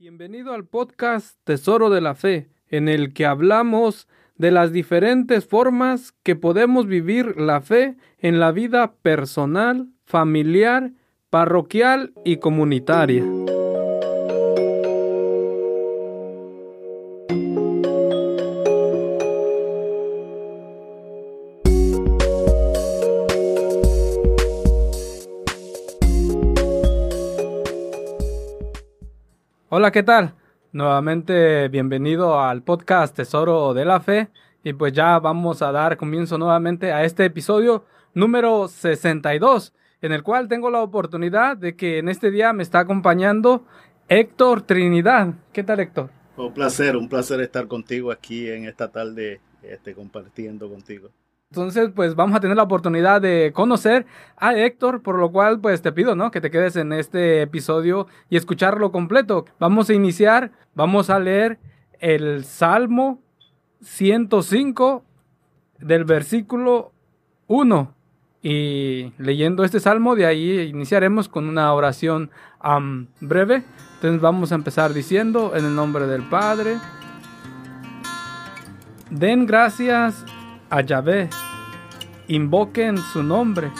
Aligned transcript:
Bienvenido 0.00 0.52
al 0.52 0.64
podcast 0.64 1.36
Tesoro 1.42 1.90
de 1.90 2.00
la 2.00 2.14
Fe, 2.14 2.48
en 2.68 2.88
el 2.88 3.12
que 3.12 3.26
hablamos 3.26 4.06
de 4.36 4.52
las 4.52 4.70
diferentes 4.70 5.44
formas 5.44 6.12
que 6.22 6.36
podemos 6.36 6.86
vivir 6.86 7.36
la 7.36 7.60
fe 7.60 7.96
en 8.18 8.38
la 8.38 8.52
vida 8.52 8.92
personal, 9.02 9.88
familiar, 10.04 10.92
parroquial 11.30 12.12
y 12.24 12.36
comunitaria. 12.36 13.24
Hola, 29.78 29.92
¿qué 29.92 30.02
tal? 30.02 30.34
Nuevamente 30.72 31.68
bienvenido 31.68 32.40
al 32.40 32.64
podcast 32.64 33.14
Tesoro 33.14 33.74
de 33.74 33.84
la 33.84 34.00
Fe 34.00 34.28
y 34.64 34.72
pues 34.72 34.92
ya 34.92 35.20
vamos 35.20 35.62
a 35.62 35.70
dar 35.70 35.96
comienzo 35.96 36.36
nuevamente 36.36 36.90
a 36.90 37.04
este 37.04 37.26
episodio 37.26 37.84
número 38.12 38.66
62 38.66 39.72
en 40.02 40.10
el 40.10 40.24
cual 40.24 40.48
tengo 40.48 40.68
la 40.68 40.82
oportunidad 40.82 41.56
de 41.56 41.76
que 41.76 41.98
en 41.98 42.08
este 42.08 42.32
día 42.32 42.52
me 42.52 42.64
está 42.64 42.80
acompañando 42.80 43.66
Héctor 44.08 44.62
Trinidad. 44.62 45.34
¿Qué 45.52 45.62
tal 45.62 45.78
Héctor? 45.78 46.10
Un 46.36 46.52
placer, 46.52 46.96
un 46.96 47.08
placer 47.08 47.40
estar 47.40 47.68
contigo 47.68 48.10
aquí 48.10 48.50
en 48.50 48.64
esta 48.64 48.90
tarde 48.90 49.40
este, 49.62 49.94
compartiendo 49.94 50.68
contigo. 50.68 51.10
Entonces, 51.50 51.90
pues 51.96 52.14
vamos 52.14 52.36
a 52.36 52.40
tener 52.40 52.58
la 52.58 52.64
oportunidad 52.64 53.22
de 53.22 53.52
conocer 53.54 54.04
a 54.36 54.54
Héctor, 54.54 55.00
por 55.02 55.18
lo 55.18 55.32
cual, 55.32 55.60
pues 55.60 55.80
te 55.80 55.92
pido, 55.92 56.14
¿no? 56.14 56.30
Que 56.30 56.42
te 56.42 56.50
quedes 56.50 56.76
en 56.76 56.92
este 56.92 57.40
episodio 57.40 58.06
y 58.28 58.36
escucharlo 58.36 58.92
completo. 58.92 59.46
Vamos 59.58 59.88
a 59.88 59.94
iniciar, 59.94 60.52
vamos 60.74 61.08
a 61.08 61.18
leer 61.18 61.58
el 62.00 62.44
Salmo 62.44 63.22
105 63.80 65.02
del 65.78 66.04
versículo 66.04 66.92
1. 67.46 67.94
Y 68.42 69.14
leyendo 69.16 69.64
este 69.64 69.80
salmo, 69.80 70.16
de 70.16 70.26
ahí 70.26 70.60
iniciaremos 70.60 71.30
con 71.30 71.48
una 71.48 71.72
oración 71.72 72.30
breve. 73.20 73.64
Entonces 73.94 74.20
vamos 74.20 74.52
a 74.52 74.54
empezar 74.54 74.92
diciendo, 74.92 75.52
en 75.56 75.64
el 75.64 75.74
nombre 75.74 76.06
del 76.06 76.28
Padre, 76.28 76.76
den 79.10 79.46
gracias 79.46 80.26
a 80.70 80.82
Yahvé, 80.82 81.30
invoquen 82.28 82.98
su 82.98 83.22
nombre. 83.22 83.70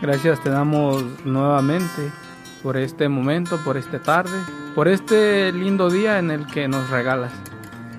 Gracias 0.00 0.42
te 0.42 0.50
damos 0.50 1.04
nuevamente 1.24 2.10
por 2.62 2.76
este 2.76 3.08
momento, 3.08 3.58
por 3.64 3.76
esta 3.76 4.00
tarde, 4.00 4.38
por 4.74 4.88
este 4.88 5.52
lindo 5.52 5.90
día 5.90 6.18
en 6.18 6.30
el 6.30 6.46
que 6.46 6.68
nos 6.68 6.90
regalas. 6.90 7.32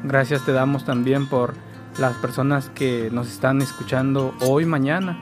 Gracias 0.04 0.46
te 0.46 0.52
damos 0.52 0.86
también 0.86 1.28
por 1.28 1.54
las 2.00 2.16
personas 2.18 2.70
que 2.70 3.10
nos 3.12 3.30
están 3.30 3.62
escuchando 3.62 4.34
hoy, 4.42 4.66
mañana, 4.66 5.22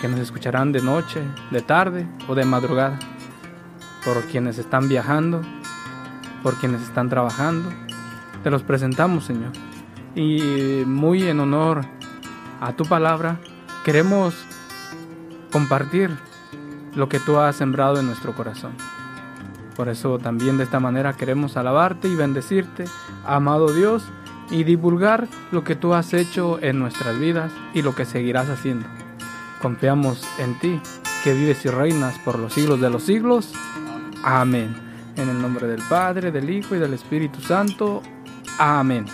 que 0.00 0.08
nos 0.08 0.20
escucharán 0.20 0.72
de 0.72 0.82
noche, 0.82 1.20
de 1.50 1.62
tarde 1.62 2.06
o 2.28 2.34
de 2.34 2.44
madrugada, 2.44 2.98
por 4.04 4.22
quienes 4.24 4.58
están 4.58 4.88
viajando, 4.88 5.42
por 6.42 6.54
quienes 6.56 6.82
están 6.82 7.08
trabajando. 7.08 7.70
Te 8.42 8.50
los 8.50 8.62
presentamos, 8.62 9.24
Señor. 9.24 9.52
Y 10.14 10.84
muy 10.86 11.24
en 11.24 11.40
honor 11.40 11.84
a 12.64 12.74
tu 12.74 12.84
palabra, 12.84 13.40
queremos 13.84 14.34
compartir 15.52 16.10
lo 16.94 17.10
que 17.10 17.20
tú 17.20 17.38
has 17.38 17.56
sembrado 17.56 18.00
en 18.00 18.06
nuestro 18.06 18.34
corazón. 18.34 18.72
Por 19.76 19.88
eso 19.90 20.18
también 20.18 20.56
de 20.56 20.64
esta 20.64 20.80
manera 20.80 21.12
queremos 21.12 21.58
alabarte 21.58 22.08
y 22.08 22.14
bendecirte, 22.14 22.86
amado 23.26 23.72
Dios, 23.72 24.04
y 24.50 24.64
divulgar 24.64 25.28
lo 25.52 25.62
que 25.62 25.76
tú 25.76 25.92
has 25.92 26.14
hecho 26.14 26.58
en 26.62 26.78
nuestras 26.78 27.18
vidas 27.18 27.52
y 27.74 27.82
lo 27.82 27.94
que 27.94 28.06
seguirás 28.06 28.48
haciendo. 28.48 28.86
Confiamos 29.60 30.26
en 30.38 30.58
ti, 30.58 30.80
que 31.22 31.34
vives 31.34 31.64
y 31.66 31.68
reinas 31.68 32.18
por 32.20 32.38
los 32.38 32.54
siglos 32.54 32.80
de 32.80 32.88
los 32.88 33.02
siglos. 33.02 33.52
Amén. 34.22 34.74
En 35.16 35.28
el 35.28 35.40
nombre 35.40 35.66
del 35.66 35.82
Padre, 35.82 36.30
del 36.30 36.48
Hijo 36.48 36.74
y 36.74 36.78
del 36.78 36.94
Espíritu 36.94 37.40
Santo. 37.40 38.02
Amén. 38.58 39.04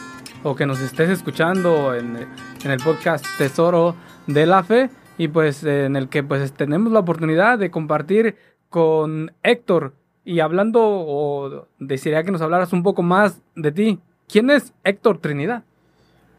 O 0.42 0.54
que 0.54 0.66
nos 0.66 0.80
estés 0.80 1.10
escuchando 1.10 1.94
en 1.94 2.28
en 2.64 2.70
el 2.70 2.78
podcast 2.78 3.24
Tesoro 3.38 3.94
de 4.26 4.46
la 4.46 4.62
Fe 4.62 4.90
y 5.18 5.28
pues 5.28 5.64
en 5.64 5.96
el 5.96 6.08
que 6.08 6.22
pues 6.22 6.52
tenemos 6.52 6.92
la 6.92 7.00
oportunidad 7.00 7.58
de 7.58 7.70
compartir 7.70 8.36
con 8.68 9.32
Héctor 9.42 9.94
y 10.24 10.40
hablando 10.40 10.80
o 10.82 11.66
desearía 11.78 12.22
que 12.22 12.32
nos 12.32 12.42
hablaras 12.42 12.72
un 12.72 12.82
poco 12.82 13.02
más 13.02 13.40
de 13.54 13.72
ti. 13.72 13.98
¿Quién 14.28 14.50
es 14.50 14.72
Héctor 14.84 15.18
Trinidad? 15.18 15.64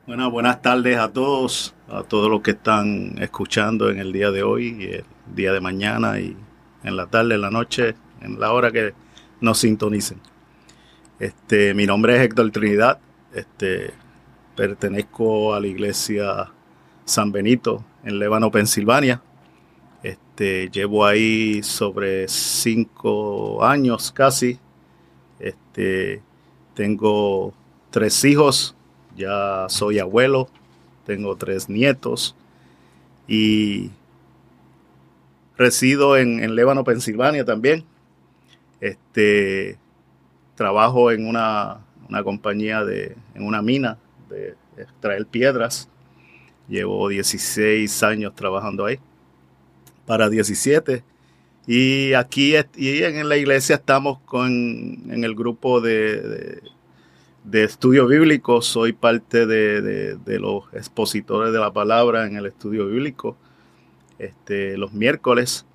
Bueno, 0.08 0.32
buenas 0.32 0.62
tardes 0.62 0.98
a 0.98 1.12
todos, 1.12 1.76
a 1.90 2.04
todos 2.04 2.30
los 2.30 2.42
que 2.42 2.52
están 2.52 3.16
escuchando 3.20 3.90
en 3.90 4.00
el 4.00 4.12
día 4.12 4.32
de 4.32 4.44
hoy, 4.44 4.76
y 4.80 4.86
el 4.94 5.06
día 5.36 5.54
de 5.54 5.62
mañana 5.62 6.20
y 6.20 6.36
en 6.84 6.98
la 6.98 7.08
tarde, 7.08 7.36
en 7.36 7.42
la 7.42 7.52
noche, 7.52 7.96
en 8.22 8.40
la 8.40 8.52
hora 8.52 8.72
que 8.72 8.94
nos 9.42 9.60
sintonicen. 9.60 10.20
Este, 11.20 11.74
mi 11.74 11.86
nombre 11.86 12.16
es 12.16 12.22
Héctor 12.24 12.50
Trinidad. 12.52 13.00
Este, 13.34 13.94
pertenezco 14.56 15.54
a 15.54 15.60
la 15.60 15.68
iglesia 15.68 16.52
San 17.06 17.32
Benito 17.32 17.84
en 18.04 18.20
Lébano, 18.20 18.52
Pensilvania. 18.52 19.22
Este, 20.04 20.70
llevo 20.70 21.06
ahí 21.06 21.62
sobre 21.64 22.28
cinco 22.28 23.64
años 23.64 24.12
casi. 24.12 24.60
Este, 25.40 26.22
tengo 26.74 27.54
tres 27.90 28.24
hijos, 28.24 28.76
ya 29.16 29.66
soy 29.70 30.00
abuelo, 30.00 30.50
tengo 31.06 31.36
tres 31.36 31.70
nietos 31.70 32.36
y 33.28 33.92
resido 35.58 36.18
en, 36.18 36.44
en 36.44 36.56
Lébano, 36.56 36.84
Pensilvania 36.84 37.46
también. 37.46 37.84
Este, 38.80 39.78
trabajo 40.56 41.12
en 41.12 41.28
una, 41.28 41.80
una 42.10 42.24
compañía 42.24 42.84
de, 42.84 43.16
en 43.36 43.46
una 43.46 43.62
mina 43.62 43.98
de 44.32 44.56
extraer 44.78 45.26
piedras. 45.28 45.90
Llevo 46.68 47.10
16 47.10 48.04
años 48.04 48.34
trabajando 48.34 48.86
ahí, 48.86 49.00
para 50.06 50.30
17. 50.30 51.04
Y 51.68 52.14
aquí 52.14 52.56
y 52.76 53.04
en 53.04 53.30
la 53.30 53.38
iglesia 53.38 53.76
estamos 53.76 54.20
con, 54.26 55.12
en 55.12 55.24
el 55.24 55.36
grupo 55.36 55.80
de, 55.80 56.62
de, 57.44 57.64
estudio 57.64 58.08
bíblico. 58.08 58.62
Soy 58.62 58.94
parte 58.94 59.46
de, 59.46 60.18
los 60.40 60.64
expositores 60.74 61.54
de 61.54 61.60
la 61.60 61.72
palabra 61.72 62.26
en 62.26 62.38
el 62.38 62.48
estudio 62.48 62.88
bíblico 62.88 63.38
este, 64.22 64.78
los 64.78 64.94
miércoles. 64.94 65.66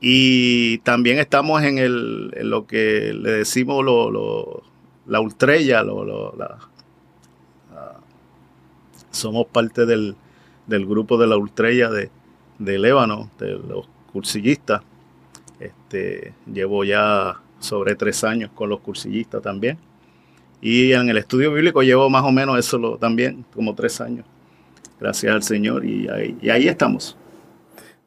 Y 0.00 0.78
también 0.78 1.18
estamos 1.18 1.62
en, 1.62 1.78
el, 1.78 2.28
lo 2.48 2.66
que 2.66 3.12
le 3.12 3.32
decimos 3.32 3.84
lo, 3.84 4.62
la 5.06 5.20
ultrella, 5.20 5.82
lo, 5.82 6.34
la, 6.36 6.58
somos 9.10 9.46
parte 9.46 9.86
del, 9.86 10.16
grupo 10.68 11.18
de 11.18 11.26
la 11.26 11.36
Ultrella 11.36 11.90
de, 11.90 12.10
de 12.58 12.78
Lébano, 12.78 13.30
de 13.38 13.52
los 13.52 13.88
cursillistas. 14.12 14.82
Este, 15.58 16.32
llevo 16.52 16.84
ya 16.84 17.40
sobre 17.58 17.94
tres 17.94 18.24
años 18.24 18.50
con 18.54 18.70
los 18.70 18.80
cursillistas 18.80 19.42
también. 19.42 19.78
Y 20.60 20.92
en 20.92 21.08
el 21.08 21.16
estudio 21.16 21.52
bíblico 21.52 21.82
llevo 21.82 22.10
más 22.10 22.24
o 22.24 22.32
menos 22.32 22.58
eso 22.58 22.98
también, 22.98 23.44
como 23.54 23.74
tres 23.74 24.00
años. 24.00 24.26
Gracias 24.98 25.32
al 25.32 25.42
Señor 25.42 25.84
y 25.84 26.08
ahí, 26.08 26.36
y 26.42 26.50
ahí 26.50 26.68
estamos. 26.68 27.16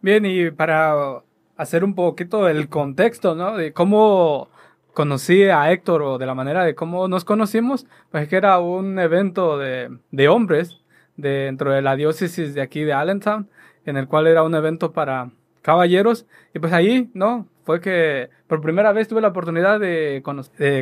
Bien, 0.01 0.25
y 0.25 0.51
para 0.51 1.23
hacer 1.57 1.83
un 1.83 1.95
poquito 1.95 2.47
el 2.47 2.69
contexto, 2.69 3.35
¿no? 3.35 3.57
De 3.57 3.73
cómo 3.73 4.49
conocí 4.93 5.43
a 5.43 5.71
Héctor 5.71 6.03
o 6.03 6.17
de 6.17 6.25
la 6.25 6.35
manera 6.35 6.63
de 6.63 6.75
cómo 6.75 7.07
nos 7.07 7.25
conocimos, 7.25 7.87
pues 8.11 8.27
que 8.27 8.35
era 8.35 8.59
un 8.59 8.99
evento 8.99 9.57
de, 9.57 9.97
de 10.11 10.27
hombres 10.27 10.82
dentro 11.17 11.71
de 11.71 11.81
la 11.81 11.95
diócesis 11.95 12.53
de 12.53 12.61
aquí 12.61 12.83
de 12.83 12.93
Allentown, 12.93 13.49
en 13.85 13.97
el 13.97 14.07
cual 14.07 14.27
era 14.27 14.43
un 14.43 14.55
evento 14.55 14.93
para 14.93 15.31
caballeros. 15.61 16.25
Y 16.53 16.59
pues 16.59 16.73
ahí, 16.73 17.09
¿no? 17.13 17.47
Fue 17.63 17.79
que 17.79 18.29
por 18.47 18.61
primera 18.61 18.91
vez 18.91 19.07
tuve 19.07 19.21
la 19.21 19.29
oportunidad 19.29 19.79
de, 19.79 20.21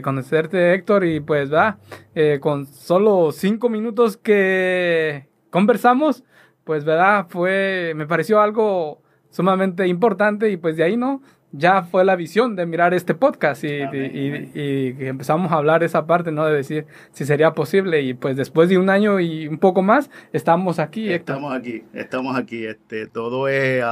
conocerte, 0.04 0.74
Héctor, 0.74 1.06
y 1.06 1.20
pues, 1.20 1.54
va, 1.54 1.78
eh, 2.16 2.40
con 2.42 2.66
solo 2.66 3.32
cinco 3.32 3.70
minutos 3.70 4.18
que 4.18 5.28
conversamos, 5.52 6.24
pues, 6.64 6.84
¿verdad? 6.84 7.28
Fue, 7.30 7.94
me 7.96 8.08
pareció 8.08 8.42
algo 8.42 9.02
sumamente 9.30 9.88
importante 9.88 10.50
y 10.50 10.58
pues 10.58 10.76
de 10.76 10.84
ahí, 10.84 10.98
¿no? 10.98 11.22
Ya 11.52 11.84
fue 11.84 12.06
la 12.06 12.16
visión 12.16 12.56
de 12.56 12.66
mirar 12.66 12.94
este 12.94 13.14
podcast 13.14 13.64
y, 13.64 13.68
y, 13.68 14.96
empezamos 15.00 15.52
a 15.52 15.56
hablar 15.56 15.84
esa 15.84 16.06
parte, 16.06 16.32
¿no? 16.32 16.46
De 16.46 16.54
decir 16.54 16.86
si 17.12 17.26
sería 17.26 17.54
posible 17.54 18.02
y 18.02 18.14
pues 18.14 18.38
después 18.38 18.70
de 18.70 18.78
un 18.78 18.90
año 18.90 19.20
y 19.20 19.48
un 19.48 19.58
poco 19.58 19.82
más, 19.82 20.10
estamos 20.34 20.80
aquí. 20.80 21.12
Estamos 21.12 21.54
aquí, 21.54 21.84
estamos 21.94 22.38
aquí. 22.38 22.66
Este, 22.66 23.08
todo 23.08 23.48
es 23.48 23.84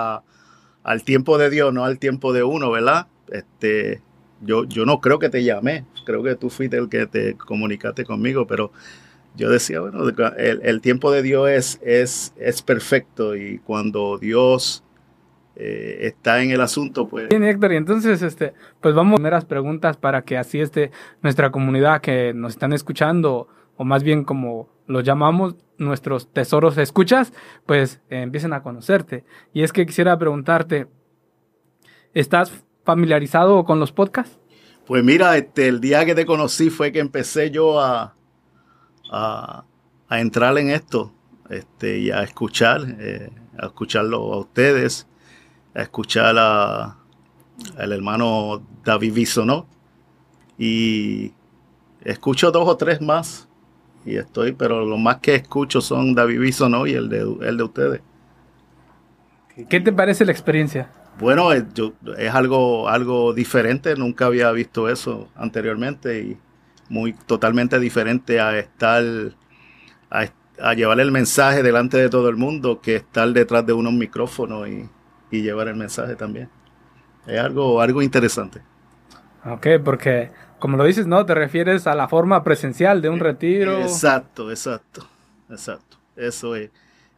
al 0.83 1.03
tiempo 1.03 1.37
de 1.37 1.49
Dios, 1.49 1.73
no 1.73 1.83
al 1.83 1.99
tiempo 1.99 2.33
de 2.33 2.43
uno, 2.43 2.71
¿verdad? 2.71 3.07
Este, 3.31 4.01
yo, 4.41 4.63
yo 4.63 4.85
no 4.85 5.01
creo 5.01 5.19
que 5.19 5.29
te 5.29 5.43
llamé, 5.43 5.85
creo 6.05 6.23
que 6.23 6.35
tú 6.35 6.49
fuiste 6.49 6.77
el 6.77 6.89
que 6.89 7.05
te 7.07 7.35
comunicaste 7.35 8.05
conmigo, 8.05 8.47
pero 8.47 8.71
yo 9.35 9.49
decía, 9.49 9.81
bueno, 9.81 10.03
el, 10.37 10.81
tiempo 10.81 11.11
de 11.11 11.21
Dios 11.21 11.49
es, 11.49 11.79
es, 11.83 12.33
es 12.37 12.61
perfecto 12.61 13.35
y 13.35 13.59
cuando 13.59 14.17
Dios 14.17 14.83
eh, 15.61 16.07
está 16.07 16.41
en 16.41 16.51
el 16.51 16.61
asunto, 16.61 17.09
pues... 17.09 17.27
Bien, 17.27 17.43
Héctor, 17.43 17.73
y 17.73 17.75
entonces, 17.75 18.21
este, 18.21 18.53
pues 18.79 18.95
vamos 18.95 19.13
a 19.13 19.15
primeras 19.17 19.43
preguntas 19.43 19.97
para 19.97 20.21
que 20.21 20.37
así 20.37 20.61
este, 20.61 20.91
nuestra 21.21 21.51
comunidad 21.51 21.99
que 21.99 22.33
nos 22.33 22.53
están 22.53 22.71
escuchando, 22.71 23.49
o 23.75 23.83
más 23.83 24.03
bien 24.03 24.23
como 24.23 24.69
los 24.87 25.03
llamamos, 25.03 25.57
nuestros 25.77 26.31
tesoros 26.31 26.77
escuchas, 26.77 27.33
pues 27.65 27.99
eh, 28.09 28.21
empiecen 28.21 28.53
a 28.53 28.63
conocerte. 28.63 29.25
Y 29.53 29.63
es 29.63 29.73
que 29.73 29.85
quisiera 29.85 30.17
preguntarte, 30.17 30.87
¿estás 32.13 32.53
familiarizado 32.85 33.65
con 33.65 33.81
los 33.81 33.91
podcasts? 33.91 34.39
Pues 34.87 35.03
mira, 35.03 35.37
este, 35.37 35.67
el 35.67 35.81
día 35.81 36.05
que 36.05 36.15
te 36.15 36.25
conocí 36.25 36.69
fue 36.69 36.93
que 36.93 36.99
empecé 36.99 37.51
yo 37.51 37.81
a, 37.81 38.15
a, 39.11 39.65
entrar 40.11 40.57
en 40.57 40.69
esto 40.69 41.13
este, 41.49 41.99
y 41.99 42.11
a 42.11 42.23
escuchar, 42.23 42.81
eh, 42.97 43.29
a 43.57 43.65
escucharlo 43.65 44.33
a 44.33 44.39
ustedes, 44.39 45.08
a 45.79 45.83
escuchar 45.83 46.35
a, 46.37 46.97
al 47.77 47.91
hermano 47.91 48.61
David 48.83 49.13
Bisonó 49.13 49.67
y 50.57 51.31
escucho 52.03 52.51
dos 52.51 52.67
o 52.67 52.77
tres 52.77 53.01
más 53.01 53.47
y 54.05 54.15
estoy, 54.15 54.53
pero 54.53 54.85
lo 54.85 54.97
más 54.97 55.17
que 55.17 55.35
escucho 55.35 55.81
son 55.81 56.15
David 56.15 56.39
Bisonó 56.39 56.87
y 56.87 56.93
el 56.93 57.09
de, 57.09 57.19
el 57.19 57.57
de 57.57 57.63
ustedes. 57.63 58.01
¿Qué 59.69 59.79
te 59.81 59.91
parece 59.91 60.25
la 60.25 60.31
experiencia? 60.31 60.89
Bueno, 61.19 61.51
es, 61.51 61.65
es 62.17 62.33
algo, 62.33 62.87
algo 62.87 63.33
diferente, 63.33 63.95
nunca 63.95 64.27
había 64.27 64.51
visto 64.51 64.87
eso 64.87 65.27
anteriormente 65.35 66.19
y 66.21 66.37
muy 66.87 67.13
totalmente 67.13 67.77
diferente 67.79 68.39
a 68.39 68.57
estar, 68.57 69.03
a, 70.09 70.73
llevar 70.73 70.99
el 70.99 71.11
mensaje 71.11 71.61
delante 71.61 71.97
de 71.97 72.09
todo 72.09 72.29
el 72.29 72.37
mundo 72.37 72.79
que 72.81 72.95
estar 72.95 73.27
detrás 73.31 73.65
de 73.65 73.73
unos 73.73 73.93
micrófonos 73.93 74.67
y, 74.67 74.89
llevar 75.31 75.67
el 75.67 75.75
mensaje 75.75 76.15
también. 76.15 76.49
Es 77.27 77.39
algo, 77.39 77.81
algo 77.81 78.01
interesante. 78.01 78.61
Ok, 79.45 79.67
porque 79.83 80.31
como 80.59 80.77
lo 80.77 80.83
dices, 80.83 81.07
¿no? 81.07 81.25
Te 81.25 81.33
refieres 81.35 81.87
a 81.87 81.95
la 81.95 82.07
forma 82.07 82.43
presencial 82.43 83.01
de 83.01 83.09
un 83.09 83.19
retiro. 83.19 83.79
Exacto, 83.79 84.49
exacto, 84.51 85.07
exacto. 85.49 85.97
Eso 86.15 86.55
es, 86.55 86.69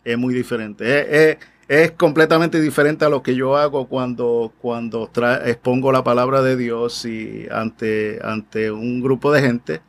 es 0.04 0.18
muy 0.18 0.34
diferente. 0.34 1.32
Es, 1.32 1.38
es 1.68 1.92
completamente 1.92 2.60
diferente 2.60 3.06
a 3.06 3.10
lo 3.10 3.24
que 3.24 3.34
yo 3.34 3.56
hago 3.58 3.88
cuando, 3.88 4.54
cuando 4.62 5.10
expongo 5.46 5.92
la 5.92 6.04
palabra 6.04 6.42
de 6.42 6.58
Dios 6.58 7.06
y 7.06 7.48
ante, 7.50 8.20
ante 8.24 8.72
un 8.72 9.02
grupo 9.02 9.32
de 9.32 9.42
gente 9.42 9.82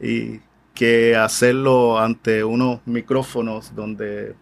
y 0.00 0.40
que 0.74 1.16
hacerlo 1.16 1.98
ante 1.98 2.42
unos 2.42 2.80
micrófonos 2.86 3.74
donde 3.74 4.34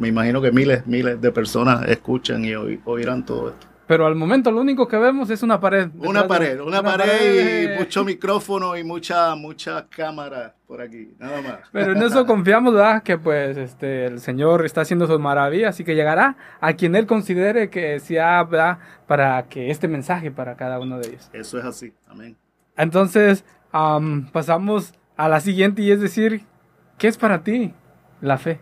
me 0.00 0.08
imagino 0.08 0.40
que 0.40 0.50
miles, 0.50 0.86
miles 0.86 1.20
de 1.20 1.30
personas 1.30 1.86
escuchan 1.86 2.42
y 2.42 2.54
oirán 2.54 3.24
todo 3.24 3.50
esto. 3.50 3.66
Pero 3.86 4.06
al 4.06 4.14
momento 4.14 4.50
lo 4.50 4.60
único 4.60 4.88
que 4.88 4.96
vemos 4.96 5.28
es 5.30 5.42
una 5.42 5.60
pared. 5.60 5.90
Una 5.98 6.26
pared, 6.26 6.60
una, 6.60 6.82
pared, 6.82 7.74
y 7.74 7.78
mucho 7.78 8.04
micrófono 8.04 8.76
y 8.76 8.84
mucha, 8.84 9.34
mucha 9.34 9.88
cámara 9.88 10.54
por 10.66 10.80
aquí, 10.80 11.12
nada 11.18 11.42
más. 11.42 11.58
Pero 11.72 11.92
en 11.92 12.02
eso 12.02 12.24
confiamos, 12.26 12.72
¿verdad? 12.72 13.02
Que 13.02 13.18
pues 13.18 13.56
este, 13.56 14.06
el 14.06 14.20
Señor 14.20 14.64
está 14.64 14.82
haciendo 14.82 15.06
sus 15.06 15.20
maravillas 15.20 15.78
y 15.80 15.84
que 15.84 15.94
llegará 15.96 16.36
a 16.60 16.72
quien 16.74 16.94
Él 16.94 17.06
considere 17.06 17.68
que 17.68 18.00
sea, 18.00 18.44
¿verdad? 18.44 18.78
Para 19.06 19.48
que 19.48 19.70
este 19.70 19.86
mensaje 19.88 20.30
para 20.30 20.56
cada 20.56 20.78
uno 20.78 20.98
de 20.98 21.08
ellos. 21.08 21.28
Eso 21.32 21.58
es 21.58 21.64
así, 21.64 21.92
amén. 22.08 22.36
Entonces, 22.76 23.44
pasamos 24.32 24.94
a 25.16 25.28
la 25.28 25.40
siguiente 25.40 25.82
y 25.82 25.90
es 25.90 26.00
decir, 26.00 26.46
¿qué 26.96 27.08
es 27.08 27.18
para 27.18 27.42
ti 27.42 27.74
la 28.20 28.38
fe? 28.38 28.60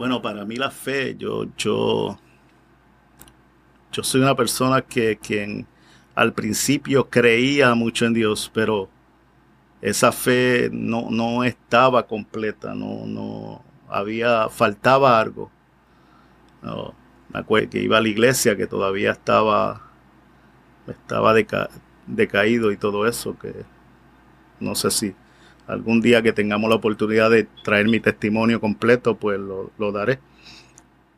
Bueno, 0.00 0.22
para 0.22 0.46
mí 0.46 0.56
la 0.56 0.70
fe, 0.70 1.14
yo, 1.14 1.44
yo 1.58 2.16
yo 3.92 4.02
soy 4.02 4.22
una 4.22 4.34
persona 4.34 4.80
que 4.80 5.18
quien 5.18 5.66
al 6.14 6.32
principio 6.32 7.10
creía 7.10 7.74
mucho 7.74 8.06
en 8.06 8.14
Dios, 8.14 8.50
pero 8.54 8.88
esa 9.82 10.10
fe 10.10 10.70
no, 10.72 11.10
no 11.10 11.44
estaba 11.44 12.06
completa, 12.06 12.74
no, 12.74 13.04
no 13.04 13.62
había, 13.90 14.48
faltaba 14.48 15.20
algo. 15.20 15.50
me 17.28 17.38
acuerdo 17.38 17.68
que 17.68 17.82
iba 17.82 17.98
a 17.98 18.00
la 18.00 18.08
iglesia 18.08 18.56
que 18.56 18.66
todavía 18.66 19.10
estaba, 19.10 19.82
estaba 20.86 21.34
decaído 22.06 22.72
y 22.72 22.78
todo 22.78 23.06
eso, 23.06 23.38
que 23.38 23.52
no 24.60 24.74
sé 24.74 24.90
si 24.90 25.14
algún 25.70 26.00
día 26.00 26.22
que 26.22 26.32
tengamos 26.32 26.68
la 26.68 26.76
oportunidad 26.76 27.30
de 27.30 27.46
traer 27.62 27.88
mi 27.88 28.00
testimonio 28.00 28.60
completo, 28.60 29.16
pues 29.16 29.38
lo, 29.38 29.70
lo 29.78 29.92
daré. 29.92 30.18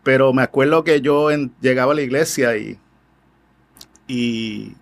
Pero 0.03 0.33
me 0.33 0.43
acuerdo 0.43 0.85
que 0.85 1.01
yo 1.01 1.31
llegaba 1.61 1.93
a 1.93 1.95
la 1.95 2.03
iglesia 2.03 2.57
y, 2.57 2.79
y 4.07 4.75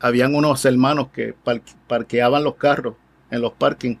habían 0.00 0.34
unos 0.34 0.64
hermanos 0.64 1.08
que 1.08 1.34
parqueaban 1.86 2.44
los 2.44 2.56
carros 2.56 2.94
en 3.30 3.40
los 3.40 3.52
parkings, 3.52 3.98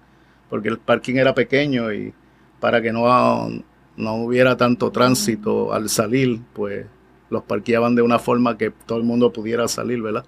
porque 0.48 0.68
el 0.68 0.78
parking 0.78 1.16
era 1.16 1.34
pequeño 1.34 1.92
y 1.92 2.14
para 2.60 2.80
que 2.80 2.92
no, 2.92 3.48
no 3.96 4.14
hubiera 4.16 4.56
tanto 4.56 4.92
tránsito 4.92 5.72
al 5.72 5.88
salir, 5.88 6.40
pues 6.52 6.86
los 7.30 7.42
parqueaban 7.42 7.94
de 7.94 8.02
una 8.02 8.18
forma 8.18 8.56
que 8.56 8.70
todo 8.70 8.98
el 8.98 9.04
mundo 9.04 9.32
pudiera 9.32 9.66
salir, 9.66 10.00
¿verdad? 10.00 10.24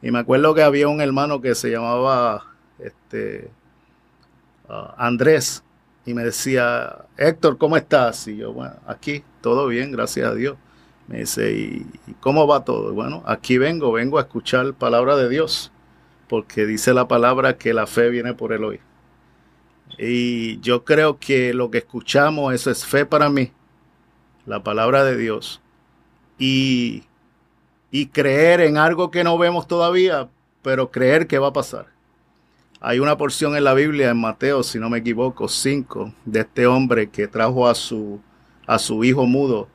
Y 0.00 0.10
me 0.10 0.20
acuerdo 0.20 0.54
que 0.54 0.62
había 0.62 0.88
un 0.88 1.00
hermano 1.00 1.40
que 1.40 1.54
se 1.54 1.70
llamaba 1.70 2.44
este, 2.78 3.50
Andrés 4.68 5.62
y 6.06 6.14
me 6.14 6.24
decía, 6.24 7.06
Héctor, 7.16 7.58
¿cómo 7.58 7.76
estás? 7.76 8.26
Y 8.28 8.36
yo, 8.36 8.52
bueno, 8.52 8.74
aquí, 8.86 9.22
todo 9.40 9.66
bien, 9.66 9.92
gracias 9.92 10.26
a 10.26 10.34
Dios. 10.34 10.56
Me 11.06 11.18
dice, 11.18 11.52
¿y, 11.52 11.86
cómo 12.20 12.46
va 12.46 12.64
todo? 12.64 12.92
bueno, 12.94 13.22
aquí 13.26 13.58
vengo, 13.58 13.92
vengo 13.92 14.18
a 14.18 14.22
escuchar 14.22 14.74
palabra 14.74 15.16
de 15.16 15.28
Dios, 15.28 15.70
porque 16.28 16.66
dice 16.66 16.94
la 16.94 17.08
palabra 17.08 17.58
que 17.58 17.74
la 17.74 17.86
fe 17.86 18.10
viene 18.10 18.34
por 18.34 18.52
el 18.52 18.64
hoy. 18.64 18.80
Y 19.98 20.60
yo 20.60 20.84
creo 20.84 21.18
que 21.18 21.54
lo 21.54 21.70
que 21.70 21.78
escuchamos, 21.78 22.52
eso 22.54 22.70
es 22.70 22.84
fe 22.84 23.06
para 23.06 23.28
mí, 23.28 23.52
la 24.46 24.62
palabra 24.62 25.04
de 25.04 25.16
Dios. 25.16 25.60
Y, 26.38 27.04
y 27.90 28.06
creer 28.06 28.60
en 28.60 28.76
algo 28.76 29.10
que 29.10 29.24
no 29.24 29.38
vemos 29.38 29.68
todavía, 29.68 30.28
pero 30.62 30.90
creer 30.90 31.26
que 31.26 31.38
va 31.38 31.48
a 31.48 31.52
pasar. 31.52 31.93
Hay 32.86 32.98
una 32.98 33.16
porción 33.16 33.56
en 33.56 33.64
la 33.64 33.72
Biblia, 33.72 34.10
en 34.10 34.18
Mateo, 34.18 34.62
si 34.62 34.78
no 34.78 34.90
me 34.90 34.98
equivoco, 34.98 35.48
5, 35.48 36.12
de 36.26 36.40
este 36.40 36.66
hombre 36.66 37.08
que 37.08 37.26
trajo 37.26 37.66
a 37.66 37.74
su, 37.74 38.20
a 38.66 38.78
su 38.78 39.02
hijo 39.04 39.24
mudo 39.24 39.70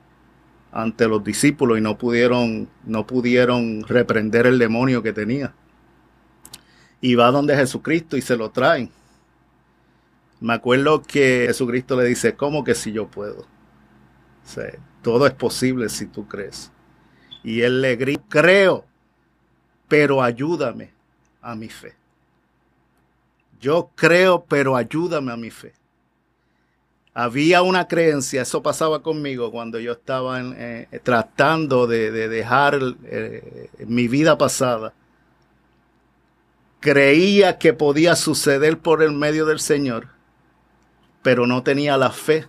ante 0.71 1.07
los 1.07 1.23
discípulos 1.23 1.79
y 1.79 1.81
no 1.81 1.97
pudieron, 1.97 2.69
no 2.85 3.07
pudieron 3.07 3.83
reprender 3.87 4.45
el 4.45 4.59
demonio 4.59 5.01
que 5.01 5.11
tenía. 5.11 5.55
Y 7.01 7.15
va 7.15 7.31
donde 7.31 7.55
Jesucristo 7.55 8.15
y 8.15 8.21
se 8.21 8.37
lo 8.37 8.51
traen. 8.51 8.91
Me 10.39 10.53
acuerdo 10.53 11.01
que 11.01 11.45
Jesucristo 11.47 11.99
le 11.99 12.05
dice, 12.05 12.35
¿cómo 12.35 12.63
que 12.63 12.75
si 12.75 12.91
yo 12.91 13.07
puedo? 13.07 13.47
todo 15.01 15.25
es 15.25 15.33
posible 15.33 15.89
si 15.89 16.05
tú 16.05 16.27
crees. 16.27 16.71
Y 17.43 17.61
él 17.61 17.81
le 17.81 17.95
grita, 17.95 18.23
creo, 18.29 18.85
pero 19.87 20.21
ayúdame 20.21 20.91
a 21.41 21.55
mi 21.55 21.69
fe. 21.69 21.98
Yo 23.59 23.91
creo, 23.95 24.45
pero 24.45 24.75
ayúdame 24.75 25.31
a 25.31 25.37
mi 25.37 25.49
fe. 25.49 25.73
Había 27.13 27.63
una 27.63 27.87
creencia, 27.87 28.43
eso 28.43 28.63
pasaba 28.63 29.01
conmigo 29.01 29.51
cuando 29.51 29.79
yo 29.79 29.93
estaba 29.93 30.39
eh, 30.41 30.87
tratando 31.03 31.85
de, 31.87 32.11
dejar 32.11 32.79
eh, 33.05 33.69
mi 33.85 34.07
vida 34.07 34.37
pasada. 34.37 34.93
Creía 36.79 37.57
que 37.57 37.73
podía 37.73 38.15
suceder 38.15 38.79
por 38.79 39.03
el 39.03 39.11
medio 39.11 39.45
del 39.45 39.59
Señor, 39.59 40.07
pero 41.21 41.45
no 41.45 41.61
tenía 41.61 41.97
la 41.97 42.11
fe 42.11 42.47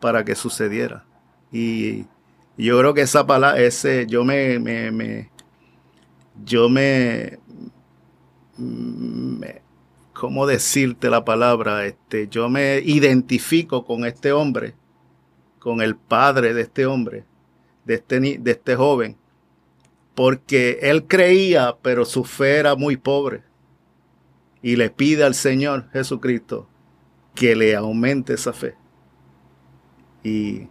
para 0.00 0.22
que 0.22 0.34
sucediera. 0.34 1.04
Y 1.50 2.04
yo 2.58 2.78
creo 2.78 2.92
que 2.92 3.02
esa 3.02 3.26
palabra, 3.26 3.58
ese, 3.58 4.06
yo 4.06 4.22
me, 4.22 4.58
me, 4.58 5.30
yo 6.44 6.68
me 6.68 7.38
¿cómo 10.20 10.46
decirte 10.46 11.08
la 11.08 11.24
palabra? 11.24 11.86
Este, 11.86 12.28
yo 12.28 12.50
me 12.50 12.80
identifico 12.84 13.86
con 13.86 14.04
este 14.04 14.32
hombre, 14.32 14.74
con 15.58 15.80
el 15.80 15.96
padre 15.96 16.52
de 16.52 16.60
este 16.60 16.84
hombre, 16.84 17.24
de 17.86 17.94
este, 17.94 18.20
de 18.20 18.50
este 18.50 18.76
joven, 18.76 19.16
porque 20.14 20.78
él 20.82 21.06
creía, 21.06 21.74
pero 21.80 22.04
su 22.04 22.24
fe 22.24 22.58
era 22.58 22.74
muy 22.74 22.98
pobre. 22.98 23.44
Y 24.60 24.76
le 24.76 24.90
pide 24.90 25.24
al 25.24 25.34
Señor 25.34 25.88
Jesucristo 25.90 26.68
que 27.34 27.56
le 27.56 27.74
aumente 27.74 28.34
esa 28.34 28.52
fe. 28.52 28.74
Y 30.22 30.68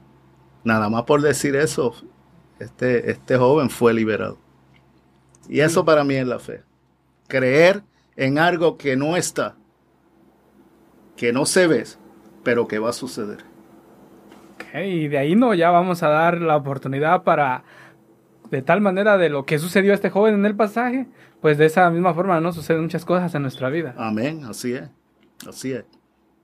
nada 0.64 0.90
más 0.90 1.06
por 1.06 1.24
decir 1.24 1.56
eso, 1.56 1.96
este, 2.60 3.10
este 3.10 3.36
joven 3.36 3.72
fue 3.72 3.96
liberado. 3.96 4.38
Y 5.48 5.62
eso 5.62 5.84
para 5.84 6.04
mí 6.04 6.14
es 6.14 6.28
la 6.28 6.38
fe. 6.38 6.62
Creer 7.28 7.89
en 8.20 8.38
algo 8.38 8.78
que 8.78 8.98
no 8.98 9.16
está, 9.16 9.56
que 11.16 11.32
no 11.32 11.46
se 11.46 11.68
ve, 11.68 11.86
pero 12.44 12.68
que 12.68 12.78
va 12.78 12.90
a 12.90 12.94
suceder. 12.94 13.46
Ok, 14.56 14.76
y 14.76 15.08
de 15.08 15.18
ahí 15.18 15.38
no, 15.38 15.54
ya 15.54 15.72
vamos 15.72 16.04
a 16.04 16.10
dar 16.10 16.42
la 16.42 16.58
oportunidad 16.58 17.24
para, 17.24 17.64
de 18.52 18.62
tal 18.62 18.82
manera 18.82 19.18
de 19.18 19.30
lo 19.30 19.46
que 19.46 19.58
sucedió 19.58 19.94
a 19.94 19.96
este 19.96 20.10
joven 20.10 20.36
en 20.36 20.46
el 20.46 20.54
pasaje, 20.54 21.08
pues 21.40 21.58
de 21.58 21.66
esa 21.66 21.90
misma 21.92 22.14
forma 22.14 22.42
no 22.42 22.52
suceden 22.52 22.82
muchas 22.82 23.06
cosas 23.06 23.34
en 23.36 23.42
nuestra 23.42 23.70
vida. 23.70 23.96
Amén, 23.98 24.44
así 24.44 24.74
es, 24.74 24.90
así 25.48 25.72
es. 25.72 25.86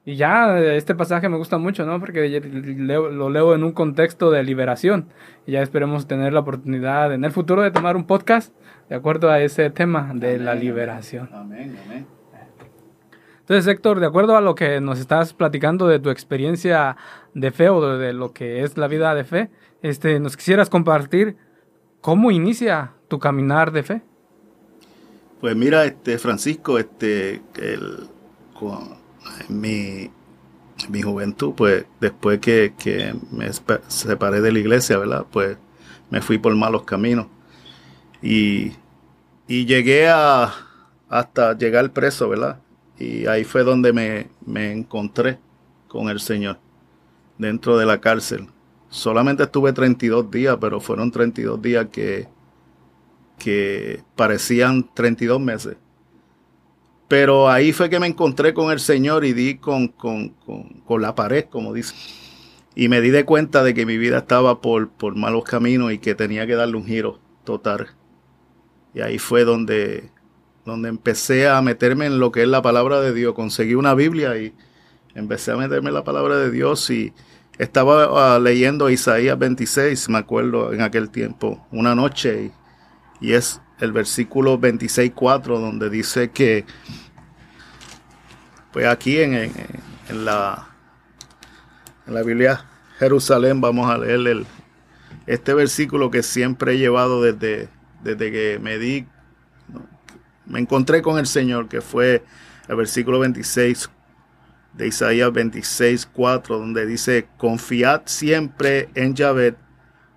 Y 0.06 0.16
ya 0.16 0.58
este 0.60 0.96
pasaje 0.96 1.28
me 1.28 1.36
gusta 1.36 1.58
mucho, 1.58 1.86
¿no? 1.86 2.00
Porque 2.00 2.40
lo 2.40 3.30
leo 3.30 3.54
en 3.54 3.64
un 3.66 3.72
contexto 3.74 4.32
de 4.32 4.44
liberación. 4.44 5.10
Y 5.48 5.54
ya 5.54 5.64
esperemos 5.64 6.08
tener 6.08 6.32
la 6.32 6.42
oportunidad 6.42 7.12
en 7.12 7.26
el 7.26 7.32
futuro 7.32 7.64
de 7.64 7.72
tomar 7.72 7.96
un 7.98 8.06
podcast 8.06 8.54
de 8.90 8.96
acuerdo 8.96 9.30
a 9.30 9.42
ese 9.42 9.70
tema 9.70 10.12
de 10.14 10.38
la 10.40 10.56
liberación. 10.56 11.30
Amén, 11.34 11.78
amén. 11.86 12.06
Entonces, 13.40 13.68
Héctor, 13.68 14.00
de 14.00 14.08
acuerdo 14.08 14.36
a 14.36 14.42
lo 14.42 14.56
que 14.56 14.82
nos 14.82 15.00
estás 15.00 15.34
platicando 15.34 15.88
de 15.88 16.00
tu 16.00 16.10
experiencia 16.10 16.98
de 17.36 17.52
fe 17.52 17.70
o 17.70 17.98
de 17.98 18.12
lo 18.12 18.34
que 18.34 18.64
es 18.64 18.76
la 18.76 18.88
vida 18.88 19.14
de 19.14 19.24
fe, 19.24 19.52
este, 19.84 20.20
nos 20.20 20.36
quisieras 20.36 20.68
compartir 20.68 21.38
cómo 22.02 22.32
inicia 22.32 22.94
tu 23.08 23.20
caminar 23.20 23.72
de 23.72 23.84
fe. 23.84 24.02
Pues 25.42 25.56
mira, 25.56 25.86
este 25.86 26.18
Francisco, 26.18 26.80
este, 26.80 27.44
el, 27.62 28.10
en 29.48 29.62
mi, 29.62 30.10
mi 30.90 31.02
juventud, 31.04 31.54
pues 31.56 31.86
después 32.00 32.40
que, 32.40 33.14
me 33.32 33.52
separé 33.88 34.42
de 34.42 34.52
la 34.52 34.60
iglesia, 34.60 34.98
¿verdad? 34.98 35.26
Pues 35.32 35.58
me 36.10 36.22
fui 36.22 36.40
por 36.40 36.56
malos 36.56 36.84
caminos. 36.84 37.28
Y, 38.22 38.74
y 39.48 39.66
llegué 39.66 40.08
a, 40.10 40.54
hasta 41.10 41.58
llegar 41.58 41.92
preso, 41.92 42.30
¿verdad? 42.30 42.62
Y 42.98 43.28
ahí 43.28 43.44
fue 43.44 43.64
donde 43.64 43.94
me, 43.94 44.30
me 44.46 44.72
encontré 44.72 45.40
con 45.88 46.10
el 46.10 46.20
Señor, 46.20 46.60
dentro 47.38 47.78
de 47.78 47.86
la 47.86 48.00
cárcel. 48.00 48.48
Solamente 48.90 49.44
estuve 49.44 49.74
32 49.74 50.32
días, 50.32 50.58
pero 50.60 50.80
fueron 50.80 51.12
32 51.12 51.62
días 51.62 51.88
que, 51.92 52.28
que 53.38 54.04
parecían 54.16 54.90
32 54.94 55.40
meses. 55.40 55.78
Pero 57.08 57.50
ahí 57.50 57.72
fue 57.72 57.90
que 57.90 58.00
me 58.00 58.08
encontré 58.08 58.54
con 58.54 58.72
el 58.72 58.80
Señor 58.80 59.26
y 59.26 59.34
di 59.34 59.58
con, 59.58 59.94
la 61.00 61.14
pared, 61.14 61.46
como 61.46 61.74
dice. 61.74 61.94
Y 62.76 62.90
me 62.90 63.00
di 63.00 63.10
de 63.10 63.26
cuenta 63.26 63.64
de 63.64 63.74
que 63.74 63.86
mi 63.86 63.98
vida 63.98 64.20
estaba 64.20 64.60
por, 64.60 64.90
por 64.90 65.16
malos 65.16 65.44
caminos 65.44 65.94
y 65.94 66.00
que 66.00 66.16
tenía 66.16 66.48
que 66.48 66.56
darle 66.56 66.78
un 66.78 66.86
giro 66.86 67.20
total. 67.44 67.90
Y 68.96 69.02
ahí 69.02 69.20
fue 69.20 69.44
donde, 69.44 70.10
donde 70.66 70.90
empecé 70.90 71.48
a 71.48 71.62
meterme 71.62 72.08
en 72.08 72.18
lo 72.18 72.32
que 72.32 72.42
es 72.42 72.48
la 72.48 72.62
palabra 72.62 73.02
de 73.02 73.14
Dios. 73.14 73.36
Conseguí 73.36 73.76
una 73.76 73.94
Biblia 73.94 74.38
y 74.38 74.56
empecé 75.14 75.52
a 75.52 75.58
meterme 75.58 75.90
en 75.90 75.96
la 75.96 76.04
palabra 76.04 76.38
de 76.38 76.50
Dios 76.50 76.90
y 76.90 77.14
estaba 77.58 78.36
ah, 78.36 78.40
leyendo 78.40 78.90
Isaías 78.90 79.38
26, 79.38 80.10
me 80.10 80.18
acuerdo 80.18 80.74
en 80.74 80.82
aquel 80.82 81.10
tiempo, 81.10 81.66
una 81.72 81.94
noche, 81.94 82.52
y, 83.22 83.30
y 83.30 83.34
es 83.34 83.62
el 83.80 83.92
versículo 83.92 84.60
26.4, 84.60 85.60
donde 85.60 85.90
dice 85.90 86.32
que, 86.32 86.66
pues 88.74 88.88
aquí 88.88 89.20
en, 89.20 89.34
en, 89.34 90.26
la, 90.26 90.68
en 92.08 92.14
la 92.14 92.24
Biblia 92.24 92.66
Jerusalén 93.00 93.62
vamos 93.62 93.90
a 93.90 93.98
leer 93.98 94.28
el, 94.28 94.46
este 95.28 95.54
versículo 95.54 96.12
que 96.12 96.24
siempre 96.24 96.74
he 96.74 96.78
llevado 96.78 97.22
desde, 97.22 97.70
desde 98.06 98.32
que 98.32 98.60
me 98.62 98.78
di, 98.78 99.06
me 100.46 100.60
encontré 100.60 101.02
con 101.02 101.18
el 101.18 101.26
Señor, 101.26 101.68
que 101.68 101.82
fue 101.82 102.24
el 102.68 102.76
versículo 102.76 103.20
26 103.20 103.90
de 104.74 104.88
Isaías 104.88 105.30
26.4, 105.32 106.48
donde 106.48 106.86
dice, 106.86 107.28
confiad 107.38 108.04
siempre 108.06 108.90
en 108.94 109.16
Yahvé, 109.16 109.56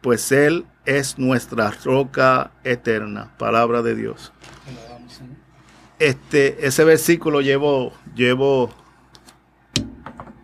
pues 0.03 0.31
Él 0.33 0.67
es 0.85 1.19
nuestra 1.19 1.71
roca 1.83 2.51
eterna, 2.63 3.33
palabra 3.39 3.81
de 3.81 3.95
Dios. 3.95 4.33
Este, 5.99 6.67
ese 6.67 6.85
versículo 6.85 7.41
llevo, 7.41 7.93
llevo, 8.15 8.71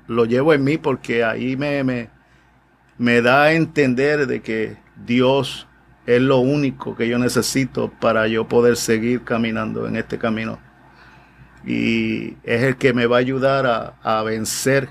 lo 0.08 0.24
llevo 0.24 0.54
en 0.54 0.64
mí 0.64 0.78
porque 0.78 1.24
ahí 1.24 1.56
me, 1.56 1.84
me, 1.84 2.08
me 2.96 3.20
da 3.20 3.44
a 3.44 3.52
entender 3.52 4.26
de 4.26 4.40
que 4.40 4.76
Dios 5.04 5.68
es 6.06 6.20
lo 6.20 6.38
único 6.38 6.96
que 6.96 7.08
yo 7.08 7.18
necesito 7.18 7.90
para 8.00 8.26
yo 8.28 8.46
poder 8.48 8.76
seguir 8.76 9.24
caminando 9.24 9.86
en 9.86 9.96
este 9.96 10.18
camino. 10.18 10.58
Y 11.66 12.36
es 12.42 12.62
el 12.62 12.76
que 12.76 12.92
me 12.92 13.06
va 13.06 13.16
a 13.16 13.20
ayudar 13.20 13.66
a, 13.66 13.94
a 14.02 14.22
vencer 14.22 14.88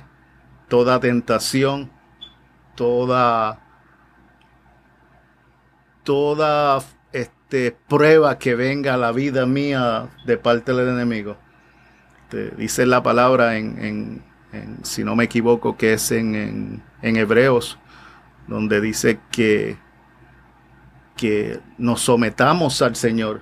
toda 0.68 1.00
tentación, 1.00 1.92
toda 2.76 3.64
toda 6.04 6.84
este, 7.12 7.76
prueba 7.88 8.38
que 8.38 8.56
venga 8.56 8.94
a 8.94 8.98
la 8.98 9.12
vida 9.12 9.46
mía 9.46 10.10
de 10.26 10.38
parte 10.38 10.74
del 10.74 10.90
enemigo. 10.90 11.38
dice 12.58 12.86
la 12.86 13.04
palabra 13.04 13.58
en, 13.58 14.22
si 14.84 15.04
no 15.04 15.16
me 15.16 15.26
equivoco, 15.26 15.78
que 15.78 15.94
es 15.94 16.12
en, 16.12 16.84
Hebreos, 17.02 17.78
donde 18.48 18.82
dice 18.82 19.20
que, 19.32 19.78
que 21.16 21.60
nos 21.78 22.02
sometamos 22.02 22.82
al 22.82 22.96
Señor 22.96 23.42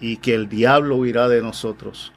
y 0.00 0.18
que 0.18 0.34
el 0.34 0.48
diablo 0.48 0.96
huirá 0.96 1.28
de 1.28 1.42
nosotros. 1.42 2.12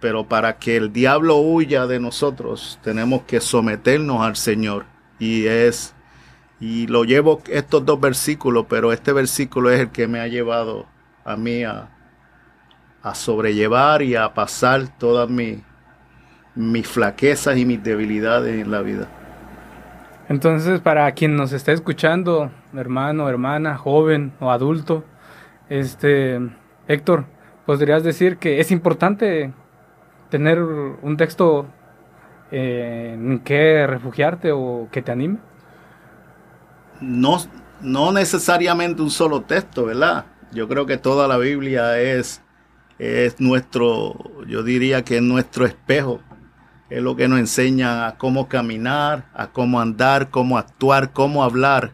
pero 0.00 0.28
para 0.28 0.58
que 0.58 0.76
el 0.76 0.92
diablo 0.92 1.38
huya 1.38 1.86
de 1.86 1.98
nosotros, 1.98 2.78
tenemos 2.82 3.22
que 3.22 3.40
someternos 3.40 4.22
al 4.22 4.36
Señor. 4.36 4.86
Y 5.18 5.46
es 5.46 5.94
y 6.60 6.88
lo 6.88 7.04
llevo 7.04 7.40
estos 7.48 7.84
dos 7.84 8.00
versículos, 8.00 8.66
pero 8.68 8.92
este 8.92 9.12
versículo 9.12 9.70
es 9.70 9.80
el 9.80 9.90
que 9.90 10.08
me 10.08 10.20
ha 10.20 10.26
llevado 10.26 10.86
a 11.24 11.36
mí 11.36 11.62
a, 11.64 11.90
sobrellevar 13.14 14.02
y 14.02 14.16
a 14.16 14.34
pasar 14.34 14.98
todas 14.98 15.30
mis, 15.30 15.60
mis 16.54 16.86
flaquezas 16.86 17.56
y 17.56 17.64
mis 17.64 17.82
debilidades 17.82 18.60
en 18.60 18.70
la 18.70 18.82
vida. 18.82 19.08
Entonces, 20.28 20.80
para 20.80 21.10
quien 21.12 21.36
nos 21.36 21.52
está 21.52 21.72
escuchando, 21.72 22.50
hermano, 22.74 23.28
hermana, 23.28 23.76
joven 23.76 24.32
o 24.40 24.50
adulto, 24.50 25.04
este, 25.68 26.38
Héctor, 26.86 27.24
¿podrías 27.66 28.02
decir 28.02 28.36
que 28.36 28.60
es 28.60 28.70
importante 28.70 29.52
tener 30.28 30.60
un 30.60 31.16
texto 31.16 31.66
eh, 32.50 33.14
en 33.14 33.40
que 33.40 33.86
refugiarte 33.86 34.52
o 34.52 34.88
que 34.92 35.02
te 35.02 35.12
anime? 35.12 35.38
no, 37.00 37.38
no 37.80 38.12
necesariamente 38.12 39.02
un 39.02 39.10
solo 39.10 39.42
texto, 39.42 39.86
¿verdad? 39.86 40.26
Yo 40.52 40.68
creo 40.68 40.86
que 40.86 40.96
toda 40.96 41.28
la 41.28 41.36
Biblia 41.36 41.98
es, 42.00 42.42
es 42.98 43.40
nuestro, 43.40 44.14
yo 44.46 44.62
diría 44.62 45.02
que 45.02 45.16
es 45.16 45.22
nuestro 45.22 45.66
espejo. 45.66 46.20
Es 46.90 47.02
lo 47.02 47.16
que 47.16 47.28
nos 47.28 47.38
enseña 47.38 48.06
a 48.06 48.16
cómo 48.16 48.48
caminar, 48.48 49.26
a 49.34 49.48
cómo 49.48 49.80
andar, 49.80 50.30
cómo 50.30 50.56
actuar, 50.56 51.12
cómo 51.12 51.44
hablar 51.44 51.92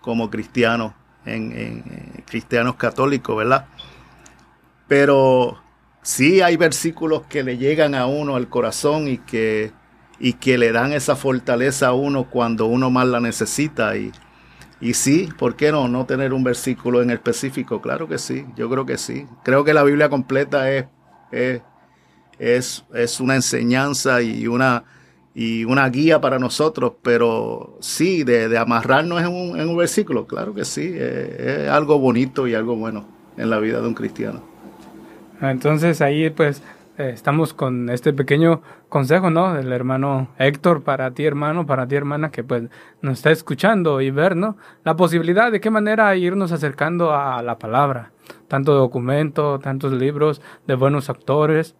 como 0.00 0.30
cristianos, 0.30 0.92
en, 1.26 1.52
en 1.52 2.24
cristianos 2.26 2.76
católicos, 2.76 3.36
¿verdad? 3.36 3.66
Pero 4.88 5.58
sí 6.02 6.42
hay 6.42 6.56
versículos 6.56 7.22
que 7.28 7.42
le 7.42 7.56
llegan 7.58 7.94
a 7.94 8.06
uno 8.06 8.36
al 8.36 8.48
corazón 8.48 9.08
y 9.08 9.18
que, 9.18 9.72
y 10.18 10.34
que 10.34 10.58
le 10.58 10.72
dan 10.72 10.92
esa 10.92 11.16
fortaleza 11.16 11.88
a 11.88 11.92
uno 11.94 12.30
cuando 12.30 12.66
uno 12.66 12.90
más 12.90 13.06
la 13.06 13.20
necesita. 13.20 13.96
Y, 13.96 14.12
y 14.80 14.94
sí, 14.94 15.28
¿por 15.38 15.56
qué 15.56 15.72
no? 15.72 15.88
No 15.88 16.04
tener 16.04 16.32
un 16.32 16.44
versículo 16.44 17.02
en 17.02 17.10
específico. 17.10 17.80
Claro 17.80 18.06
que 18.06 18.18
sí, 18.18 18.46
yo 18.54 18.68
creo 18.68 18.84
que 18.86 18.98
sí. 18.98 19.26
Creo 19.42 19.64
que 19.64 19.74
la 19.74 19.82
Biblia 19.82 20.08
completa 20.08 20.70
es, 20.70 20.86
es, 22.52 22.84
una 23.20 23.36
enseñanza 23.36 24.22
y 24.22 24.46
una, 24.46 24.84
y 25.34 25.64
una 25.64 25.88
guía 25.88 26.20
para 26.20 26.38
nosotros, 26.38 26.92
pero 27.02 27.76
sí, 27.80 28.24
de, 28.24 28.56
amarrarnos 28.58 29.20
en 29.20 29.28
un, 29.28 29.60
en 29.60 29.68
un, 29.68 29.76
versículo, 29.76 30.26
claro 30.26 30.54
que 30.54 30.64
sí, 30.64 30.94
es 30.96 31.68
algo 31.68 31.98
bonito 31.98 32.46
y 32.46 32.54
algo 32.54 32.76
bueno 32.76 33.06
en 33.36 33.50
la 33.50 33.58
vida 33.58 33.80
de 33.80 33.88
un 33.88 33.94
cristiano. 33.94 34.42
Entonces 35.40 36.00
ahí 36.00 36.30
pues 36.30 36.62
eh, 36.96 37.10
estamos 37.12 37.54
con 37.54 37.90
este 37.90 38.12
pequeño 38.12 38.62
consejo, 38.88 39.28
¿no? 39.28 39.54
Del 39.54 39.72
hermano 39.72 40.28
Héctor, 40.38 40.84
para 40.84 41.10
ti 41.10 41.24
hermano, 41.24 41.66
para 41.66 41.88
ti 41.88 41.96
hermana, 41.96 42.30
que 42.30 42.44
pues 42.44 42.64
nos 43.02 43.14
está 43.14 43.32
escuchando 43.32 44.00
y 44.00 44.10
ver, 44.10 44.36
¿no? 44.36 44.56
La 44.84 44.94
posibilidad 44.94 45.50
de 45.50 45.60
qué 45.60 45.70
manera 45.70 46.14
irnos 46.14 46.52
acercando 46.52 47.12
a 47.12 47.42
la 47.42 47.58
palabra. 47.58 48.12
Tanto 48.46 48.74
documento, 48.74 49.58
tantos 49.58 49.92
libros 49.92 50.40
de 50.68 50.76
buenos 50.76 51.10
actores, 51.10 51.74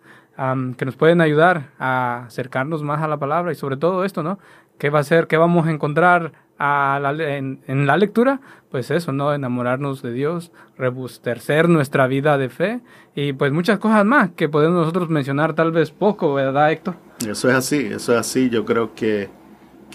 que 0.76 0.85
nos 0.85 0.97
pueden 0.97 1.21
ayudar 1.21 1.71
a 1.79 2.25
acercarnos 2.26 2.83
más 2.83 3.03
a 3.03 3.09
la 3.09 3.19
palabra 3.19 3.53
y 3.53 3.55
sobre 3.55 3.76
todo 3.76 4.05
esto, 4.05 4.23
¿no? 4.23 4.38
¿qué 4.79 4.91
va 4.91 5.00
a 5.00 5.05
ser? 5.05 5.26
¿Qué 5.26 5.37
vamos 5.37 5.67
a 5.67 5.71
encontrar 5.71 6.33
en, 6.59 7.87
la 7.87 7.97
lectura? 7.97 8.41
Pues 8.71 8.91
eso, 8.91 9.12
¿no? 9.12 9.35
Enamorarnos 9.35 10.03
de 10.03 10.12
Dios, 10.12 10.53
rebustercer 10.76 11.69
nuestra 11.69 12.07
vida 12.07 12.38
de 12.38 12.49
fe 12.49 12.81
y 13.14 13.33
pues 13.33 13.53
muchas 13.53 13.79
cosas 13.79 14.05
más 14.05 14.31
que 14.31 14.49
podemos 14.49 14.79
nosotros 14.79 15.09
mencionar 15.09 15.55
tal 15.55 15.73
vez 15.73 15.91
poco, 15.91 16.35
¿verdad, 16.35 16.73
Héctor? 16.73 16.97
Eso 17.21 17.49
es 17.49 17.55
así, 17.55 17.87
eso 17.87 18.12
es 18.12 18.19
así. 18.19 18.50
Yo 18.50 18.64
creo 18.64 18.95
que, 18.95 19.31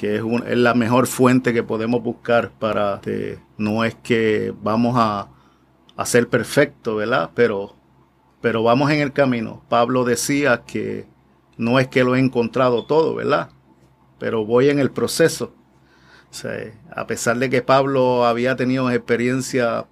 es, 0.01 0.23
es, 0.47 0.57
la 0.57 0.73
mejor 0.73 1.07
fuente 1.07 1.53
que 1.53 1.63
podemos 1.63 2.01
buscar 2.01 2.51
para... 2.51 2.95
Este, 2.95 3.39
no 3.57 3.83
es 3.83 3.95
que 3.95 4.53
vamos 4.61 4.95
a, 4.97 5.27
a 5.97 6.05
ser 6.05 6.29
perfectos, 6.29 6.95
¿verdad? 6.95 7.31
Pero, 7.35 7.75
pero 8.41 8.63
vamos 8.63 8.91
en 8.91 8.99
el 8.99 9.13
camino. 9.13 9.63
Pablo 9.69 10.03
decía 10.03 10.63
que 10.65 11.05
no 11.57 11.79
es 11.79 11.87
que 11.87 12.03
lo 12.03 12.15
he 12.15 12.19
encontrado 12.19 12.85
todo, 12.85 13.15
¿verdad? 13.15 13.49
Pero 14.17 14.45
voy 14.45 14.69
en 14.69 14.79
el 14.79 14.91
proceso. 14.91 15.53
a 16.95 17.07
pesar 17.07 17.37
de 17.37 17.49
que 17.49 17.61
Pablo 17.61 18.25
había 18.25 18.55
tenido 18.55 18.89
experiencias 18.91 19.85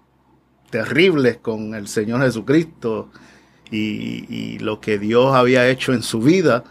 terribles 0.70 1.38
con 1.38 1.76
el 1.76 1.88
Señor 1.88 2.22
Jesucristo 2.22 3.10
y, 3.72 4.60
lo 4.60 4.80
que 4.80 4.98
Dios 4.98 5.36
había 5.36 5.68
hecho 5.68 5.94
en 5.94 6.04
su 6.04 6.22
vida, 6.22 6.64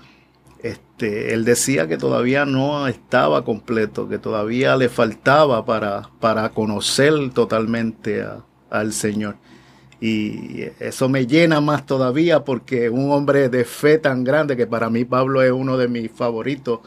este, 0.63 1.35
él 1.35 1.45
decía 1.45 1.89
que 1.89 1.99
todavía 1.99 2.47
no 2.47 2.87
estaba 2.89 3.45
completo, 3.45 4.09
que 4.09 4.19
todavía 4.19 4.77
le 4.77 4.89
faltaba 4.89 5.65
para, 5.65 6.11
para 6.21 6.51
conocer 6.51 7.13
totalmente 7.35 8.25
al 8.71 8.93
Señor. 8.93 9.37
Y 10.01 10.63
eso 10.79 11.09
me 11.09 11.27
llena 11.27 11.61
más 11.61 11.87
todavía 11.87 12.45
porque 12.45 12.91
un 12.91 13.11
hombre 13.13 13.49
de 13.49 13.65
fe 13.65 13.99
tan 13.99 14.25
grande, 14.25 14.57
que 14.57 14.67
para 14.67 14.91
mí 14.91 15.05
Pablo 15.05 15.43
es 15.43 15.53
uno 15.53 15.77
de 15.77 15.89
mis 15.89 16.11
favoritos 16.11 16.81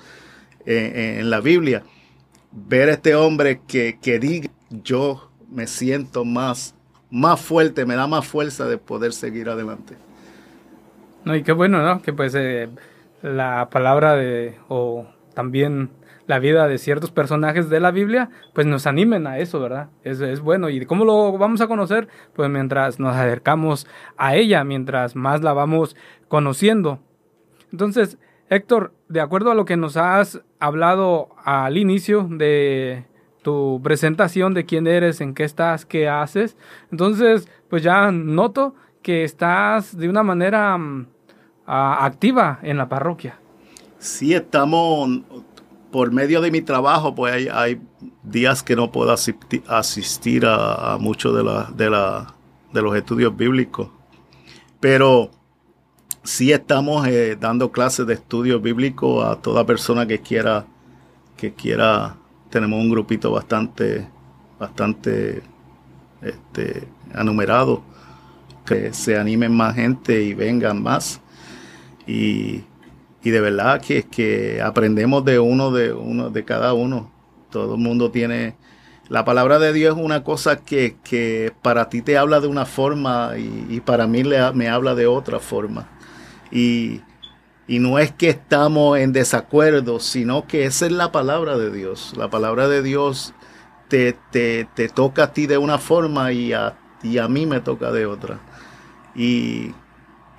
en 0.65 1.29
la 1.29 1.41
Biblia, 1.41 1.83
ver 2.51 2.89
a 2.89 2.93
este 2.93 3.15
hombre 3.15 3.61
que, 3.67 3.97
que 3.99 4.19
diga, 4.19 4.49
yo 4.69 5.29
me 5.49 5.67
siento 5.67 6.25
más, 6.25 6.75
más 7.09 7.39
fuerte, 7.41 7.85
me 7.85 7.95
da 7.95 8.07
más 8.07 8.27
fuerza 8.27 8.65
de 8.67 8.77
poder 8.77 9.13
seguir 9.13 9.49
adelante. 9.49 9.95
No, 11.25 11.35
y 11.35 11.43
qué 11.43 11.51
bueno, 11.51 11.81
¿no? 11.83 12.01
Que 12.01 12.13
pues 12.13 12.33
eh, 12.35 12.69
la 13.21 13.69
palabra 13.69 14.15
de, 14.15 14.55
o 14.67 15.05
también 15.33 15.89
la 16.29 16.38
vida 16.38 16.67
de 16.67 16.77
ciertos 16.77 17.09
personajes 17.09 17.71
de 17.71 17.79
la 17.79 17.89
Biblia, 17.89 18.29
pues 18.53 18.67
nos 18.67 18.86
animen 18.86 19.25
a 19.25 19.39
eso, 19.39 19.59
¿verdad? 19.59 19.89
Es, 20.03 20.21
es 20.21 20.41
bueno. 20.41 20.69
¿Y 20.69 20.86
cómo 20.86 21.03
lo 21.03 21.36
vamos 21.39 21.59
a 21.59 21.67
conocer? 21.67 22.07
Pues 22.36 22.51
mientras 22.51 23.00
nos 23.00 23.15
acercamos 23.15 23.88
a 24.15 24.36
ella, 24.36 24.63
mientras 24.63 25.15
más 25.15 25.41
la 25.41 25.53
vamos 25.53 25.95
conociendo. 26.27 27.00
Entonces, 27.71 28.19
Héctor, 28.48 28.93
de 29.07 29.21
acuerdo 29.21 29.50
a 29.50 29.55
lo 29.55 29.65
que 29.65 29.75
nos 29.75 29.98
has 29.98 30.39
hablado 30.59 31.29
al 31.43 31.77
inicio 31.77 32.27
de 32.29 33.05
tu 33.41 33.81
presentación 33.83 34.53
de 34.53 34.67
quién 34.67 34.86
eres, 34.86 35.21
en 35.21 35.33
qué 35.33 35.45
estás, 35.45 35.83
qué 35.83 36.07
haces, 36.07 36.57
entonces, 36.91 37.50
pues 37.71 37.81
ya 37.81 38.12
noto 38.12 38.75
que 39.01 39.24
estás 39.24 39.98
de 39.98 40.07
una 40.07 40.21
manera 40.21 40.77
mm, 40.77 41.07
activa 41.65 42.59
en 42.62 42.77
la 42.77 42.88
parroquia. 42.88 43.39
Sí, 44.00 44.33
estamos 44.33 45.09
por 45.91 46.12
medio 46.12 46.41
de 46.41 46.51
mi 46.51 46.62
trabajo, 46.62 47.15
pues 47.15 47.50
hay, 47.51 47.81
días 48.24 48.63
que 48.63 48.75
no 48.75 48.91
puedo 48.91 49.12
asistir, 49.12 50.46
a, 50.46 50.98
muchos 51.00 51.36
de, 51.36 51.43
la, 51.43 51.72
de, 51.75 51.89
la, 51.89 52.36
de 52.74 52.81
los 52.81 52.96
estudios 52.96 53.36
bíblicos. 53.36 53.89
Pero 54.79 55.31
sí 56.24 56.51
estamos 56.51 57.08
eh, 57.08 57.38
dando 57.39 57.72
clases 57.72 58.05
de 58.08 58.13
estudio 58.13 58.60
bíblico 58.60 59.24
a 59.24 59.41
toda 59.41 59.65
persona 59.65 60.05
que 60.05 60.19
quiera, 60.19 60.65
que 61.38 61.53
quiera. 61.53 62.15
Tenemos 62.50 62.79
un 62.79 62.89
grupito 62.89 63.31
bastante, 63.31 64.08
bastante 64.60 65.41
este, 66.22 66.88
anumerado. 67.13 67.84
Que 68.65 68.93
se 68.93 69.17
animen 69.17 69.55
más 69.55 69.75
gente 69.75 70.22
y 70.22 70.36
vengan 70.36 70.84
más. 70.84 71.19
Y 72.05 72.63
y 73.23 73.29
de 73.32 73.41
verdad 73.41 73.82
que, 73.82 74.03
que 74.03 74.62
aprendemos 74.62 75.25
de 75.25 75.39
uno 75.39 75.71
de 75.71 75.93
uno 75.93 76.29
de 76.29 76.45
cada 76.45 76.73
uno. 76.73 77.12
Todo 77.49 77.75
el 77.75 77.82
mundo 77.82 78.12
tiene 78.12 78.55
la 79.10 79.25
palabra 79.25 79.58
de 79.58 79.73
Dios 79.73 79.97
es 79.97 80.03
una 80.03 80.23
cosa 80.23 80.58
que, 80.58 80.97
que 81.03 81.51
para 81.63 81.89
ti 81.89 82.03
te 82.03 82.15
habla 82.15 82.39
de 82.41 82.47
una 82.47 82.67
forma 82.67 83.32
y, 83.38 83.82
para 83.82 84.05
mí 84.05 84.23
le, 84.23 84.51
me 84.53 84.69
habla 84.69 84.93
de 84.93 85.08
otra 85.08 85.39
forma. 85.39 85.89
Y, 86.51 87.01
y, 87.67 87.79
no 87.79 87.97
es 87.97 88.12
que 88.12 88.29
estamos 88.29 88.99
en 88.99 89.12
desacuerdo, 89.12 89.99
sino 89.99 90.45
que 90.45 90.65
esa 90.65 90.86
es 90.86 90.91
la 90.91 91.12
palabra 91.12 91.58
de 91.58 91.71
Dios. 91.71 92.13
La 92.17 92.29
palabra 92.29 92.67
de 92.67 92.84
Dios 92.84 93.34
te, 93.88 94.15
te, 94.29 94.67
te 94.75 94.89
toca 94.89 95.23
a 95.23 95.34
ti 95.34 95.47
de 95.47 95.58
una 95.58 95.79
forma 95.79 96.32
y 96.32 96.53
a, 96.53 96.77
y 97.01 97.17
a 97.17 97.27
mí 97.27 97.47
me 97.47 97.62
toca 97.62 97.91
de 97.91 98.05
otra. 98.05 98.39
Y 99.15 99.73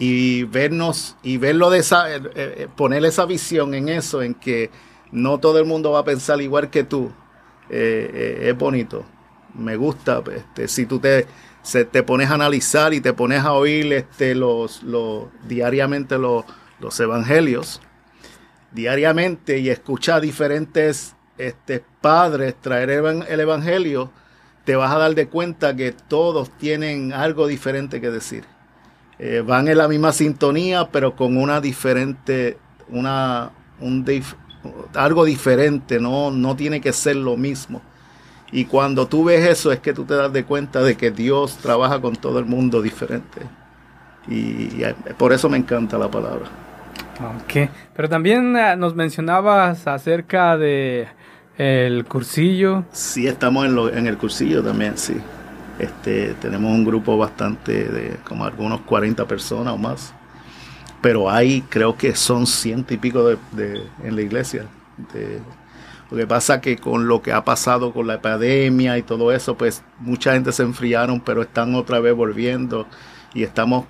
y 0.00 0.44
vernos 0.44 1.14
y 1.22 1.36
verlo 1.36 1.68
de 1.68 1.78
esa, 1.78 2.12
eh, 2.12 2.22
eh, 2.34 2.68
poner 2.74 3.04
esa 3.04 3.26
visión 3.26 3.74
en 3.74 3.90
eso, 3.90 4.22
en 4.22 4.34
que 4.34 4.70
no 5.12 5.38
todo 5.38 5.58
el 5.58 5.66
mundo 5.66 5.92
va 5.92 6.00
a 6.00 6.04
pensar 6.04 6.40
igual 6.40 6.70
que 6.70 6.84
tú, 6.84 7.12
eh, 7.68 8.46
es 8.46 8.56
bonito. 8.56 9.04
Me 9.54 9.76
gusta, 9.76 10.22
este, 10.34 10.68
si 10.68 10.86
tú 10.86 11.00
te, 11.00 11.26
se, 11.62 11.84
te 11.84 12.02
pones 12.02 12.30
a 12.30 12.34
analizar 12.34 12.94
y 12.94 13.02
te 13.02 13.12
pones 13.12 13.44
a 13.44 13.52
oír 13.52 13.92
este, 13.92 14.34
los, 14.34 14.82
los, 14.82 15.26
diariamente 15.46 16.16
los, 16.16 16.44
los 16.80 16.98
evangelios, 16.98 17.82
diariamente 18.72 19.58
y 19.58 19.68
escuchar 19.68 20.22
diferentes 20.22 21.14
este, 21.36 21.84
padres 22.00 22.54
traer 22.58 22.90
el 22.90 23.40
evangelio, 23.40 24.10
te 24.64 24.76
vas 24.76 24.94
a 24.94 24.98
dar 24.98 25.14
de 25.14 25.28
cuenta 25.28 25.76
que 25.76 25.92
todos 25.92 26.50
tienen 26.56 27.12
algo 27.12 27.46
diferente 27.46 28.00
que 28.00 28.10
decir. 28.10 28.44
Eh, 29.22 29.44
van 29.46 29.68
en 29.68 29.76
la 29.76 29.86
misma 29.86 30.12
sintonía, 30.12 30.88
pero 30.90 31.14
con 31.14 31.36
una 31.36 31.60
diferente, 31.60 32.56
una, 32.88 33.50
un 33.78 34.02
algo 34.94 35.26
diferente, 35.26 36.00
no, 36.00 36.30
no 36.30 36.56
tiene 36.56 36.80
que 36.80 36.90
ser 36.94 37.16
lo 37.16 37.36
mismo. 37.36 37.82
Y 38.50 38.64
cuando 38.64 39.06
tú 39.06 39.24
ves 39.24 39.46
eso 39.46 39.72
es 39.72 39.80
que 39.80 39.92
tú 39.92 40.06
te 40.06 40.14
das 40.14 40.32
de 40.32 40.44
cuenta 40.44 40.82
de 40.82 40.96
que 40.96 41.10
Dios 41.10 41.58
trabaja 41.58 42.00
con 42.00 42.16
todo 42.16 42.38
el 42.38 42.46
mundo 42.46 42.80
diferente. 42.80 43.42
Y, 44.26 44.82
por 45.18 45.34
eso 45.34 45.50
me 45.50 45.58
encanta 45.58 45.98
la 45.98 46.10
palabra. 46.10 46.46
Ok, 47.20 47.68
pero 47.94 48.08
también 48.08 48.56
eh, 48.56 48.74
nos 48.74 48.94
mencionabas 48.94 49.86
acerca 49.86 50.56
de 50.56 51.08
el 51.58 52.06
cursillo. 52.06 52.84
Sí, 52.90 53.26
estamos 53.26 53.66
en, 53.66 53.74
lo, 53.74 53.90
en 53.90 54.06
el 54.06 54.16
cursillo 54.16 54.62
también, 54.62 54.96
sí. 54.96 55.20
Este, 55.80 56.34
tenemos 56.34 56.70
un 56.72 56.84
grupo 56.84 57.16
bastante 57.16 57.88
de 57.88 58.16
como 58.28 58.44
algunos 58.44 58.82
40 58.82 59.26
personas 59.26 59.72
o 59.72 59.78
más. 59.78 60.12
Pero 61.00 61.30
hay, 61.30 61.62
creo 61.62 61.96
que 61.96 62.14
son 62.14 62.46
ciento 62.46 62.92
y 62.92 62.98
pico 62.98 63.24
de, 63.52 63.82
en 64.04 64.14
la 64.14 64.20
iglesia. 64.20 64.66
lo 66.10 66.16
que 66.16 66.26
pasa 66.26 66.60
que 66.60 66.76
con 66.76 67.08
lo 67.08 67.22
que 67.22 67.32
ha 67.32 67.44
pasado 67.44 67.94
con 67.94 68.06
la 68.06 68.14
epidemia 68.14 68.98
y 68.98 69.02
todo 69.02 69.32
eso, 69.32 69.56
pues 69.56 69.82
mucha 70.00 70.34
gente 70.34 70.52
se 70.52 70.64
enfriaron, 70.64 71.20
pero 71.20 71.40
están 71.40 71.74
otra 71.74 71.98
vez 71.98 72.14
volviendo 72.14 72.86
y 73.32 73.42
estamos 73.42 73.86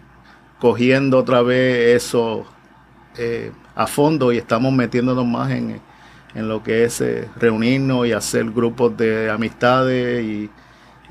cogiendo 0.60 1.18
otra 1.18 1.42
vez 1.42 1.96
eso 1.96 2.44
eh, 3.18 3.50
a 3.74 3.88
fondo 3.88 4.32
y 4.32 4.38
estamos 4.38 4.72
metiéndonos 4.72 5.26
más 5.26 5.50
en, 5.50 5.80
lo 6.34 6.62
que 6.62 6.84
es 6.84 7.00
eh, 7.00 7.28
reunirnos 7.36 8.06
y 8.06 8.12
hacer 8.12 8.48
grupos 8.52 8.96
de 8.96 9.28
amistades 9.28 10.22
y 10.24 10.50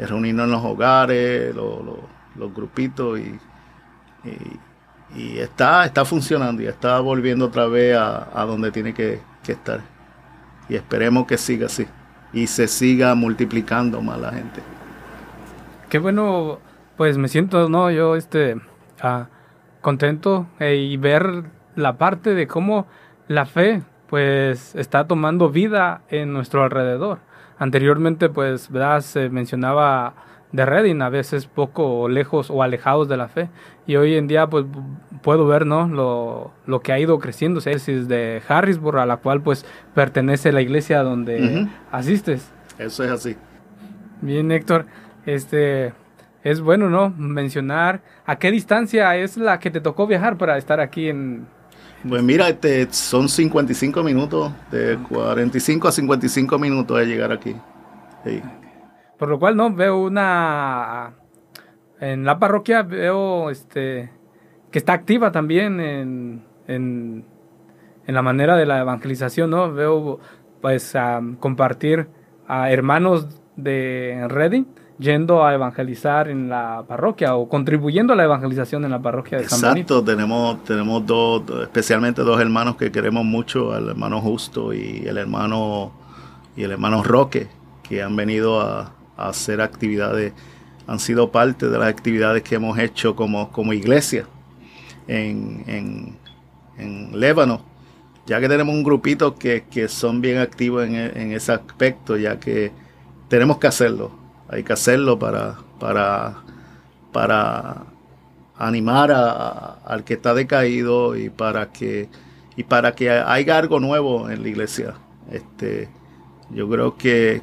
reunirnos 0.06 0.46
en 0.46 0.52
los 0.52 0.64
hogares, 0.64 1.54
los, 1.56 2.54
grupitos 2.56 3.20
y, 3.20 3.40
está, 5.40 5.86
está 5.86 6.06
funcionando 6.06 6.62
y 6.62 6.68
está 6.68 7.00
volviendo 7.00 7.46
otra 7.46 7.68
vez 7.68 7.98
a, 7.98 8.46
donde 8.46 8.72
tiene 8.72 8.94
que, 8.94 9.22
estar. 9.48 9.82
Y 10.70 10.76
esperemos 10.76 11.26
que 11.26 11.38
siga 11.38 11.66
así 11.66 11.88
y 12.32 12.46
se 12.46 12.68
siga 12.68 13.16
multiplicando 13.16 14.02
más 14.02 14.20
la 14.20 14.32
gente. 14.32 14.62
Qué 15.90 15.98
bueno, 15.98 16.60
pues 16.96 17.18
me 17.18 17.28
siento, 17.28 17.68
no, 17.68 17.90
yo 17.90 18.16
este, 18.16 18.62
ah, 19.02 19.28
contento 19.82 20.46
eh, 20.60 20.76
y 20.76 20.98
ver 20.98 21.46
la 21.76 21.98
parte 21.98 22.36
de 22.36 22.48
cómo 22.48 22.86
la 23.28 23.48
fe 23.48 23.82
pues 24.08 24.76
está 24.76 25.08
tomando 25.08 25.50
vida 25.50 26.02
en 26.10 26.34
nuestro 26.34 26.64
alrededor. 26.64 27.20
Anteriormente, 27.60 28.30
pues, 28.30 28.72
¿verdad? 28.72 29.02
Se 29.02 29.30
mencionaba 29.30 30.14
de 30.52 30.66
Reading, 30.66 31.02
a 31.02 31.10
veces 31.10 31.46
poco 31.46 32.10
lejos 32.10 32.50
o 32.50 32.64
alejados 32.64 33.08
de 33.10 33.18
la 33.18 33.28
fe. 33.28 33.50
Y 33.86 33.98
hoy 33.98 34.16
en 34.16 34.28
día, 34.28 34.48
pues, 34.48 34.66
puedo 35.22 35.46
ver, 35.46 35.66
¿no? 35.66 35.88
Lo, 35.88 36.52
lo 36.66 36.80
que 36.80 36.94
ha 36.94 37.00
ido 37.00 37.20
creciendo, 37.20 37.60
es 37.64 37.86
de 37.86 38.42
Harrisburg, 38.48 39.00
a 39.00 39.06
la 39.06 39.18
cual, 39.18 39.42
pues, 39.42 39.66
pertenece 39.94 40.52
la 40.52 40.62
iglesia 40.62 41.04
donde 41.04 41.68
asistes. 41.92 42.50
Eso 42.78 43.04
es 43.04 43.12
así. 43.12 43.36
Bien, 44.22 44.52
Héctor, 44.52 44.86
este, 45.26 45.94
es 46.44 46.62
bueno, 46.62 46.90
¿no? 46.90 47.10
Mencionar 47.10 48.02
a 48.26 48.38
qué 48.38 48.52
distancia 48.52 49.16
es 49.18 49.38
la 49.38 49.60
que 49.60 49.70
te 49.70 49.82
tocó 49.82 50.08
viajar 50.08 50.38
para 50.38 50.58
estar 50.58 50.80
aquí 50.80 51.10
en, 51.10 51.46
Pues 52.08 52.24
mira, 52.24 52.48
este, 52.48 52.88
son 52.92 53.28
55 53.28 54.04
minutos, 54.04 54.54
de 54.72 54.98
45 55.10 55.88
a 55.88 55.92
55 55.92 56.58
minutos 56.58 56.98
de 56.98 57.06
llegar 57.06 57.32
aquí. 57.32 57.56
Por 59.18 59.30
lo 59.30 59.40
cual, 59.40 59.56
no, 59.56 59.74
veo 59.74 59.98
una... 60.00 61.16
En 62.00 62.24
la 62.24 62.40
parroquia 62.40 62.84
veo 62.84 63.50
este 63.50 64.10
que 64.72 64.80
está 64.80 64.94
activa 64.94 65.32
también 65.32 65.80
en, 65.80 66.44
en, 66.68 67.26
la 68.06 68.22
manera 68.22 68.56
de 68.56 68.66
la 68.66 68.80
evangelización, 68.80 69.50
¿no? 69.50 69.72
Veo 69.74 70.20
pues 70.62 70.96
a 70.96 71.22
compartir 71.40 72.08
a 72.48 72.72
hermanos 72.72 73.42
de 73.56 74.26
Reading 74.30 74.66
yendo 75.00 75.46
a 75.46 75.54
evangelizar 75.54 76.28
en 76.28 76.50
la 76.50 76.84
parroquia 76.86 77.36
o 77.36 77.48
contribuyendo 77.48 78.14
a 78.14 78.16
la 78.18 78.26
evangelización 78.26 78.84
en 78.84 78.92
la 78.92 79.02
parroquia 79.02 79.38
de 79.38 79.48
San 79.48 79.60
Exacto, 79.60 80.04
tenemos, 80.04 80.64
tenemos 80.66 81.06
dos, 81.06 81.44
especialmente 81.64 82.22
dos 82.22 82.40
hermanos 82.40 82.76
que 82.76 82.92
queremos 82.92 83.24
mucho, 83.24 83.76
el 83.76 83.88
hermano 83.90 84.20
Justo 84.20 84.74
y 84.74 85.04
el 85.08 85.18
hermano 85.18 85.94
y 86.56 86.64
el 86.64 86.72
hermano 86.72 87.02
Roque, 87.02 87.48
que 87.82 88.04
han 88.04 88.16
venido 88.16 88.60
a, 88.60 88.94
hacer 89.16 89.60
actividades, 89.60 90.32
han 90.88 91.00
sido 91.00 91.30
parte 91.30 91.68
de 91.68 91.78
las 91.78 91.90
actividades 91.90 92.42
que 92.42 92.56
hemos 92.56 92.80
hecho 92.80 93.18
como, 93.18 93.52
como 93.52 93.74
iglesia 93.74 94.28
en, 95.08 95.64
en, 95.68 96.18
en 96.78 97.20
Lébano, 97.20 97.62
ya 98.26 98.40
que 98.40 98.48
tenemos 98.48 98.74
un 98.74 98.84
grupito 98.84 99.36
que, 99.36 99.64
son 99.90 100.22
bien 100.22 100.38
activos 100.38 100.86
en, 100.86 100.96
en 100.96 101.34
ese 101.34 101.52
aspecto, 101.52 102.16
ya 102.16 102.40
que 102.40 102.72
tenemos 103.28 103.58
que 103.58 103.68
hacerlo 103.68 104.19
hay 104.50 104.64
que 104.64 104.74
hacerlo 104.74 105.20
para, 105.20 105.56
para, 105.80 106.38
para 107.12 107.84
animar 108.58 109.12
al 109.12 110.04
que 110.04 110.16
está 110.16 110.34
decaído 110.34 111.16
y 111.16 111.30
para 111.30 111.72
que, 111.72 112.10
y 112.56 112.64
para 112.64 112.94
que 112.94 113.10
haya 113.10 113.58
algo 113.58 113.80
nuevo 113.80 114.30
en 114.30 114.42
la 114.44 114.50
iglesia. 114.50 114.96
Este, 115.32 115.90
yo 116.52 116.68
creo 116.68 116.98
que, 116.98 117.42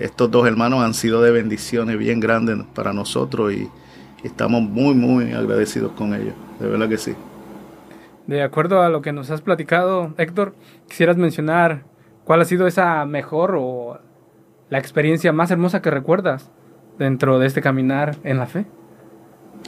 estos 0.00 0.30
dos 0.30 0.46
hermanos 0.46 0.84
han 0.84 0.94
sido 0.94 1.22
de 1.22 1.30
bendiciones 1.30 1.98
bien 1.98 2.20
grandes 2.20 2.58
para 2.74 2.92
nosotros 2.92 3.52
y, 3.52 3.68
estamos 4.24 4.60
muy, 4.60 4.92
muy 4.94 5.32
agradecidos 5.32 5.92
con 5.92 6.12
ellos. 6.12 6.34
De 6.58 6.66
verdad 6.66 6.88
que 6.88 6.98
sí. 6.98 7.14
De 8.26 8.42
acuerdo 8.42 8.82
a 8.82 8.88
lo 8.88 9.00
que 9.00 9.12
nos 9.12 9.30
has 9.30 9.40
platicado, 9.40 10.14
Héctor, 10.18 10.56
quisieras 10.88 11.16
mencionar 11.16 11.84
cuál 12.24 12.40
ha 12.40 12.44
sido 12.44 12.66
esa 12.66 13.06
mejor 13.06 13.54
o 13.56 14.00
la 14.68 14.78
experiencia 14.78 15.32
más 15.32 15.50
hermosa 15.50 15.80
que 15.80 15.90
recuerdas 15.90 16.50
dentro 16.98 17.38
de 17.38 17.46
este 17.46 17.62
caminar 17.62 18.16
en 18.24 18.38
la 18.38 18.46
fe? 18.46 18.66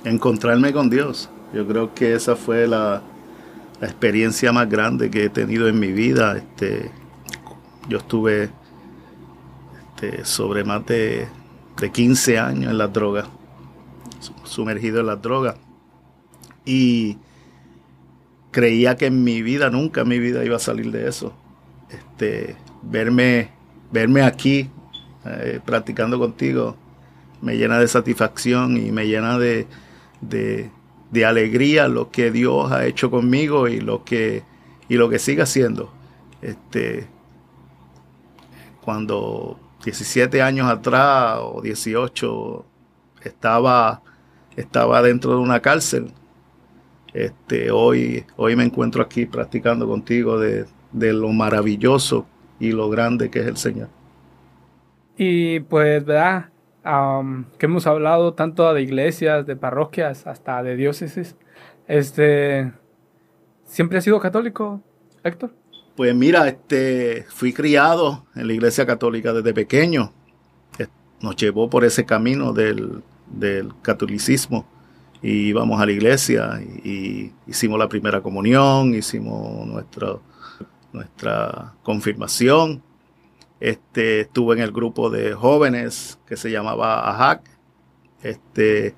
Encontrarme 0.05 0.73
con 0.73 0.91
Dios. 0.91 1.31
Yo 1.53 1.67
creo 1.67 1.95
que 1.95 2.15
esa 2.15 2.37
fue 2.37 2.67
la, 2.67 3.03
experiencia 3.81 4.51
más 4.51 4.69
grande 4.69 5.09
que 5.09 5.27
he 5.27 5.29
tenido 5.29 5.69
en 5.69 5.79
mi 5.79 5.93
vida. 5.93 6.37
Este, 6.37 6.91
yo 7.89 7.99
estuve 7.99 8.51
este, 9.91 10.25
sobre 10.25 10.65
más 10.65 10.85
de, 10.87 11.29
de 11.81 11.93
15 11.93 12.39
años 12.41 12.73
en 12.73 12.79
las 12.79 12.93
drogas, 12.93 13.29
sumergido 14.43 15.01
en 15.01 15.07
las 15.07 15.23
drogas. 15.23 15.57
Y 16.65 17.19
creía 18.51 18.97
que 18.97 19.07
en 19.07 19.23
mi 19.23 19.43
vida, 19.43 19.71
nunca 19.71 20.01
en 20.01 20.09
mi 20.09 20.19
vida 20.19 20.45
iba 20.45 20.57
a 20.57 20.61
salir 20.61 20.91
de 20.91 21.09
eso. 21.09 21.33
Este, 21.89 22.57
verme, 22.83 23.51
verme 23.93 24.23
aquí 24.23 24.69
eh, 25.41 25.61
practicando 25.65 26.19
contigo 26.19 26.77
me 27.41 27.57
llena 27.57 27.79
de 27.79 27.89
satisfacción 27.89 28.77
y 28.77 28.91
me 28.91 29.07
llena 29.07 29.39
de, 29.39 29.67
de, 30.21 30.71
alegría 31.25 31.89
lo 31.89 32.11
que 32.11 32.31
Dios 32.31 32.71
ha 32.73 32.87
hecho 32.87 33.11
conmigo 33.11 33.69
y 33.69 33.81
lo 33.81 34.05
que, 34.05 34.43
y 34.89 34.97
lo 34.97 35.09
que 35.09 35.19
sigue 35.19 35.43
haciendo. 35.43 35.93
Este, 36.43 37.07
cuando 38.85 39.59
17 39.85 40.43
años 40.43 40.69
atrás 40.69 41.39
o 41.41 41.61
18 41.63 42.65
estaba, 43.23 44.03
estaba 44.57 45.03
dentro 45.03 45.33
de 45.33 45.39
una 45.39 45.61
cárcel, 45.61 46.13
este, 47.15 47.71
hoy, 47.71 48.25
hoy 48.37 48.55
me 48.55 48.65
encuentro 48.65 49.03
aquí 49.03 49.27
practicando 49.27 49.89
contigo 49.89 50.39
de, 50.39 50.67
de 50.93 51.13
lo 51.13 51.31
maravilloso 51.31 52.27
y 52.61 52.73
lo 52.73 52.89
grande 52.89 53.31
que 53.31 53.41
es 53.41 53.47
el 53.47 53.57
Señor. 53.57 53.98
Y 55.19 55.61
pues, 55.61 56.05
¿verdad? 56.05 56.51
que 57.59 57.67
hemos 57.67 57.87
hablado 57.87 58.33
tanto 58.33 58.73
de 58.73 58.81
iglesias, 58.81 59.45
de 59.45 59.57
parroquias, 59.57 60.27
hasta 60.27 60.63
de 60.63 60.75
diócesis. 60.77 61.37
Este, 61.87 62.73
¿Siempre 63.65 63.99
has 63.99 64.05
sido 64.05 64.21
católico, 64.21 64.81
Héctor? 65.23 65.53
Pues 65.97 66.15
mira, 66.15 66.49
este, 66.49 67.27
fui 67.29 67.53
criado 67.53 68.25
en 68.35 68.47
la 68.47 68.53
iglesia 68.55 68.87
católica 68.87 69.35
desde 69.35 69.53
pequeño. 69.53 70.13
Nos 71.21 71.35
llevó 71.37 71.69
por 71.69 71.85
ese 71.85 72.07
camino 72.07 72.53
del, 72.53 73.03
del 73.27 73.73
catolicismo 73.83 74.65
y 75.21 75.49
íbamos 75.49 75.81
a 75.81 75.87
la 75.87 75.93
iglesia 75.93 76.61
y, 76.85 77.33
hicimos 77.47 77.79
la 77.79 77.89
primera 77.89 78.21
comunión, 78.21 78.95
hicimos 78.95 79.67
nuestra, 79.67 80.15
nuestra 80.93 81.75
confirmación 81.83 82.83
este, 83.61 84.21
estuve 84.21 84.57
en 84.57 84.63
el 84.63 84.73
grupo 84.73 85.11
de 85.11 85.35
jóvenes 85.35 86.19
que 86.27 86.37
se 86.37 86.51
llamaba 86.51 87.11
AJAC, 87.11 87.43
este, 88.23 88.95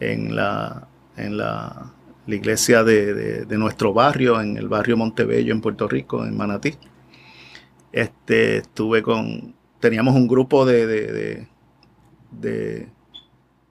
en 0.00 0.34
la, 0.34 0.88
en 1.16 1.36
la, 1.36 1.94
iglesia 2.26 2.84
de, 2.84 3.46
nuestro 3.50 3.94
barrio, 3.94 4.40
en 4.40 4.58
el 4.58 4.68
barrio 4.68 4.98
Montebello, 4.98 5.54
en 5.54 5.62
Puerto 5.62 5.88
Rico, 5.88 6.24
en 6.24 6.36
Manatí. 6.36 6.76
Este, 7.90 8.58
estuve 8.58 9.02
con, 9.02 9.54
teníamos 9.80 10.14
un 10.14 10.28
grupo 10.28 10.66
de, 10.66 10.86
de, 10.86 11.48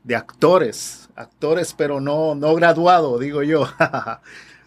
de, 0.03 0.15
actores, 0.15 1.09
actores 1.15 1.75
pero 1.77 2.01
no, 2.01 2.33
no 2.33 2.55
graduados, 2.55 3.19
digo 3.19 3.43
yo. 3.43 3.67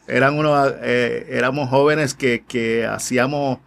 Eran 0.07 0.39
unos, 0.39 0.73
eh, 0.83 1.27
éramos 1.31 1.69
jóvenes 1.69 2.15
que, 2.15 2.45
que 2.47 2.87
hacíamos 2.87 3.59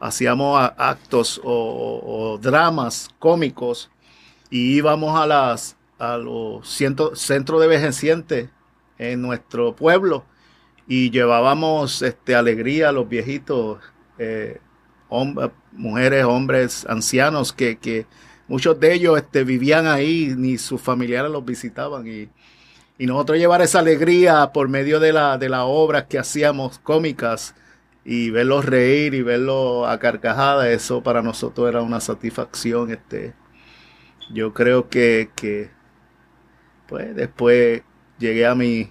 hacíamos 0.00 0.72
actos 0.76 1.40
o, 1.44 2.38
dramas 2.42 3.10
cómicos 3.18 3.90
y 4.50 4.76
íbamos 4.76 5.18
a 5.18 5.26
las 5.26 5.76
a 5.98 6.16
los 6.16 6.66
centros 6.66 7.60
de 7.60 7.64
envejecientes 7.64 8.48
en 8.96 9.20
nuestro 9.20 9.76
pueblo 9.76 10.24
y 10.90 11.10
llevábamos 11.10 12.02
este, 12.02 12.34
alegría 12.34 12.88
a 12.88 12.92
los 12.92 13.08
viejitos, 13.08 13.78
eh, 14.18 14.58
mujeres, 15.72 16.24
hombres, 16.24 16.84
ancianos, 16.88 17.52
que, 17.52 18.06
muchos 18.48 18.80
de 18.80 18.94
ellos 18.94 19.16
este, 19.16 19.44
vivían 19.44 19.86
ahí, 19.86 20.34
ni 20.36 20.58
sus 20.58 20.80
familiares 20.80 21.30
los 21.30 21.44
visitaban. 21.44 22.08
Y, 22.08 22.28
y 22.98 23.06
nosotros 23.06 23.38
llevar 23.38 23.62
esa 23.62 23.78
alegría 23.78 24.50
por 24.52 24.68
medio 24.68 24.98
de 24.98 25.12
la, 25.12 25.38
de 25.38 25.48
las 25.48 25.62
obras 25.64 26.06
que 26.06 26.18
hacíamos 26.18 26.80
cómicas, 26.80 27.54
y 28.04 28.30
verlos 28.30 28.64
reír 28.64 29.14
y 29.14 29.22
verlos 29.22 29.88
a 29.88 29.98
carcajadas, 29.98 30.66
eso 30.68 31.02
para 31.02 31.22
nosotros 31.22 31.68
era 31.68 31.82
una 31.82 32.00
satisfacción. 32.00 32.90
Este, 32.90 33.34
yo 34.32 34.54
creo 34.54 34.88
que, 34.88 35.30
que 35.34 35.70
pues 36.88 37.14
después 37.14 37.82
llegué 38.18 38.46
a 38.46 38.54
mi, 38.54 38.90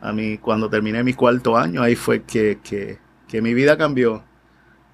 a 0.00 0.12
mi, 0.12 0.38
cuando 0.38 0.70
terminé 0.70 1.02
mi 1.04 1.14
cuarto 1.14 1.56
año, 1.56 1.82
ahí 1.82 1.96
fue 1.96 2.22
que, 2.22 2.58
que, 2.62 2.98
que 3.28 3.42
mi 3.42 3.54
vida 3.54 3.76
cambió. 3.76 4.24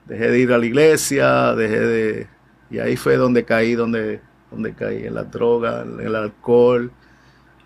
Dejé 0.07 0.31
de 0.31 0.39
ir 0.41 0.53
a 0.53 0.59
la 0.59 0.67
iglesia, 0.67 1.55
dejé 1.55 1.81
de, 1.81 2.27
y 2.71 2.79
ahí 2.79 2.97
fue 2.97 3.17
donde 3.17 3.45
caí, 3.45 3.75
donde, 3.75 4.21
donde 4.51 4.75
caí 4.75 5.07
en 5.07 5.15
la 5.15 5.25
droga, 5.25 5.83
en 5.83 6.01
el 6.01 6.17
alcohol, 6.17 6.91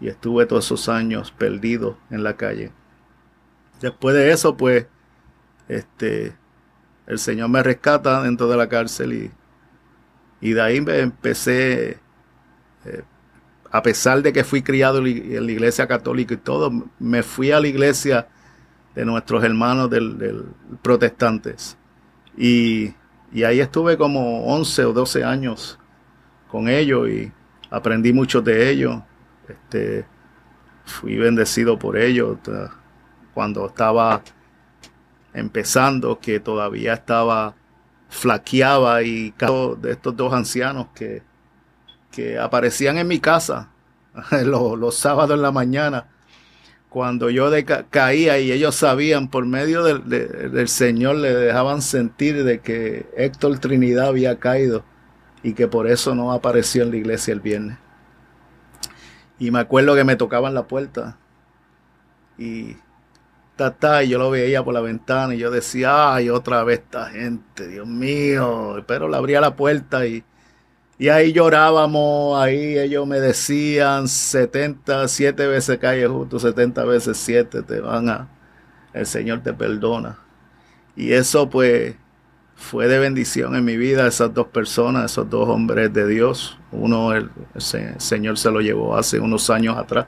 y 0.01 0.09
estuve 0.09 0.45
todos 0.47 0.67
esos 0.67 0.89
años 0.89 1.31
perdido 1.33 1.97
en 2.11 2.23
la 2.23 2.37
calle. 2.37 2.73
Después 3.81 4.15
de 4.15 4.33
eso, 4.33 4.57
pues, 4.57 4.87
este, 5.69 6.35
el 7.07 7.19
Señor 7.19 7.49
me 7.49 7.63
rescata 7.63 8.23
dentro 8.23 8.49
de 8.49 8.57
la 8.57 8.69
cárcel 8.69 9.13
y, 9.13 9.31
y 10.41 10.53
de 10.53 10.61
ahí 10.61 10.81
me 10.81 10.99
empecé, 11.01 11.99
eh, 12.85 13.03
a 13.71 13.83
pesar 13.83 14.23
de 14.23 14.33
que 14.33 14.45
fui 14.45 14.63
criado 14.63 14.99
en 14.99 15.47
la 15.47 15.53
iglesia 15.53 15.87
católica 15.87 16.35
y 16.35 16.39
todo, 16.39 16.73
me 16.99 17.23
fui 17.23 17.53
a 17.53 17.61
la 17.61 17.69
iglesia 17.69 18.29
de 18.95 19.05
nuestros 19.05 19.45
hermanos 19.45 19.91
del, 19.91 20.47
protestantes. 20.83 21.77
Y, 22.37 22.95
y, 23.33 23.45
ahí 23.45 23.61
estuve 23.61 23.97
como 23.97 24.45
11 24.47 24.85
o 24.87 24.93
12 24.93 25.25
años 25.25 25.79
con 26.49 26.69
ellos 26.69 27.09
y 27.09 27.33
aprendí 27.71 28.13
mucho 28.13 28.41
de 28.41 28.71
ellos. 28.71 29.03
Este, 29.49 30.07
fui 30.85 31.17
bendecido 31.17 31.79
por 31.79 31.97
ellos. 31.99 32.39
Cuando 33.35 33.67
estaba 33.67 34.23
empezando, 35.37 36.19
que 36.19 36.41
todavía 36.41 36.95
estaba 36.95 37.55
flaqueaba 38.09 39.03
y 39.03 39.35
de 39.81 39.91
estos 39.91 40.17
dos 40.17 40.33
ancianos 40.33 40.89
que, 40.95 41.23
que 42.11 42.39
aparecían 42.39 42.99
en 42.99 43.07
mi 43.07 43.21
casa 43.21 43.71
los, 44.45 44.97
sábados 44.97 45.37
en 45.37 45.43
la 45.43 45.53
mañana 45.53 46.09
cuando 46.89 47.29
yo 47.29 47.51
caía 47.91 48.39
y 48.39 48.53
ellos 48.53 48.75
sabían 48.75 49.29
por 49.29 49.45
medio 49.45 49.83
del, 49.83 50.09
del 50.09 50.69
Señor 50.69 51.17
le 51.17 51.35
dejaban 51.35 51.83
sentir 51.83 52.43
de 52.43 52.61
que 52.61 53.07
Héctor 53.17 53.59
Trinidad 53.59 54.07
había 54.07 54.39
caído 54.39 54.83
y 55.43 55.53
que 55.53 55.69
por 55.69 55.89
eso 55.89 56.15
no 56.15 56.33
apareció 56.33 56.85
en 56.85 56.93
la 56.93 56.97
iglesia 56.97 57.35
el 57.35 57.41
viernes. 57.41 57.79
Y 59.39 59.51
me 59.51 59.59
acuerdo 59.59 59.95
que 59.95 60.05
me 60.05 60.17
tocaban 60.17 60.55
la 60.55 60.67
puerta 60.67 61.19
y 62.39 62.77
y 64.03 64.09
yo 64.09 64.19
lo 64.19 64.31
veía 64.31 64.63
por 64.63 64.75
la 64.75 64.81
ventana 64.81 65.35
y 65.35 65.39
yo 65.39 65.51
decía, 65.51 66.15
ay, 66.15 66.29
otra 66.29 66.63
vez 66.63 66.81
esta 66.81 67.09
gente, 67.09 67.67
Dios 67.69 67.87
mío. 67.87 68.85
Pero 68.87 69.09
le 69.09 69.17
abría 69.17 69.41
la 69.41 69.57
puerta 69.57 70.07
y, 70.07 70.25
y 70.99 71.09
ahí 71.09 71.33
llorábamos, 71.33 72.39
ahí 72.39 72.79
ellos 72.79 73.07
me 73.07 73.19
decían 73.19 74.09
70, 74.09 75.09
7 75.09 75.47
veces 75.47 75.79
calle 75.79 76.07
justo, 76.07 76.39
70 76.39 76.85
veces 76.85 77.17
7 77.17 77.63
te 77.63 77.81
van 77.81 78.09
a, 78.11 78.29
el 78.93 79.07
Señor 79.07 79.43
te 79.43 79.55
perdona. 79.55 80.19
Y 80.95 81.13
eso 81.13 81.49
pues 81.49 81.97
fue 82.57 82.89
de 82.89 82.99
bendición 82.99 83.57
en 83.57 83.65
mi 83.65 83.77
vida, 83.77 84.07
esas 84.07 84.35
dos 84.35 84.49
personas, 84.49 85.13
esos 85.13 85.31
dos 85.31 85.49
hombres 85.49 85.93
de 85.93 86.07
Dios. 86.07 86.59
Uno 86.73 87.15
el 87.15 87.31
Señor 87.99 88.39
se 88.39 88.51
lo 88.51 88.61
llevó 88.61 88.97
hace 88.97 89.19
unos 89.19 89.49
años 89.51 89.79
atrás 89.79 90.07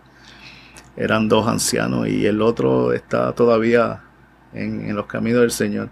eran 0.99 1.29
dos 1.29 1.47
ancianos 1.47 2.09
y 2.09 2.27
el 2.27 2.43
otro 2.43 2.93
está 2.93 3.33
todavía 3.33 4.03
en, 4.53 4.95
los 4.97 5.07
caminos 5.07 5.43
del 5.43 5.53
Señor. 5.53 5.91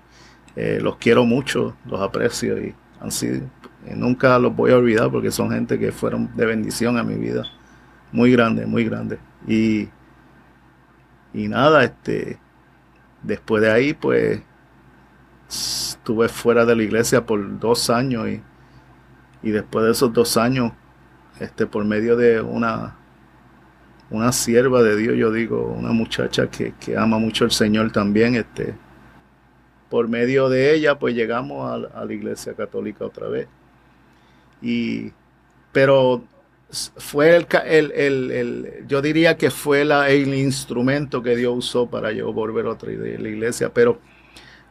Eh, 0.57 0.81
los 0.83 0.97
quiero 0.97 1.25
mucho, 1.25 1.77
los 1.85 2.01
aprecio 2.01 2.59
y 2.59 2.75
han 3.01 3.11
eh, 3.23 3.95
nunca 3.95 4.37
los 4.41 4.57
voy 4.57 4.73
a 4.73 4.77
olvidar 4.77 5.09
porque 5.13 5.31
son 5.31 5.53
gente 5.53 5.79
que 5.79 5.93
fueron 5.93 6.37
de 6.37 6.45
bendición 6.45 6.99
a 6.99 7.05
mi 7.05 7.15
vida. 7.15 7.45
Muy 8.11 8.33
grande, 8.33 8.67
muy 8.67 8.85
grande. 8.85 9.21
Y, 9.47 9.89
y 11.33 11.47
nada, 11.47 11.85
este, 11.85 12.41
después 13.23 13.63
de 13.63 13.71
ahí 13.71 13.95
pues 13.95 14.43
estuve 15.49 16.29
fuera 16.29 16.65
de 16.65 16.75
la 16.75 16.83
iglesia 16.83 17.25
por 17.25 17.61
dos 17.61 17.91
años 17.91 18.29
y, 18.29 18.43
y 19.45 19.51
después 19.53 19.85
de 19.85 19.93
esos 19.93 20.13
dos 20.13 20.37
años, 20.37 20.73
este, 21.39 21.65
por 21.65 21.85
medio 21.85 22.17
de 22.17 22.41
una 22.41 22.97
una 24.11 24.33
sierva 24.33 24.83
de 24.83 24.97
Dios, 24.97 25.17
yo 25.17 25.33
digo, 25.33 25.75
una 25.79 25.93
muchacha 25.93 26.49
que, 26.49 26.73
ama 26.97 27.19
mucho 27.19 27.45
al 27.45 27.51
Señor 27.51 27.91
también, 27.91 28.37
este, 28.37 28.75
por 29.91 30.09
medio 30.09 30.49
de 30.49 30.75
ella, 30.75 30.99
pues 30.99 31.15
llegamos 31.15 31.89
a, 31.95 32.05
la 32.05 32.13
iglesia 32.13 32.55
católica 32.55 33.05
otra 33.05 33.29
vez. 33.29 33.49
Y, 34.63 35.13
pero 35.73 36.25
fue 36.97 37.37
el, 37.37 37.93
el, 37.93 38.85
yo 38.89 39.03
diría 39.03 39.37
que 39.37 39.51
fue 39.51 39.85
la, 39.85 40.09
el 40.09 40.35
instrumento 40.35 41.23
que 41.23 41.37
Dios 41.37 41.55
usó 41.57 41.89
para 41.89 42.13
yo 42.13 42.33
volver 42.33 42.67
otra 42.67 42.91
vez 42.91 43.19
a 43.19 43.23
la 43.23 43.29
iglesia, 43.29 43.73
pero 43.73 44.01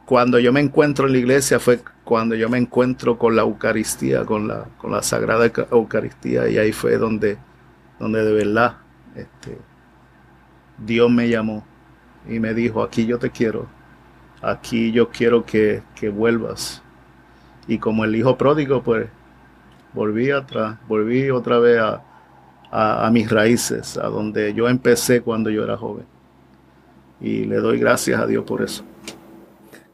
cuando 0.06 0.38
yo 0.38 0.52
me 0.52 0.60
encuentro 0.60 1.06
en 1.06 1.12
la 1.12 1.18
iglesia 1.18 1.58
fue 1.58 1.80
cuando 2.04 2.34
yo 2.36 2.48
me 2.48 2.58
encuentro 2.58 3.18
con 3.18 3.34
la 3.34 3.42
Eucaristía, 3.42 4.24
con 4.24 4.48
la, 4.48 4.66
con 4.78 4.92
la 4.92 5.02
Sagrada 5.02 5.50
Eucaristía, 5.70 6.48
y 6.48 6.58
ahí 6.58 6.72
fue 6.72 6.96
donde, 6.96 7.38
donde 7.98 8.24
de 8.24 8.32
verdad 8.32 8.85
este, 9.16 9.58
Dios 10.78 11.10
me 11.10 11.28
llamó 11.28 11.64
y 12.28 12.38
me 12.38 12.54
dijo, 12.54 12.82
aquí 12.82 13.06
yo 13.06 13.18
te 13.18 13.30
quiero, 13.30 13.66
aquí 14.42 14.92
yo 14.92 15.08
quiero 15.08 15.44
que, 15.44 15.82
vuelvas. 16.12 16.82
Y 17.66 17.78
como 17.78 18.04
el 18.04 18.14
hijo 18.14 18.36
pródigo, 18.36 18.82
pues 18.82 19.08
volví 19.92 20.30
atrás, 20.30 20.78
volví 20.86 21.30
otra 21.30 21.58
vez 21.58 21.80
a, 21.80 22.02
a, 22.70 23.10
mis 23.10 23.30
raíces, 23.30 23.96
a 23.96 24.06
donde 24.08 24.54
yo 24.54 24.68
empecé 24.68 25.22
cuando 25.22 25.50
yo 25.50 25.64
era 25.64 25.76
joven. 25.76 26.04
Y 27.20 27.44
le 27.44 27.56
doy 27.56 27.78
gracias 27.78 28.20
a 28.20 28.26
Dios 28.26 28.44
por 28.44 28.62
eso. 28.62 28.84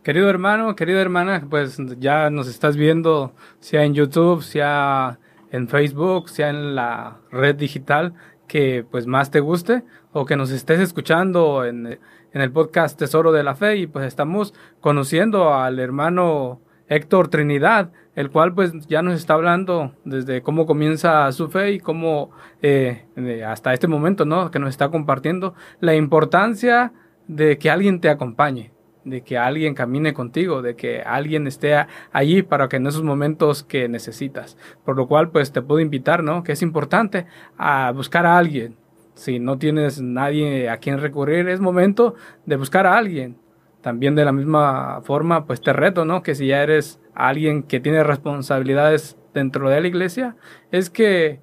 Querido 0.03 0.29
hermano, 0.29 0.75
querida 0.75 1.01
hermana, 1.01 1.47
pues 1.49 1.79
ya 1.99 2.29
nos 2.29 2.49
estás 2.49 2.77
viendo, 2.77 3.33
sea 3.61 3.85
en 3.85 3.95
YouTube, 3.95 4.43
sea 4.43 5.21
en 5.53 5.69
Facebook, 5.69 6.29
sea 6.29 6.51
en 6.51 6.75
la 6.75 7.19
red 7.31 7.55
digital 7.55 8.15
que 8.53 8.85
pues 8.91 9.07
más 9.07 9.31
te 9.31 9.41
guste 9.41 9.83
o 10.13 10.27
que 10.27 10.37
nos 10.37 10.51
estés 10.51 10.79
escuchando 10.79 11.65
en, 11.65 11.99
el 12.35 12.53
podcast 12.53 12.99
Tesoro 12.99 13.33
de 13.33 13.43
la 13.43 13.55
Fe 13.55 13.77
y 13.77 13.87
pues 13.87 14.05
estamos 14.05 14.53
conociendo 14.79 15.55
al 15.55 15.79
hermano 15.79 16.61
Héctor 16.87 17.29
Trinidad, 17.29 17.93
el 18.15 18.31
cual 18.31 18.53
pues 18.53 18.75
ya 18.89 19.01
nos 19.01 19.15
está 19.15 19.33
hablando 19.33 19.95
desde 20.05 20.43
cómo 20.43 20.67
comienza 20.67 21.33
su 21.33 21.49
fe 21.49 21.73
y 21.73 21.81
cómo 21.81 22.31
eh, 22.61 23.07
hasta 23.47 23.73
este 23.73 23.89
momento, 23.89 24.27
¿no? 24.27 24.51
Que 24.51 24.59
nos 24.59 24.69
está 24.69 24.91
compartiendo 24.91 25.55
la 25.81 25.95
importancia 25.95 26.93
de 27.29 27.57
que 27.57 27.71
alguien 27.71 28.03
te 28.03 28.11
acompañe, 28.11 28.71
de 29.05 29.23
que 29.23 29.39
alguien 29.39 29.75
camine 29.75 30.15
contigo, 30.15 30.63
de 30.63 30.77
que 30.77 31.01
alguien 31.03 31.47
esté 31.47 31.87
allí 32.13 32.43
para 32.43 32.69
que 32.69 32.77
en 32.77 32.87
esos 32.87 33.03
momentos 33.03 33.63
que 33.63 33.89
necesitas. 33.89 34.57
Por 34.85 34.97
lo 34.97 35.09
cual, 35.09 35.31
pues 35.31 35.53
te 35.53 35.63
puedo 35.63 35.81
invitar, 35.81 36.23
¿no? 36.23 36.43
Que 36.43 36.53
es 36.53 36.63
importante 36.63 37.27
a 37.57 37.93
buscar 37.93 38.27
a 38.27 38.39
alguien. 38.39 38.77
Si 39.15 39.39
no 39.39 39.59
tienes 39.59 40.01
nadie 40.01 40.71
a 40.71 40.79
quien 40.79 40.99
recurrir, 40.99 41.49
es 41.49 41.61
momento 41.61 42.15
de 42.47 42.57
buscar 42.57 42.87
a 42.87 42.97
alguien. 42.97 43.37
También 43.81 44.15
de 44.15 44.25
la 44.25 44.33
misma 44.33 45.01
forma, 45.03 45.45
pues 45.45 45.61
te 45.61 45.73
reto, 45.73 46.05
¿no? 46.05 46.23
Que 46.23 46.35
si 46.35 46.47
ya 46.47 46.63
eres 46.63 47.01
alguien 47.15 47.65
que 47.65 47.81
tiene 47.81 48.05
responsabilidades 48.05 49.19
dentro 49.35 49.69
de 49.69 49.81
la 49.81 49.89
iglesia, 49.89 50.37
es 50.71 50.89
que 50.89 51.41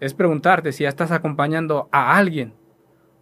es 0.00 0.14
preguntarte 0.14 0.72
si 0.72 0.84
ya 0.84 0.88
estás 0.88 1.10
acompañando 1.10 1.88
a 1.90 2.16
alguien 2.16 2.54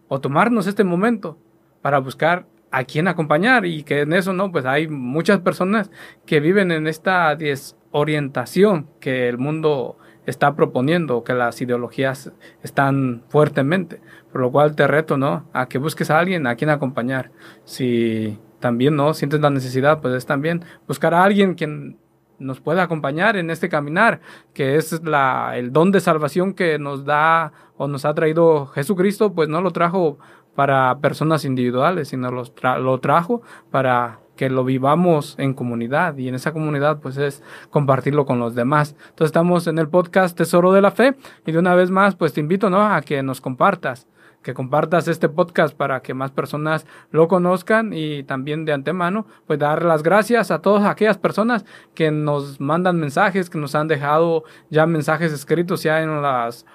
o 0.07 0.19
tomarnos 0.19 0.67
este 0.67 0.83
momento 0.83 1.37
para 1.81 1.99
buscar 1.99 2.45
a 2.77 2.83
quién 2.83 3.07
acompañar 3.07 3.65
y 3.65 3.83
que 3.83 4.01
en 4.01 4.13
eso 4.13 4.33
no, 4.33 4.51
pues 4.51 4.65
hay 4.65 4.87
muchas 4.87 5.39
personas 5.39 5.89
que 6.27 6.39
viven 6.39 6.71
en 6.71 6.85
esta 6.85 7.35
desorientación 7.35 8.87
que 8.99 9.27
el 9.27 9.39
mundo 9.39 9.97
está 10.27 10.55
proponiendo, 10.55 11.23
que 11.23 11.33
las 11.33 11.59
ideologías 11.59 12.31
están 12.61 13.23
fuertemente, 13.29 13.99
por 14.31 14.41
lo 14.41 14.51
cual 14.51 14.75
te 14.75 14.85
reto, 14.85 15.17
¿no? 15.17 15.49
A 15.53 15.67
que 15.67 15.79
busques 15.79 16.11
a 16.11 16.19
alguien 16.19 16.45
a 16.45 16.55
quien 16.55 16.69
acompañar. 16.69 17.31
Si 17.63 18.37
también 18.59 18.95
no 18.95 19.15
sientes 19.15 19.39
la 19.39 19.49
necesidad, 19.49 19.99
pues 19.99 20.13
es 20.13 20.25
también 20.27 20.63
buscar 20.87 21.15
a 21.15 21.23
alguien 21.23 21.55
quien 21.55 21.97
nos 22.39 22.59
pueda 22.59 22.83
acompañar 22.83 23.37
en 23.37 23.49
este 23.49 23.69
caminar, 23.69 24.21
que 24.53 24.75
es 24.75 25.01
la, 25.03 25.53
el 25.55 25.71
don 25.71 25.91
de 25.91 25.99
salvación 25.99 26.53
que 26.53 26.77
nos 26.77 27.05
da 27.05 27.51
o 27.77 27.87
nos 27.87 28.05
ha 28.05 28.13
traído 28.13 28.67
Jesucristo, 28.67 29.33
pues 29.33 29.49
no 29.49 29.61
lo 29.61 29.71
trajo 29.71 30.19
para 30.57 30.97
personas 31.01 31.45
individuales, 31.45 32.07
sino 32.07 32.31
lo 32.31 32.99
trajo 32.99 33.43
para 33.69 34.21
que 34.35 34.49
lo 34.49 34.63
vivamos 34.63 35.35
en 35.37 35.53
comunidad 35.53 36.17
y 36.17 36.29
en 36.29 36.33
esa 36.33 36.51
comunidad 36.51 36.99
pues 36.99 37.15
es 37.17 37.43
compartirlo 37.69 38.25
con 38.25 38.39
los 38.39 38.55
demás. 38.55 38.95
Entonces 39.09 39.27
estamos 39.27 39.67
en 39.67 39.77
el 39.77 39.87
podcast 39.87 40.35
Tesoro 40.35 40.73
de 40.73 40.81
la 40.81 40.89
Fe 40.89 41.15
y 41.45 41.51
de 41.51 41.59
una 41.59 41.75
vez 41.75 41.91
más 41.91 42.15
pues 42.15 42.33
te 42.33 42.39
invito 42.39 42.71
¿no? 42.71 42.81
a 42.81 42.99
que 43.01 43.21
nos 43.21 43.39
compartas, 43.39 44.07
que 44.41 44.55
compartas 44.55 45.07
este 45.07 45.29
podcast 45.29 45.77
para 45.77 46.01
que 46.01 46.15
más 46.15 46.31
personas 46.31 46.87
lo 47.11 47.27
conozcan 47.27 47.93
y 47.93 48.23
también 48.23 48.65
de 48.65 48.73
antemano 48.73 49.27
pues 49.45 49.59
dar 49.59 49.85
las 49.85 50.01
gracias 50.01 50.49
a 50.49 50.63
todas 50.63 50.85
aquellas 50.85 51.19
personas 51.19 51.65
que 51.93 52.09
nos 52.09 52.59
mandan 52.59 52.99
mensajes, 52.99 53.51
que 53.51 53.59
nos 53.59 53.75
han 53.75 53.87
dejado 53.87 54.43
ya 54.71 54.87
mensajes 54.87 55.31
escritos 55.31 55.83
ya 55.83 56.01
en 56.01 56.19
las 56.23 56.65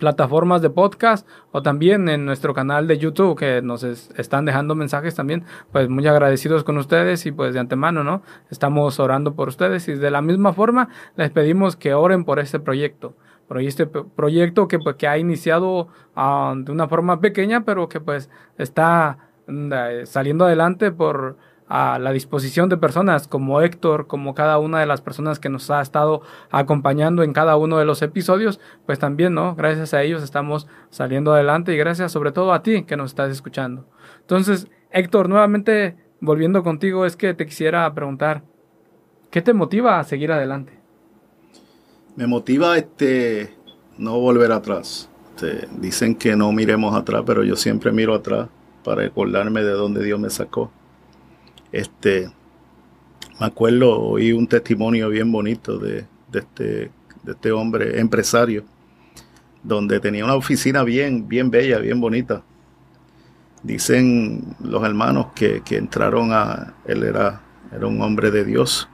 plataformas 0.00 0.62
de 0.62 0.70
podcast 0.70 1.28
o 1.52 1.62
también 1.62 2.08
en 2.08 2.24
nuestro 2.24 2.54
canal 2.54 2.88
de 2.88 2.98
YouTube 2.98 3.38
que 3.38 3.62
nos 3.62 3.84
están 3.84 4.44
dejando 4.44 4.74
mensajes 4.74 5.14
también, 5.14 5.44
pues 5.70 5.88
muy 5.88 6.06
agradecidos 6.08 6.64
con 6.64 6.78
ustedes 6.78 7.24
y 7.26 7.30
pues 7.30 7.54
de 7.54 7.60
antemano, 7.60 8.02
¿no? 8.02 8.22
Estamos 8.50 8.98
orando 8.98 9.34
por 9.34 9.48
ustedes 9.48 9.86
y 9.86 9.94
de 9.94 10.10
la 10.10 10.22
misma 10.22 10.52
forma 10.52 10.88
les 11.14 11.30
pedimos 11.30 11.76
que 11.76 11.94
oren 11.94 12.24
por 12.24 12.40
este 12.40 12.58
proyecto. 12.58 13.14
Por 13.46 13.60
este 13.60 13.86
proyecto 13.86 14.68
que, 14.68 14.78
pues, 14.78 14.96
que 14.96 15.08
ha 15.08 15.18
iniciado 15.18 15.88
ah, 16.14 16.54
de 16.56 16.70
una 16.70 16.88
forma 16.88 17.20
pequeña, 17.20 17.64
pero 17.64 17.88
que 17.88 18.00
pues 18.00 18.30
está 18.58 19.18
mm, 19.48 19.72
saliendo 20.04 20.44
adelante 20.44 20.92
por 20.92 21.36
a 21.70 22.00
la 22.00 22.10
disposición 22.10 22.68
de 22.68 22.76
personas 22.76 23.28
como 23.28 23.62
Héctor, 23.62 24.08
como 24.08 24.34
cada 24.34 24.58
una 24.58 24.80
de 24.80 24.86
las 24.86 25.00
personas 25.00 25.38
que 25.38 25.48
nos 25.48 25.70
ha 25.70 25.80
estado 25.80 26.20
acompañando 26.50 27.22
en 27.22 27.32
cada 27.32 27.56
uno 27.56 27.78
de 27.78 27.84
los 27.84 28.02
episodios, 28.02 28.58
pues 28.86 28.98
también, 28.98 29.34
¿no? 29.34 29.54
Gracias 29.54 29.94
a 29.94 30.02
ellos 30.02 30.24
estamos 30.24 30.66
saliendo 30.90 31.32
adelante 31.32 31.72
y 31.72 31.76
gracias 31.76 32.10
sobre 32.10 32.32
todo 32.32 32.52
a 32.52 32.64
ti 32.64 32.82
que 32.82 32.96
nos 32.96 33.12
estás 33.12 33.30
escuchando. 33.30 33.86
Entonces, 34.20 34.66
Héctor, 34.90 35.28
nuevamente 35.28 35.96
volviendo 36.20 36.64
contigo, 36.64 37.06
es 37.06 37.14
que 37.14 37.34
te 37.34 37.46
quisiera 37.46 37.94
preguntar, 37.94 38.42
¿qué 39.30 39.40
te 39.40 39.54
motiva 39.54 40.00
a 40.00 40.04
seguir 40.04 40.32
adelante? 40.32 40.72
Me 42.16 42.26
motiva 42.26 42.76
este 42.76 43.54
no 43.96 44.18
volver 44.18 44.50
atrás. 44.50 45.08
Este, 45.36 45.68
dicen 45.78 46.16
que 46.16 46.34
no 46.34 46.50
miremos 46.50 46.96
atrás, 46.96 47.22
pero 47.24 47.44
yo 47.44 47.54
siempre 47.54 47.92
miro 47.92 48.12
atrás 48.12 48.48
para 48.82 49.02
recordarme 49.02 49.62
de 49.62 49.70
dónde 49.70 50.02
Dios 50.02 50.18
me 50.18 50.30
sacó 50.30 50.72
este, 51.72 52.30
me 53.38 53.46
acuerdo, 53.46 54.00
oí 54.00 54.32
un 54.32 54.46
testimonio 54.46 55.08
bien 55.08 55.30
bonito 55.30 55.78
de, 55.78 56.06
este, 56.32 56.90
de 57.22 57.32
este 57.32 57.52
hombre 57.52 58.00
empresario, 58.00 58.64
donde 59.62 60.00
tenía 60.00 60.24
una 60.24 60.34
oficina 60.34 60.82
bien, 60.82 61.28
bien 61.28 61.50
bella, 61.50 61.78
bien 61.78 62.00
bonita, 62.00 62.42
dicen 63.62 64.56
los 64.60 64.82
hermanos 64.84 65.28
que, 65.34 65.62
entraron 65.70 66.32
a, 66.32 66.74
él 66.86 67.02
era, 67.02 67.42
era 67.74 67.86
un 67.86 68.00
hombre 68.02 68.30
de 68.30 68.44
Dios, 68.44 68.88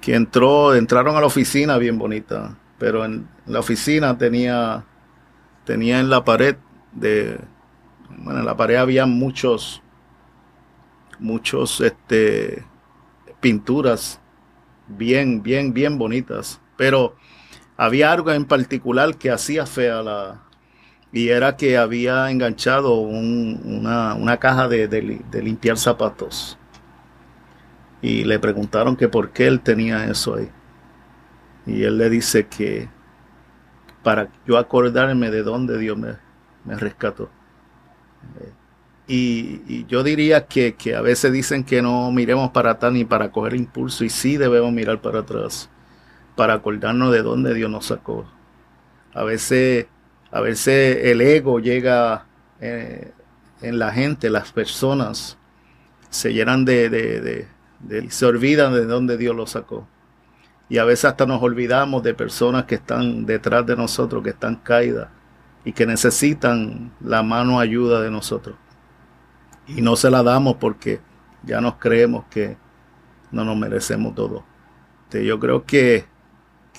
que 0.00 0.14
entró, 0.14 0.74
entraron 0.74 1.16
a 1.16 1.20
la 1.20 1.26
oficina 1.26 1.78
bien 1.78 1.98
bonita, 1.98 2.56
pero 2.78 3.04
en 3.04 3.28
la 3.46 3.60
oficina 3.60 4.16
tenía, 4.16 4.84
tenía 5.64 6.00
en 6.00 6.10
la 6.10 6.24
pared 6.24 6.56
de, 6.92 7.38
bueno, 8.18 8.40
en 8.40 8.46
la 8.46 8.56
pared 8.56 8.76
había 8.76 9.06
muchos, 9.06 9.82
muchos, 11.18 11.80
este, 11.80 12.64
pinturas 13.40 14.20
bien, 14.88 15.42
bien, 15.42 15.72
bien 15.72 15.98
bonitas, 15.98 16.60
pero 16.76 17.16
había 17.76 18.12
algo 18.12 18.32
en 18.32 18.44
particular 18.44 19.16
que 19.16 19.30
hacía 19.30 19.66
fea 19.66 20.02
la, 20.02 20.42
y 21.12 21.28
era 21.28 21.56
que 21.56 21.78
había 21.78 22.30
enganchado 22.30 22.94
una, 22.94 24.36
caja 24.38 24.68
de, 24.68 24.88
de, 24.88 25.42
limpiar 25.42 25.78
zapatos. 25.78 26.58
Y 28.02 28.24
le 28.24 28.38
preguntaron 28.38 28.96
que 28.96 29.08
por 29.08 29.30
qué 29.30 29.46
él 29.46 29.60
tenía 29.60 30.04
eso 30.10 30.36
ahí. 30.36 30.50
Y 31.66 31.82
él 31.82 31.98
le 31.98 32.10
dice 32.10 32.46
que 32.46 32.88
para 34.02 34.28
yo 34.46 34.58
acordarme 34.58 35.30
de 35.30 35.42
dónde 35.42 35.78
Dios 35.78 35.96
me, 35.96 36.16
me 36.64 36.76
rescató. 36.76 37.30
Y, 39.08 39.86
yo 39.86 40.02
diría 40.02 40.46
que, 40.46 40.74
que, 40.74 40.94
a 40.94 41.00
veces 41.00 41.32
dicen 41.32 41.64
que 41.64 41.80
no 41.82 42.12
miremos 42.12 42.50
para 42.50 42.72
atrás 42.72 42.92
ni 42.92 43.04
para 43.04 43.32
coger 43.32 43.54
impulso. 43.54 44.04
Y 44.04 44.10
sí 44.10 44.36
debemos 44.36 44.72
mirar 44.72 45.00
para 45.00 45.20
atrás 45.20 45.70
para 46.36 46.54
acordarnos 46.54 47.12
de 47.12 47.22
dónde 47.22 47.54
Dios 47.54 47.70
nos 47.70 47.86
sacó. 47.86 48.26
A 49.14 49.24
veces 49.24 49.86
a 50.30 50.40
veces 50.40 50.98
el 51.04 51.20
ego 51.20 51.58
llega 51.58 52.26
eh, 52.60 53.12
en 53.62 53.78
la 53.78 53.92
gente, 53.92 54.28
las 54.30 54.52
personas 54.52 55.38
se 56.10 56.32
llenan 56.32 56.64
de, 56.64 56.90
de, 56.90 57.46
de, 57.80 58.10
se 58.10 58.26
olvidan 58.26 58.74
de 58.74 58.84
dónde 58.84 59.16
Dios 59.16 59.34
los 59.34 59.50
sacó. 59.50 59.86
Y 60.68 60.78
a 60.78 60.84
veces 60.84 61.06
hasta 61.06 61.24
nos 61.24 61.42
olvidamos 61.42 62.02
de 62.02 62.12
personas 62.12 62.64
que 62.64 62.74
están 62.74 63.24
detrás 63.24 63.64
de 63.64 63.74
nosotros, 63.74 64.22
que 64.22 64.30
están 64.30 64.56
caídas 64.56 65.08
y 65.64 65.72
que 65.72 65.86
necesitan 65.86 66.92
la 67.00 67.22
mano 67.22 67.58
ayuda 67.58 68.02
de 68.02 68.10
nosotros. 68.10 68.56
Y 69.68 69.82
no 69.82 69.96
se 69.96 70.10
la 70.10 70.22
damos 70.22 70.56
porque 70.56 71.00
ya 71.42 71.60
nos 71.60 71.76
creemos 71.76 72.24
que 72.30 72.56
no 73.30 73.44
nos 73.44 73.56
merecemos 73.56 74.14
todo. 74.14 74.44
Yo 75.10 75.38
creo 75.38 75.64
que, 75.64 76.04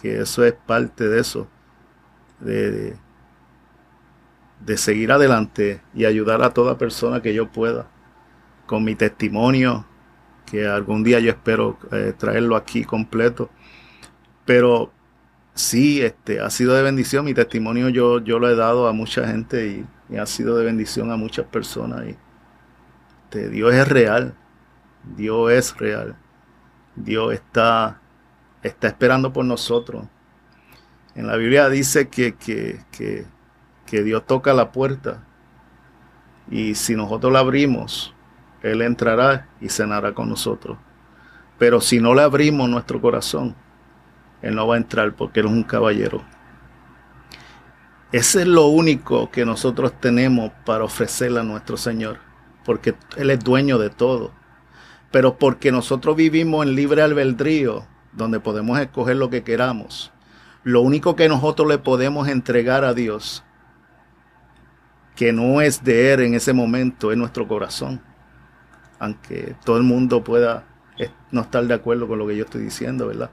que 0.02 0.22
eso 0.22 0.44
es 0.44 0.54
parte 0.54 1.08
de 1.08 1.20
eso, 1.20 1.48
de, 2.40 2.96
de 4.66 4.78
seguir 4.78 5.12
adelante 5.12 5.82
y 5.94 6.06
ayudar 6.06 6.44
a 6.44 6.54
toda 6.54 6.78
persona 6.78 7.22
que 7.22 7.34
yo 7.34 7.52
pueda 7.52 7.88
con 8.66 8.84
mi 8.84 8.94
testimonio, 8.94 9.86
que 10.46 10.68
algún 10.68 11.04
día 11.04 11.20
yo 11.20 11.32
espero 11.32 11.80
eh, 11.92 12.14
traerlo 12.16 12.56
aquí 12.56 12.84
completo. 12.84 13.50
Pero 14.46 14.92
sí, 15.56 16.02
este, 16.02 16.40
ha 16.40 16.50
sido 16.52 16.76
de 16.76 16.84
bendición. 16.84 17.26
Mi 17.26 17.34
testimonio 17.34 17.90
yo, 17.90 18.20
yo 18.20 18.38
lo 18.38 18.50
he 18.50 18.56
dado 18.56 18.88
a 18.88 18.94
mucha 18.94 19.28
gente 19.28 19.86
y, 20.12 20.18
ha 20.18 20.26
sido 20.26 20.58
de 20.58 20.66
bendición 20.66 21.12
a 21.12 21.18
muchas 21.18 21.46
personas. 21.48 22.10
Y, 22.10 22.16
este, 23.30 23.50
Dios 23.50 23.74
es 23.74 23.88
real. 23.88 24.36
Dios 25.16 25.52
es 25.52 25.78
real. 25.78 26.16
Dios 26.96 27.34
está, 27.34 28.02
está 28.64 28.88
esperando 28.88 29.32
por 29.32 29.46
nosotros. 29.46 30.06
En 31.16 31.28
la 31.28 31.36
Biblia 31.36 31.70
dice 31.70 32.10
que, 32.10 32.36
que, 32.36 32.82
que 32.92 33.26
que 33.90 34.04
Dios 34.04 34.26
toca 34.28 34.54
la 34.54 34.72
puerta 34.72 35.24
y 36.50 36.76
si 36.76 36.96
nosotros 36.96 37.34
la 37.34 37.40
abrimos, 37.40 38.14
Él 38.62 38.84
entrará 38.84 39.48
y 39.60 39.70
cenará 39.70 40.14
con 40.14 40.30
nosotros. 40.30 40.78
Pero 41.58 41.82
si 41.82 42.00
no 42.00 42.14
le 42.14 42.22
abrimos 42.22 42.70
nuestro 42.70 43.02
corazón, 43.02 43.56
Él 44.44 44.56
no 44.56 44.68
va 44.68 44.76
a 44.76 44.78
entrar 44.78 45.14
porque 45.16 45.40
Él 45.40 45.48
es 45.48 45.52
un 45.52 45.64
caballero. 45.64 46.24
Ese 48.12 48.42
es 48.42 48.48
lo 48.48 48.68
único 48.68 49.32
que 49.32 49.44
nosotros 49.44 50.00
tenemos 50.00 50.52
para 50.66 50.84
ofrecerle 50.84 51.40
a 51.40 51.44
nuestro 51.44 51.76
Señor, 51.76 52.20
porque 52.70 52.94
Él 53.18 53.32
es 53.32 53.40
dueño 53.40 53.80
de 53.80 53.90
todo. 53.90 54.32
Pero 55.10 55.40
porque 55.40 55.72
nosotros 55.72 56.16
vivimos 56.16 56.64
en 56.64 56.76
libre 56.76 57.02
albedrío, 57.02 57.88
donde 58.12 58.40
podemos 58.40 58.78
escoger 58.80 59.16
lo 59.16 59.32
que 59.32 59.42
queramos, 59.42 60.12
lo 60.64 60.82
único 60.82 61.16
que 61.16 61.28
nosotros 61.28 61.68
le 61.68 61.80
podemos 61.80 62.28
entregar 62.28 62.86
a 62.86 62.94
Dios 62.94 63.44
que 65.16 65.34
no 65.34 65.62
es 65.62 65.84
de 65.84 66.14
Él 66.14 66.20
en 66.20 66.36
ese 66.36 66.54
momento, 66.54 67.12
es 67.12 67.18
nuestro 67.18 67.48
corazón. 67.48 68.04
Aunque 69.00 69.56
todo 69.66 69.78
el 69.78 69.84
mundo 69.84 70.24
pueda 70.24 70.68
no 71.32 71.42
estar 71.42 71.66
de 71.66 71.74
acuerdo 71.74 72.08
con 72.08 72.20
lo 72.20 72.28
que 72.28 72.38
yo 72.38 72.44
estoy 72.44 72.62
diciendo, 72.62 73.08
¿verdad? 73.08 73.32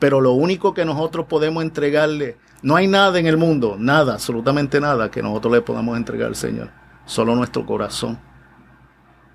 Pero 0.00 0.20
lo 0.20 0.32
único 0.32 0.74
que 0.74 0.84
nosotros 0.84 1.26
podemos 1.26 1.62
entregarle, 1.62 2.36
no 2.62 2.74
hay 2.74 2.88
nada 2.88 3.20
en 3.20 3.28
el 3.28 3.36
mundo, 3.36 3.76
nada, 3.78 4.14
absolutamente 4.14 4.80
nada 4.80 5.08
que 5.08 5.22
nosotros 5.22 5.52
le 5.52 5.62
podamos 5.62 5.96
entregar 5.96 6.26
al 6.26 6.34
Señor, 6.34 6.70
solo 7.04 7.36
nuestro 7.36 7.64
corazón, 7.64 8.18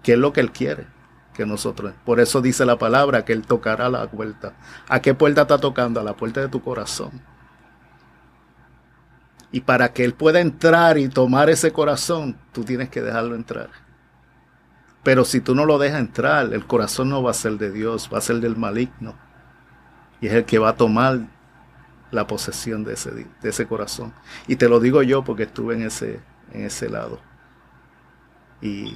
que 0.04 0.14
es 0.14 0.18
lo 0.18 0.34
que 0.34 0.42
Él 0.42 0.52
quiere 0.52 0.88
que 1.34 1.46
nosotros. 1.46 1.94
Por 2.06 2.20
eso 2.20 2.42
dice 2.42 2.66
la 2.66 2.78
palabra 2.78 3.24
que 3.26 3.34
Él 3.34 3.46
tocará 3.46 3.90
la 3.90 4.10
puerta. 4.10 4.54
¿A 4.88 5.02
qué 5.02 5.14
puerta 5.14 5.42
está 5.42 5.58
tocando? 5.58 6.00
A 6.00 6.04
la 6.04 6.16
puerta 6.16 6.42
de 6.42 6.50
tu 6.50 6.62
corazón. 6.62 7.22
Y 9.52 9.62
para 9.62 9.92
que 9.92 10.04
Él 10.04 10.14
pueda 10.14 10.40
entrar 10.40 10.98
y 10.98 11.10
tomar 11.10 11.50
ese 11.50 11.72
corazón, 11.72 12.38
tú 12.52 12.64
tienes 12.64 12.90
que 12.90 13.02
dejarlo 13.02 13.36
entrar. 13.36 13.70
Pero 15.04 15.26
si 15.26 15.42
tú 15.42 15.56
no 15.56 15.66
lo 15.66 15.78
dejas 15.78 16.00
entrar, 16.00 16.54
el 16.54 16.66
corazón 16.66 17.10
no 17.10 17.24
va 17.24 17.32
a 17.32 17.36
ser 17.36 17.54
de 17.54 17.72
Dios, 17.72 18.10
va 18.14 18.20
a 18.20 18.22
ser 18.22 18.38
del 18.38 18.56
maligno. 18.56 19.16
Y 20.22 20.28
es 20.28 20.34
el 20.34 20.46
que 20.46 20.60
va 20.60 20.70
a 20.70 20.78
tomar 20.78 21.22
la 22.12 22.28
posesión 22.28 22.84
de 22.84 22.94
ese, 22.94 23.12
de 23.12 23.50
ese 23.50 23.66
corazón. 23.68 24.14
Y 24.48 24.58
te 24.58 24.70
lo 24.70 24.80
digo 24.80 25.02
yo 25.02 25.24
porque 25.24 25.44
estuve 25.44 25.74
en 25.76 25.84
ese, 25.84 26.20
en 26.52 26.66
ese 26.66 26.90
lado. 26.90 27.20
Y, 28.62 28.96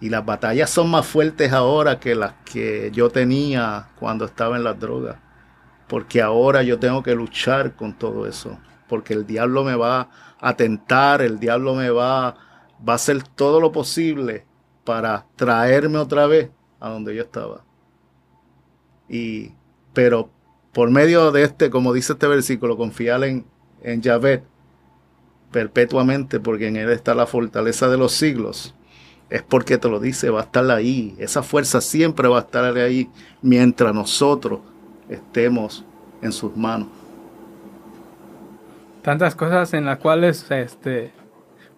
y 0.00 0.10
las 0.10 0.24
batallas 0.24 0.70
son 0.70 0.90
más 0.90 1.06
fuertes 1.06 1.52
ahora 1.52 1.98
que 1.98 2.14
las 2.14 2.34
que 2.44 2.90
yo 2.92 3.10
tenía 3.10 3.88
cuando 3.98 4.24
estaba 4.26 4.56
en 4.56 4.64
las 4.64 4.78
drogas. 4.78 5.16
Porque 5.88 6.20
ahora 6.20 6.62
yo 6.62 6.78
tengo 6.78 7.02
que 7.02 7.14
luchar 7.14 7.76
con 7.76 7.94
todo 7.94 8.26
eso 8.26 8.58
porque 8.88 9.14
el 9.14 9.26
diablo 9.26 9.64
me 9.64 9.76
va 9.76 10.08
a 10.40 10.56
tentar, 10.56 11.22
el 11.22 11.38
diablo 11.38 11.74
me 11.74 11.90
va, 11.90 12.36
va 12.86 12.92
a 12.92 12.96
hacer 12.96 13.22
todo 13.22 13.60
lo 13.60 13.72
posible 13.72 14.44
para 14.84 15.26
traerme 15.36 15.98
otra 15.98 16.26
vez 16.26 16.50
a 16.80 16.90
donde 16.90 17.14
yo 17.14 17.22
estaba. 17.22 17.64
Y, 19.08 19.52
pero 19.92 20.30
por 20.72 20.90
medio 20.90 21.32
de 21.32 21.44
este, 21.44 21.70
como 21.70 21.92
dice 21.92 22.12
este 22.12 22.26
versículo, 22.26 22.76
confiar 22.76 23.24
en, 23.24 23.46
en 23.82 24.02
Yahvé 24.02 24.44
perpetuamente, 25.50 26.38
porque 26.38 26.68
en 26.68 26.76
él 26.76 26.90
está 26.90 27.14
la 27.14 27.26
fortaleza 27.26 27.88
de 27.88 27.96
los 27.96 28.12
siglos, 28.12 28.74
es 29.30 29.42
porque 29.42 29.78
te 29.78 29.88
lo 29.88 30.00
dice, 30.00 30.30
va 30.30 30.40
a 30.40 30.44
estar 30.44 30.70
ahí. 30.70 31.14
Esa 31.18 31.42
fuerza 31.42 31.80
siempre 31.80 32.28
va 32.28 32.38
a 32.38 32.42
estar 32.42 32.64
ahí 32.76 33.10
mientras 33.42 33.94
nosotros 33.94 34.60
estemos 35.08 35.84
en 36.22 36.32
sus 36.32 36.56
manos 36.56 36.88
tantas 39.06 39.36
cosas 39.36 39.72
en 39.72 39.84
las 39.84 39.98
cuales, 39.98 40.50
este, 40.50 41.12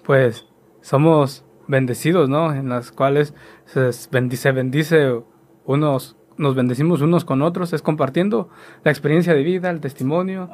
pues, 0.02 0.46
somos 0.80 1.44
bendecidos, 1.66 2.26
¿no? 2.26 2.54
En 2.54 2.70
las 2.70 2.90
cuales 2.90 3.34
se 3.66 3.90
bendice, 4.10 4.50
bendice 4.50 5.22
unos, 5.66 6.16
nos 6.38 6.54
bendecimos 6.54 7.02
unos 7.02 7.26
con 7.26 7.42
otros, 7.42 7.74
es 7.74 7.82
compartiendo 7.82 8.48
la 8.82 8.90
experiencia 8.90 9.34
de 9.34 9.42
vida, 9.42 9.68
el 9.68 9.80
testimonio. 9.80 10.48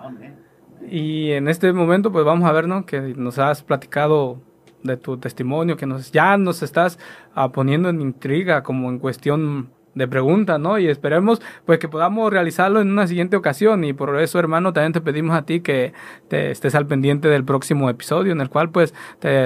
Y 0.91 1.31
en 1.31 1.47
este 1.47 1.73
momento, 1.73 2.11
pues 2.11 2.25
vamos 2.25 2.49
a 2.49 2.51
ver, 2.51 2.67
¿no? 2.67 2.85
Que 2.87 3.01
nos 3.01 3.39
has 3.39 3.63
platicado 3.63 4.43
de 4.85 4.97
tu 4.97 5.17
testimonio, 5.19 5.77
que 5.77 5.87
nos, 5.87 6.13
ya 6.13 6.37
nos 6.37 6.63
estás 6.63 6.99
ah, 7.35 7.51
poniendo 7.51 7.89
en 7.89 8.01
intriga, 8.01 8.63
como 8.63 8.91
en 8.91 8.99
cuestión 8.99 9.71
de 9.95 10.07
preguntas, 10.09 10.61
¿no? 10.61 10.79
Y 10.79 10.89
esperemos 10.89 11.41
pues 11.65 11.79
que 11.79 11.89
podamos 11.89 12.31
realizarlo 12.33 12.81
en 12.81 12.91
una 12.91 13.07
siguiente 13.07 13.37
ocasión 13.37 13.85
y 13.85 13.93
por 13.93 14.21
eso, 14.21 14.39
hermano, 14.39 14.73
también 14.73 14.93
te 14.93 15.01
pedimos 15.01 15.37
a 15.37 15.43
ti 15.43 15.61
que 15.61 15.93
te 16.29 16.51
estés 16.51 16.75
al 16.75 16.87
pendiente 16.87 17.29
del 17.29 17.45
próximo 17.45 17.89
episodio 17.89 18.33
en 18.33 18.41
el 18.41 18.51
cual 18.51 18.71
pues 18.71 18.93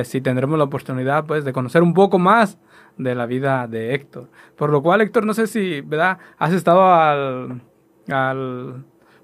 si 0.05 0.21
tendremos 0.21 0.59
la 0.59 0.65
oportunidad 0.65 1.27
pues 1.27 1.45
de 1.45 1.53
conocer 1.53 1.83
un 1.83 1.95
poco 1.95 2.19
más 2.19 2.59
de 2.97 3.15
la 3.15 3.27
vida 3.27 3.67
de 3.69 3.95
Héctor. 3.95 4.31
Por 4.57 4.71
lo 4.71 4.83
cual, 4.83 5.03
Héctor, 5.03 5.25
no 5.25 5.35
sé 5.35 5.47
si, 5.47 5.83
¿verdad? 5.83 6.19
Has 6.39 6.53
estado 6.53 6.83
al 6.85 7.63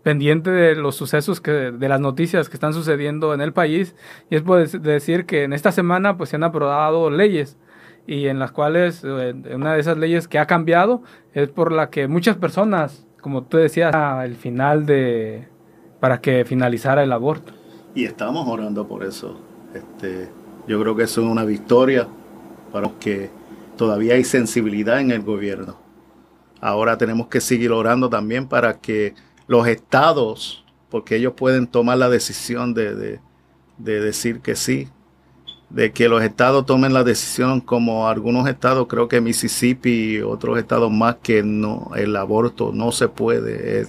pendiente 0.04 0.50
de 0.50 0.76
los 0.76 0.94
sucesos 0.94 1.40
que, 1.40 1.50
de 1.50 1.88
las 1.88 1.98
noticias 1.98 2.48
que 2.48 2.54
están 2.54 2.74
sucediendo 2.74 3.34
en 3.34 3.40
el 3.40 3.52
país 3.52 3.96
y 4.30 4.36
es 4.36 4.42
por 4.42 4.68
decir 4.68 5.24
que 5.26 5.42
en 5.42 5.52
esta 5.52 5.72
semana 5.72 6.16
pues 6.16 6.30
se 6.30 6.36
han 6.36 6.44
aprobado 6.44 7.10
leyes 7.10 7.56
y 8.06 8.26
en 8.26 8.38
las 8.38 8.52
cuales 8.52 9.02
eh, 9.02 9.34
una 9.54 9.72
de 9.72 9.80
esas 9.80 9.96
leyes 9.96 10.28
que 10.28 10.38
ha 10.38 10.46
cambiado 10.46 11.02
es 11.32 11.48
por 11.48 11.72
la 11.72 11.88
que 11.88 12.06
muchas 12.06 12.36
personas, 12.36 13.06
como 13.22 13.44
tú 13.44 13.56
decías, 13.56 13.94
el 14.22 14.36
final 14.36 14.84
de 14.84 15.48
para 16.00 16.20
que 16.20 16.44
finalizara 16.44 17.02
el 17.02 17.12
aborto. 17.12 17.54
Y 17.94 18.04
estamos 18.04 18.46
orando 18.46 18.86
por 18.86 19.04
eso. 19.04 19.40
Este, 19.72 20.28
yo 20.68 20.78
creo 20.78 20.94
que 20.94 21.04
eso 21.04 21.22
es 21.22 21.26
una 21.26 21.46
victoria 21.46 22.06
para 22.70 22.90
que 23.00 23.30
todavía 23.78 24.14
hay 24.14 24.24
sensibilidad 24.24 25.00
en 25.00 25.10
el 25.10 25.22
gobierno. 25.22 25.78
Ahora 26.60 26.98
tenemos 26.98 27.28
que 27.28 27.40
seguir 27.40 27.72
orando 27.72 28.10
también 28.10 28.48
para 28.48 28.74
que 28.74 29.14
los 29.46 29.66
estados, 29.66 30.64
porque 30.90 31.16
ellos 31.16 31.34
pueden 31.36 31.66
tomar 31.66 31.98
la 31.98 32.08
decisión 32.08 32.74
de, 32.74 32.94
de, 32.94 33.20
de 33.78 34.00
decir 34.00 34.40
que 34.40 34.56
sí, 34.56 34.88
de 35.74 35.92
que 35.92 36.08
los 36.08 36.22
estados 36.22 36.66
tomen 36.66 36.92
la 36.92 37.02
decisión 37.02 37.60
como 37.60 38.06
algunos 38.06 38.48
estados, 38.48 38.86
creo 38.86 39.08
que 39.08 39.20
Mississippi 39.20 40.16
y 40.16 40.20
otros 40.20 40.56
estados 40.58 40.92
más, 40.92 41.16
que 41.16 41.42
no 41.42 41.90
el 41.96 42.14
aborto 42.14 42.70
no 42.72 42.92
se 42.92 43.08
puede, 43.08 43.84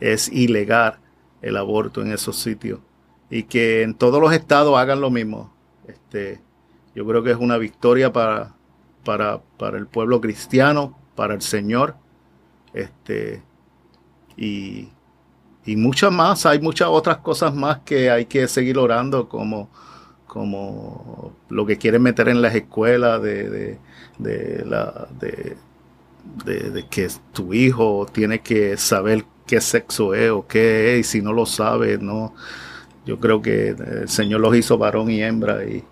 es, 0.00 0.28
ilegal 0.32 0.98
el 1.42 1.56
aborto 1.58 2.00
en 2.00 2.12
esos 2.12 2.38
sitios. 2.38 2.80
Y 3.28 3.42
que 3.42 3.82
en 3.82 3.94
todos 3.94 4.20
los 4.20 4.32
estados 4.32 4.78
hagan 4.78 5.00
lo 5.00 5.10
mismo. 5.10 5.52
Este, 5.86 6.40
yo 6.94 7.06
creo 7.06 7.22
que 7.22 7.32
es 7.32 7.36
una 7.36 7.58
victoria 7.58 8.12
para, 8.12 8.54
para, 9.04 9.42
para 9.58 9.76
el 9.76 9.86
pueblo 9.86 10.20
cristiano, 10.20 10.98
para 11.14 11.34
el 11.34 11.42
Señor. 11.42 11.96
Este, 12.72 13.42
y, 14.36 14.88
y 15.64 15.76
muchas 15.76 16.12
más, 16.12 16.46
hay 16.46 16.60
muchas 16.60 16.88
otras 16.88 17.18
cosas 17.18 17.54
más 17.54 17.80
que 17.84 18.10
hay 18.10 18.26
que 18.26 18.48
seguir 18.48 18.78
orando, 18.78 19.28
como 19.28 19.68
como 20.36 21.32
lo 21.48 21.64
que 21.64 21.78
quieren 21.78 22.02
meter 22.02 22.28
en 22.28 22.42
las 22.42 22.54
escuelas 22.54 23.22
de, 23.22 23.78
de, 24.18 24.64
la, 24.66 25.08
de, 25.18 25.56
que 26.90 27.08
tu 27.32 27.54
hijo 27.54 28.06
tiene 28.12 28.40
que 28.40 28.76
saber 28.76 29.24
qué 29.46 29.62
sexo 29.62 30.12
es 30.12 30.30
o 30.30 30.46
qué 30.46 30.98
es, 30.98 31.00
y 31.00 31.04
si 31.04 31.22
no 31.22 31.32
lo 31.32 31.46
sabe, 31.46 31.96
no. 31.96 32.34
Yo 33.06 33.18
creo 33.18 33.40
que 33.40 33.68
el 33.68 34.08
Señor 34.10 34.40
los 34.42 34.54
hizo 34.54 34.76
varón 34.76 35.10
y 35.10 35.22
hembra, 35.22 35.64
y, 35.64 35.82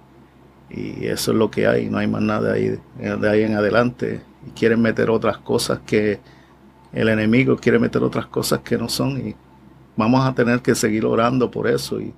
y 0.69 1.07
eso 1.07 1.33
es 1.33 1.39
lo 1.39 1.51
que 1.51 1.67
hay, 1.67 1.89
no 1.89 1.97
hay 1.97 2.07
más 2.07 2.21
nada 2.21 2.53
ahí, 2.53 2.79
de 2.99 3.31
ahí 3.31 3.45
en 3.45 3.55
adelante. 3.55 4.21
Y 4.47 4.51
quieren 4.51 4.83
meter 4.83 5.09
otras 5.09 5.39
cosas 5.39 5.81
que 5.87 6.21
el 6.95 7.09
enemigo 7.09 7.57
quiere 7.57 7.79
meter 7.79 8.03
otras 8.03 8.27
cosas 8.27 8.61
que 8.61 8.79
no 8.79 8.89
son, 8.89 9.29
y 9.29 9.37
vamos 9.97 10.27
a 10.27 10.35
tener 10.35 10.61
que 10.63 10.75
seguir 10.75 11.05
orando 11.07 11.51
por 11.51 11.67
eso. 11.69 12.01
y 12.01 12.15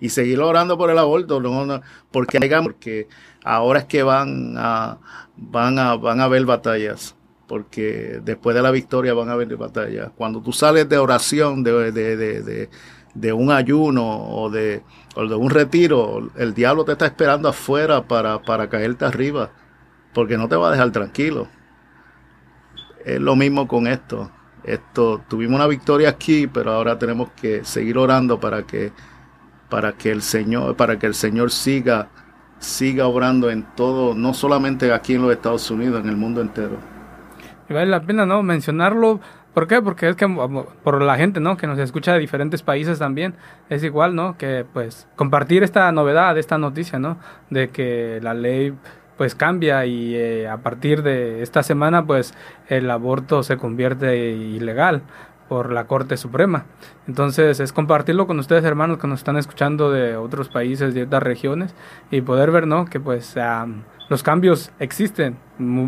y 0.00 0.08
seguir 0.08 0.40
orando 0.40 0.76
por 0.76 0.90
el 0.90 0.98
aborto, 0.98 1.40
no, 1.40 1.80
porque, 2.10 2.38
porque 2.62 3.08
ahora 3.44 3.80
es 3.80 3.84
que 3.86 4.02
van 4.02 4.54
a, 4.56 4.98
van 5.36 5.78
a, 5.78 5.96
van 5.96 6.20
a 6.20 6.24
haber 6.24 6.44
batallas, 6.44 7.14
porque 7.46 8.20
después 8.22 8.54
de 8.54 8.62
la 8.62 8.70
victoria 8.70 9.14
van 9.14 9.28
a 9.28 9.32
haber 9.32 9.56
batallas. 9.56 10.10
Cuando 10.16 10.40
tú 10.42 10.52
sales 10.52 10.88
de 10.88 10.98
oración, 10.98 11.62
de, 11.62 11.92
de, 11.92 12.16
de, 12.16 12.68
de, 13.14 13.32
un 13.32 13.50
ayuno 13.50 14.04
o 14.06 14.50
de, 14.50 14.82
o 15.14 15.26
de 15.26 15.34
un 15.34 15.50
retiro, 15.50 16.30
el 16.36 16.54
diablo 16.54 16.84
te 16.84 16.92
está 16.92 17.06
esperando 17.06 17.48
afuera 17.48 18.06
para, 18.06 18.42
para 18.42 18.68
caerte 18.68 19.04
arriba, 19.04 19.50
porque 20.12 20.36
no 20.36 20.48
te 20.48 20.56
va 20.56 20.68
a 20.68 20.72
dejar 20.72 20.90
tranquilo. 20.92 21.48
Es 23.06 23.20
lo 23.20 23.36
mismo 23.36 23.68
con 23.68 23.86
esto. 23.86 24.32
Esto, 24.64 25.22
tuvimos 25.28 25.54
una 25.54 25.68
victoria 25.68 26.08
aquí, 26.08 26.48
pero 26.48 26.72
ahora 26.72 26.98
tenemos 26.98 27.30
que 27.40 27.64
seguir 27.64 27.96
orando 27.96 28.40
para 28.40 28.64
que 28.64 28.92
para 29.68 29.92
que 29.92 30.10
el 30.10 30.22
Señor, 30.22 30.76
para 30.76 30.98
que 30.98 31.06
el 31.06 31.14
Señor 31.14 31.50
siga, 31.50 32.08
siga 32.58 33.06
obrando 33.06 33.48
en 33.50 33.64
todo, 33.74 34.14
no 34.14 34.34
solamente 34.34 34.92
aquí 34.92 35.14
en 35.14 35.22
los 35.22 35.32
Estados 35.32 35.70
Unidos, 35.70 36.02
en 36.02 36.08
el 36.08 36.16
mundo 36.16 36.40
entero. 36.40 36.78
Y 37.68 37.74
vale 37.74 37.86
la 37.86 38.02
pena, 38.02 38.26
¿no? 38.26 38.42
Mencionarlo. 38.42 39.20
¿Por 39.54 39.66
qué? 39.66 39.80
Porque 39.80 40.08
es 40.08 40.16
que 40.16 40.28
por 40.82 41.02
la 41.02 41.16
gente, 41.16 41.40
¿no? 41.40 41.56
Que 41.56 41.66
nos 41.66 41.78
escucha 41.78 42.12
de 42.12 42.18
diferentes 42.18 42.62
países 42.62 42.98
también, 42.98 43.34
es 43.70 43.82
igual, 43.82 44.14
¿no? 44.14 44.36
Que 44.36 44.66
pues 44.70 45.08
compartir 45.16 45.62
esta 45.62 45.90
novedad, 45.92 46.36
esta 46.38 46.58
noticia, 46.58 46.98
¿no? 46.98 47.18
De 47.50 47.70
que 47.70 48.20
la 48.20 48.34
ley 48.34 48.74
pues 49.16 49.34
cambia 49.34 49.86
y 49.86 50.14
eh, 50.14 50.48
a 50.48 50.58
partir 50.58 51.02
de 51.02 51.42
esta 51.42 51.62
semana 51.62 52.06
pues 52.06 52.34
el 52.68 52.90
aborto 52.90 53.42
se 53.42 53.56
convierte 53.56 54.16
ilegal 54.16 55.02
por 55.48 55.72
la 55.72 55.84
Corte 55.84 56.16
Suprema. 56.16 56.66
Entonces 57.06 57.60
es 57.60 57.72
compartirlo 57.72 58.26
con 58.26 58.38
ustedes 58.38 58.64
hermanos 58.64 58.98
que 58.98 59.06
nos 59.06 59.20
están 59.20 59.36
escuchando 59.36 59.90
de 59.90 60.16
otros 60.16 60.48
países, 60.48 60.94
de 60.94 61.04
otras 61.04 61.22
regiones 61.22 61.74
y 62.10 62.20
poder 62.20 62.50
ver, 62.50 62.66
¿no? 62.66 62.86
Que 62.86 63.00
pues 63.00 63.36
los 64.08 64.22
cambios 64.22 64.72
existen. 64.78 65.36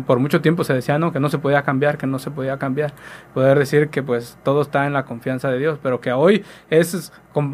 Por 0.07 0.19
mucho 0.19 0.41
tiempo 0.41 0.63
se 0.63 0.73
decía, 0.73 0.97
¿no? 0.97 1.11
Que 1.11 1.19
no 1.19 1.29
se 1.29 1.39
podía 1.39 1.63
cambiar, 1.63 1.97
que 1.97 2.07
no 2.07 2.19
se 2.19 2.31
podía 2.31 2.57
cambiar. 2.57 2.93
Poder 3.33 3.59
decir 3.59 3.89
que 3.89 4.01
pues 4.01 4.37
todo 4.43 4.61
está 4.61 4.87
en 4.87 4.93
la 4.93 5.05
confianza 5.05 5.49
de 5.49 5.59
Dios, 5.59 5.79
pero 5.81 5.99
que 6.01 6.11
hoy 6.11 6.43
es, 6.69 7.11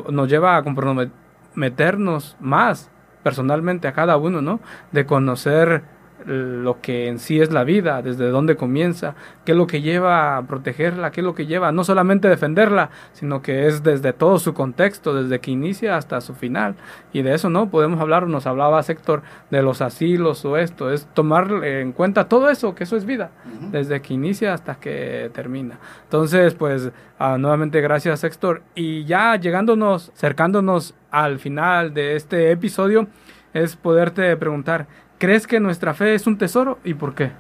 nos 0.09 0.30
lleva 0.30 0.57
a 0.57 0.63
comprometernos 0.63 2.38
más 2.39 2.91
personalmente 3.26 3.88
a 3.88 3.93
cada 3.93 4.17
uno, 4.17 4.39
¿no? 4.39 4.59
De 4.91 5.07
conocer 5.07 5.82
lo 6.26 6.80
que 6.80 7.07
en 7.07 7.17
sí 7.17 7.41
es 7.41 7.51
la 7.51 7.63
vida, 7.63 8.03
desde 8.03 8.30
dónde 8.30 8.55
comienza, 8.55 9.15
qué 9.43 9.53
es 9.53 9.57
lo 9.57 9.65
que 9.65 9.82
lleva 9.82 10.38
a 10.38 10.43
protegerla, 10.43 11.11
qué 11.11 11.21
es 11.21 11.26
lo 11.26 11.34
que 11.34 11.47
lleva 11.47 11.71
no 11.71 11.84
solamente 11.84 12.30
defenderla, 12.30 12.91
sino 13.13 13.41
que 13.41 13.65
es 13.65 13.82
desde 13.82 14.13
todo 14.13 14.38
su 14.38 14.53
contexto, 14.53 15.15
desde 15.15 15.39
que 15.39 15.51
inicia 15.51 15.97
hasta 15.97 16.21
su 16.21 16.36
final. 16.36 16.76
Y 17.13 17.23
de 17.23 17.34
eso 17.34 17.49
no 17.49 17.69
podemos 17.69 17.99
hablar, 17.99 18.28
nos 18.28 18.45
hablaba 18.45 18.80
Héctor 18.80 19.23
de 19.49 19.63
los 19.63 19.82
asilos 19.82 20.45
o 20.45 20.57
esto, 20.57 20.91
es 20.91 21.07
tomar 21.13 21.49
en 21.63 21.93
cuenta 21.93 22.30
todo 22.30 22.49
eso, 22.49 22.76
que 22.76 22.84
eso 22.84 22.95
es 22.95 23.05
vida, 23.05 23.32
desde 23.71 24.01
que 24.01 24.13
inicia 24.13 24.53
hasta 24.53 24.76
que 24.76 25.32
termina. 25.34 25.80
Entonces, 26.03 26.53
pues 26.53 26.91
ah, 27.17 27.38
nuevamente 27.39 27.82
gracias 27.82 28.23
Héctor. 28.23 28.61
Y 28.76 29.05
ya 29.05 29.36
llegándonos, 29.36 30.11
cercándonos 30.15 30.93
al 31.24 31.39
final 31.39 31.93
de 31.93 32.16
este 32.16 32.51
episodio, 32.51 33.07
es 33.53 33.76
poderte 33.76 34.36
preguntar, 34.36 34.88
¿Crees 35.18 35.47
que 35.47 35.61
nuestra 35.61 35.93
fe 35.93 36.13
es 36.13 36.28
un 36.28 36.38
tesoro 36.38 36.80
y 36.84 36.93
por 36.93 37.16
qué? 37.16 37.32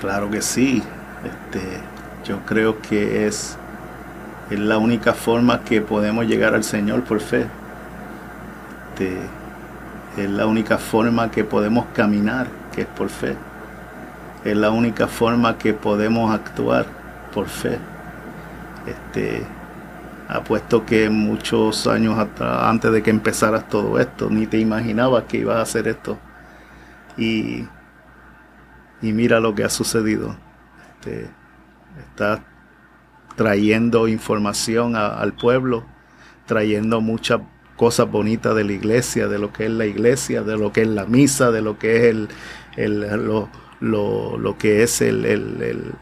Claro 0.00 0.28
que 0.30 0.42
sí. 0.42 0.82
Este, 1.24 1.62
yo 2.24 2.40
creo 2.44 2.82
que 2.82 3.26
es, 3.26 3.56
es 4.50 4.58
la 4.58 4.78
única 4.78 5.14
forma 5.14 5.62
que 5.62 5.80
podemos 5.80 6.26
llegar 6.26 6.54
al 6.54 6.64
Señor 6.64 7.04
por 7.04 7.20
fe. 7.20 7.46
Este, 8.90 9.16
es 10.16 10.28
la 10.28 10.46
única 10.46 10.76
forma 10.76 11.30
que 11.30 11.44
podemos 11.44 11.86
caminar, 11.94 12.48
que 12.74 12.80
es 12.82 12.88
por 12.88 13.10
fe. 13.10 13.36
Es 14.44 14.56
la 14.56 14.70
única 14.70 15.06
forma 15.06 15.56
que 15.56 15.72
podemos 15.72 16.34
actuar 16.34 16.86
por 17.32 17.46
fe. 17.46 17.78
Este, 18.86 19.44
apuesto 20.28 20.84
que 20.84 21.08
muchos 21.10 21.86
años 21.86 22.18
antes 22.40 22.92
de 22.92 23.02
que 23.02 23.10
empezaras 23.10 23.68
todo 23.68 23.98
esto, 24.00 24.28
ni 24.30 24.46
te 24.46 24.58
imaginabas 24.58 25.24
que 25.24 25.38
ibas 25.38 25.56
a 25.56 25.62
hacer 25.62 25.88
esto 25.88 26.18
y, 27.16 27.64
mira 29.00 29.40
lo 29.40 29.54
que 29.54 29.64
ha 29.64 29.70
sucedido. 29.70 30.36
Este, 30.94 31.30
está 31.98 32.44
trayendo 33.36 34.08
información 34.08 34.96
al 34.96 35.34
pueblo, 35.34 35.84
trayendo 36.46 37.00
muchas 37.00 37.40
cosas 37.76 38.10
bonitas 38.10 38.54
de 38.54 38.64
la 38.64 38.72
iglesia, 38.72 39.28
de 39.28 39.38
lo 39.38 39.52
que 39.52 39.66
es 39.66 39.70
la 39.70 39.86
iglesia, 39.86 40.42
de 40.42 40.56
lo 40.56 40.72
que 40.72 40.82
es 40.82 40.88
la 40.88 41.04
misa, 41.04 41.50
de 41.50 41.62
lo 41.62 41.78
que 41.78 41.96
es 41.96 42.28
el, 42.76 43.00
lo, 43.80 44.56
que 44.58 44.82
es 44.82 45.00
el, 45.02 45.94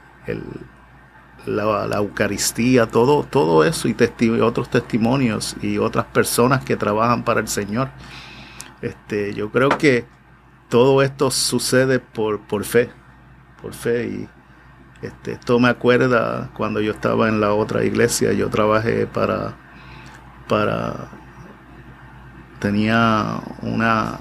la, 1.47 1.87
la, 1.87 1.97
Eucaristía, 1.97 2.87
todo, 2.87 3.25
todo 3.25 3.65
eso 3.65 3.89
y 3.89 3.95
otros 4.41 4.71
testimonios 4.71 5.57
y 5.63 5.79
otras 5.79 6.07
personas 6.07 6.65
que 6.65 6.77
trabajan 6.77 7.25
para 7.25 7.41
el 7.41 7.49
Señor. 7.49 7.89
Este, 8.83 9.35
yo 9.35 9.51
creo 9.51 9.71
que 9.71 10.07
todo 10.69 11.03
esto 11.03 11.31
sucede 11.31 12.01
por, 12.01 12.41
por 12.41 12.65
fe, 12.65 12.91
por 13.63 13.75
fe. 13.75 14.07
Y 14.07 14.29
este, 15.03 15.33
esto 15.33 15.59
me 15.59 15.69
acuerda 15.69 16.51
cuando 16.55 16.81
yo 16.81 16.93
estaba 16.93 17.29
en 17.29 17.41
la 17.41 17.55
otra 17.55 17.85
iglesia, 17.85 18.33
yo 18.33 18.49
trabajé 18.51 19.07
para, 19.07 19.57
para, 20.49 21.09
tenía 22.59 23.41
una, 23.63 24.21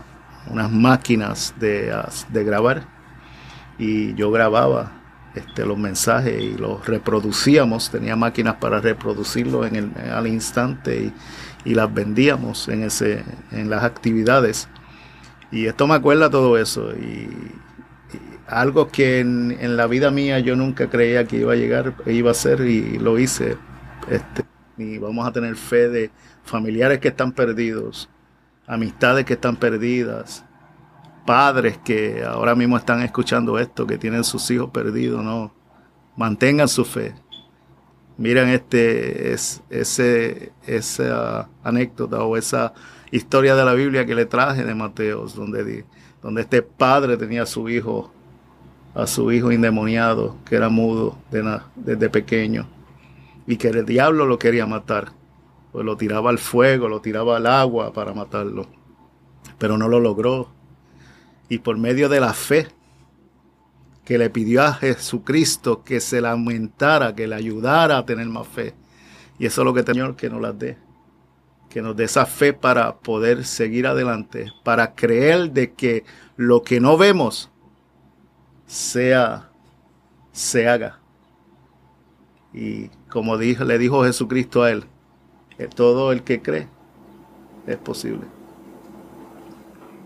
unas 0.49 0.71
máquinas 0.71 1.53
de, 1.59 1.93
de 2.29 2.43
grabar 2.43 2.83
y 3.77 4.13
yo 4.15 4.31
grababa 4.31 5.02
este, 5.35 5.65
los 5.65 5.77
mensajes 5.77 6.41
y 6.41 6.57
los 6.57 6.85
reproducíamos, 6.85 7.89
tenía 7.89 8.15
máquinas 8.15 8.55
para 8.55 8.79
reproducirlos 8.79 9.67
en 9.67 9.75
el, 9.75 10.11
al 10.11 10.27
instante 10.27 11.05
y, 11.05 11.13
y 11.71 11.75
las 11.75 11.93
vendíamos 11.93 12.67
en, 12.67 12.83
ese, 12.83 13.23
en 13.51 13.69
las 13.69 13.83
actividades. 13.83 14.67
Y 15.51 15.67
esto 15.67 15.87
me 15.87 15.95
acuerda 15.95 16.29
todo 16.29 16.57
eso. 16.57 16.91
Y, 16.93 17.29
algo 18.47 18.89
que 18.89 19.19
en, 19.19 19.77
la 19.77 19.87
vida 19.87 20.11
mía 20.11 20.39
yo 20.39 20.55
nunca 20.55 20.89
creía 20.89 21.25
que 21.25 21.37
iba 21.37 21.53
a 21.53 21.55
llegar, 21.55 21.95
iba 22.05 22.31
a 22.31 22.33
ser 22.33 22.61
y 22.61 22.99
lo 22.99 23.17
hice. 23.19 23.57
Este, 24.09 24.43
y 24.77 24.97
vamos 24.97 25.27
a 25.27 25.31
tener 25.31 25.55
fe 25.55 25.89
de 25.89 26.11
familiares 26.43 26.99
que 26.99 27.09
están 27.09 27.31
perdidos, 27.31 28.09
amistades 28.67 29.25
que 29.25 29.33
están 29.33 29.55
perdidas, 29.55 30.45
padres 31.25 31.77
que 31.77 32.23
ahora 32.23 32.55
mismo 32.55 32.77
están 32.77 33.01
escuchando 33.01 33.57
esto, 33.59 33.87
que 33.87 33.97
tienen 33.97 34.23
sus 34.23 34.49
hijos 34.51 34.69
perdidos, 34.71 35.23
no. 35.23 35.53
Mantengan 36.15 36.67
su 36.67 36.85
fe. 36.85 37.15
Miren 38.17 38.49
este, 38.49 39.33
es, 39.33 39.63
ese, 39.69 40.51
esa 40.67 41.49
anécdota 41.63 42.23
o 42.23 42.37
esa 42.37 42.73
historia 43.09 43.55
de 43.55 43.65
la 43.65 43.73
Biblia 43.73 44.05
que 44.05 44.15
le 44.15 44.25
traje 44.25 44.63
de 44.63 44.75
Mateos, 44.75 45.35
donde, 45.35 45.85
donde 46.21 46.41
este 46.41 46.61
padre 46.61 47.17
tenía 47.17 47.43
a 47.43 47.47
su 47.47 47.69
hijo, 47.69 48.11
a 48.93 49.07
su 49.07 49.31
hijo 49.31 49.51
endemoniado, 49.51 50.37
que 50.45 50.55
era 50.55 50.69
mudo 50.69 51.17
desde 51.75 52.09
pequeño, 52.09 52.67
y 53.47 53.57
que 53.57 53.69
el 53.69 53.85
diablo 53.85 54.25
lo 54.25 54.37
quería 54.37 54.65
matar. 54.65 55.11
Pues 55.71 55.83
lo 55.83 55.97
tiraba 55.97 56.29
al 56.29 56.37
fuego, 56.37 56.87
lo 56.87 57.01
tiraba 57.01 57.37
al 57.37 57.47
agua 57.47 57.93
para 57.93 58.13
matarlo, 58.13 58.67
pero 59.57 59.75
no 59.77 59.87
lo 59.87 59.99
logró. 59.99 60.49
Y 61.49 61.59
por 61.59 61.77
medio 61.77 62.09
de 62.09 62.19
la 62.19 62.33
fe, 62.33 62.67
que 64.05 64.17
le 64.17 64.29
pidió 64.29 64.63
a 64.63 64.73
Jesucristo 64.73 65.83
que 65.83 65.99
se 65.99 66.21
la 66.21 66.31
aumentara, 66.31 67.15
que 67.15 67.27
le 67.27 67.35
ayudara 67.35 67.97
a 67.97 68.05
tener 68.05 68.27
más 68.27 68.47
fe. 68.47 68.73
Y 69.39 69.45
eso 69.45 69.61
es 69.61 69.65
lo 69.65 69.73
que 69.73 69.83
Señor 69.83 70.15
que 70.15 70.29
nos 70.29 70.41
la 70.41 70.51
dé. 70.51 70.77
Que 71.69 71.81
nos 71.81 71.95
dé 71.95 72.03
esa 72.03 72.25
fe 72.25 72.53
para 72.53 72.97
poder 72.97 73.45
seguir 73.45 73.87
adelante, 73.87 74.51
para 74.63 74.93
creer 74.93 75.51
de 75.51 75.73
que 75.73 76.03
lo 76.35 76.61
que 76.61 76.79
no 76.79 76.97
vemos 76.97 77.49
sea, 78.67 79.49
se 80.31 80.67
haga. 80.67 80.99
Y 82.53 82.89
como 83.09 83.37
dijo, 83.37 83.63
le 83.63 83.77
dijo 83.77 84.03
Jesucristo 84.03 84.63
a 84.63 84.71
él, 84.71 84.85
que 85.57 85.67
todo 85.67 86.11
el 86.11 86.23
que 86.23 86.41
cree 86.41 86.67
es 87.67 87.77
posible. 87.77 88.25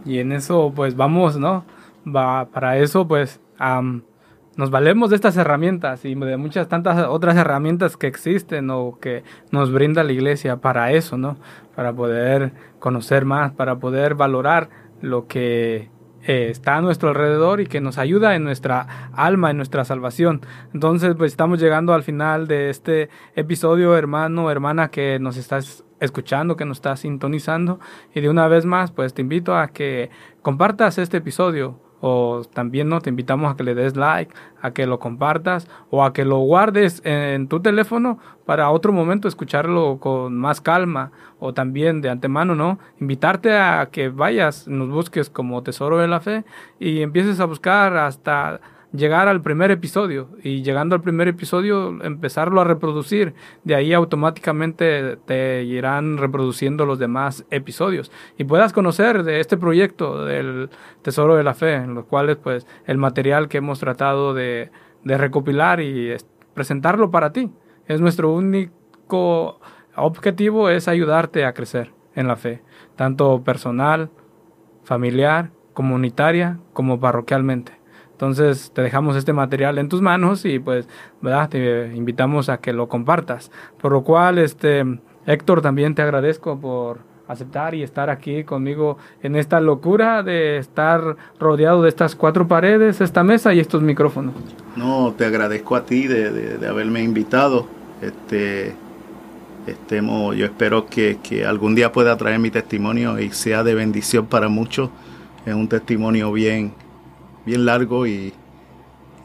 Y 0.08 0.20
en 0.20 0.32
eso 0.32 0.72
pues 0.76 0.96
vamos, 0.96 1.38
¿no? 1.38 1.66
Va, 2.08 2.46
para 2.46 2.78
eso 2.78 3.08
pues 3.08 3.42
nos 4.56 4.72
valemos 4.72 5.10
de 5.10 5.18
estas 5.18 5.36
herramientas 5.36 6.06
y 6.06 6.16
de 6.16 6.38
muchas 6.38 6.68
tantas 6.70 7.08
otras 7.08 7.36
herramientas 7.36 7.98
que 7.98 8.08
existen 8.08 8.70
o 8.72 8.98
que 9.00 9.24
nos 9.52 9.72
brinda 9.72 10.04
la 10.04 10.14
iglesia 10.14 10.58
para 10.58 10.92
eso, 10.94 11.18
¿no? 11.18 11.38
Para 11.76 11.94
poder 11.94 12.54
conocer 12.80 13.26
más, 13.26 13.52
para 13.52 13.76
poder 13.76 14.16
valorar 14.16 14.70
lo 15.02 15.28
que 15.28 15.90
eh, 16.28 16.50
está 16.50 16.76
a 16.76 16.82
nuestro 16.82 17.10
alrededor 17.10 17.62
y 17.62 17.68
que 17.68 17.80
nos 17.80 17.98
ayuda 17.98 18.36
en 18.36 18.44
nuestra 18.44 19.10
alma, 19.14 19.50
en 19.50 19.58
nuestra 19.58 19.86
salvación. 19.86 20.42
Entonces, 20.74 21.16
pues 21.16 21.32
estamos 21.32 21.60
llegando 21.60 21.94
al 21.94 22.04
final 22.04 22.48
de 22.48 22.70
este 22.70 23.10
episodio, 23.36 23.96
hermano, 23.96 24.52
hermana, 24.52 24.90
que 24.90 25.20
nos 25.20 25.38
estás 25.38 25.86
escuchando, 26.02 26.58
que 26.58 26.66
nos 26.66 26.80
estás 26.80 27.00
sintonizando. 27.00 27.80
Y 28.14 28.20
de 28.20 28.30
una 28.30 28.50
vez 28.50 28.66
más, 28.66 28.92
pues 28.92 29.14
te 29.14 29.22
invito 29.22 29.56
a 29.56 29.70
que 29.70 30.10
compartas 30.42 30.98
este 30.98 31.18
episodio 31.18 31.80
o 32.02 32.44
también 32.54 32.90
no 32.90 33.02
te 33.02 33.10
invitamos 33.10 33.52
a 33.52 33.56
que 33.56 33.64
le 33.64 33.76
des 33.76 33.96
like, 33.96 34.34
a 34.62 34.72
que 34.72 34.86
lo 34.86 35.00
compartas 35.00 35.68
o 35.90 36.04
a 36.04 36.14
que 36.14 36.26
lo 36.26 36.38
guardes 36.40 37.02
en 37.06 37.48
tu 37.48 37.60
teléfono 37.62 38.20
para 38.46 38.70
otro 38.70 38.94
momento 38.94 39.28
escucharlo 39.28 39.98
con 40.00 40.38
más 40.38 40.62
calma 40.62 41.12
o 41.40 41.54
también 41.54 42.02
de 42.02 42.10
antemano, 42.10 42.56
¿no? 42.56 42.80
Invitarte 43.00 43.58
a 43.58 43.90
que 43.92 44.10
vayas, 44.10 44.68
nos 44.68 44.90
busques 44.90 45.30
como 45.30 45.64
Tesoro 45.64 45.98
de 45.98 46.08
la 46.08 46.20
Fe 46.20 46.46
y 46.80 47.02
empieces 47.02 47.40
a 47.40 47.46
buscar 47.46 47.98
hasta 47.98 48.62
llegar 48.94 49.28
al 49.28 49.42
primer 49.42 49.72
episodio 49.72 50.30
y 50.44 50.64
llegando 50.64 50.96
al 50.96 51.02
primer 51.02 51.28
episodio 51.28 52.02
empezarlo 52.04 52.62
a 52.62 52.64
reproducir. 52.64 53.34
De 53.64 53.76
ahí 53.76 53.94
automáticamente 53.94 55.18
te 55.26 55.64
irán 55.64 56.18
reproduciendo 56.18 56.86
los 56.86 57.00
demás 57.00 57.46
episodios 57.52 58.12
y 58.38 58.46
puedas 58.46 58.74
conocer 58.74 59.24
de 59.24 59.40
este 59.40 59.58
proyecto 59.58 60.26
del 60.26 60.70
Tesoro 61.02 61.36
de 61.36 61.44
la 61.44 61.54
Fe, 61.54 61.76
en 61.76 61.94
los 61.94 62.06
cuales 62.06 62.38
pues 62.38 62.66
el 62.86 62.98
material 62.98 63.50
que 63.50 63.58
hemos 63.58 63.80
tratado 63.80 64.34
de, 64.34 64.72
de 65.04 65.18
recopilar 65.18 65.82
y 65.82 66.16
presentarlo 66.54 67.12
para 67.12 67.32
ti. 67.32 67.52
Es 67.88 68.02
nuestro 68.02 68.32
único 68.32 69.60
objetivo 69.96 70.70
es 70.70 70.88
ayudarte 70.88 71.46
a 71.46 71.54
crecer 71.54 71.94
en 72.16 72.28
la 72.28 72.36
fe, 72.36 72.62
tanto 72.96 73.44
personal, 73.44 74.10
familiar, 74.84 75.52
comunitaria 75.74 76.60
como 76.74 77.00
parroquialmente. 77.00 77.77
Entonces 78.18 78.72
te 78.74 78.82
dejamos 78.82 79.16
este 79.16 79.32
material 79.32 79.78
en 79.78 79.90
tus 79.90 80.02
manos 80.02 80.44
y 80.44 80.58
pues, 80.58 80.88
¿verdad? 81.22 81.50
Te 81.50 81.96
invitamos 81.96 82.50
a 82.50 82.58
que 82.58 82.74
lo 82.74 82.90
compartas. 82.90 83.52
Por 83.80 83.92
lo 83.92 84.04
cual, 84.04 84.40
este, 84.40 84.84
Héctor, 85.28 85.62
también 85.62 85.94
te 85.94 86.02
agradezco 86.02 86.60
por 86.60 86.98
aceptar 87.28 87.76
y 87.76 87.84
estar 87.84 88.10
aquí 88.10 88.44
conmigo 88.44 88.98
en 89.22 89.36
esta 89.36 89.60
locura 89.60 90.24
de 90.24 90.58
estar 90.58 91.16
rodeado 91.40 91.84
de 91.84 91.90
estas 91.90 92.16
cuatro 92.16 92.48
paredes, 92.48 93.02
esta 93.02 93.24
mesa 93.24 93.54
y 93.54 93.60
estos 93.60 93.84
micrófonos. 93.84 94.34
No, 94.76 95.14
te 95.16 95.24
agradezco 95.24 95.76
a 95.76 95.86
ti 95.86 96.08
de, 96.08 96.68
haberme 96.68 97.04
invitado. 97.04 97.68
Este, 98.02 98.74
estemos, 99.68 100.36
yo 100.36 100.46
espero 100.46 100.88
que, 100.88 101.20
que, 101.22 101.46
algún 101.46 101.76
día 101.76 101.92
pueda 101.92 102.18
traer 102.18 102.40
mi 102.40 102.50
testimonio 102.50 103.20
y 103.20 103.30
sea 103.30 103.64
de 103.64 103.76
bendición 103.76 104.26
para 104.26 104.48
muchos. 104.48 104.90
Es 105.46 105.54
un 105.54 105.68
testimonio 105.68 106.32
bien, 106.32 106.74
bien 107.48 107.66
largo 107.66 108.06
y, 108.06 108.34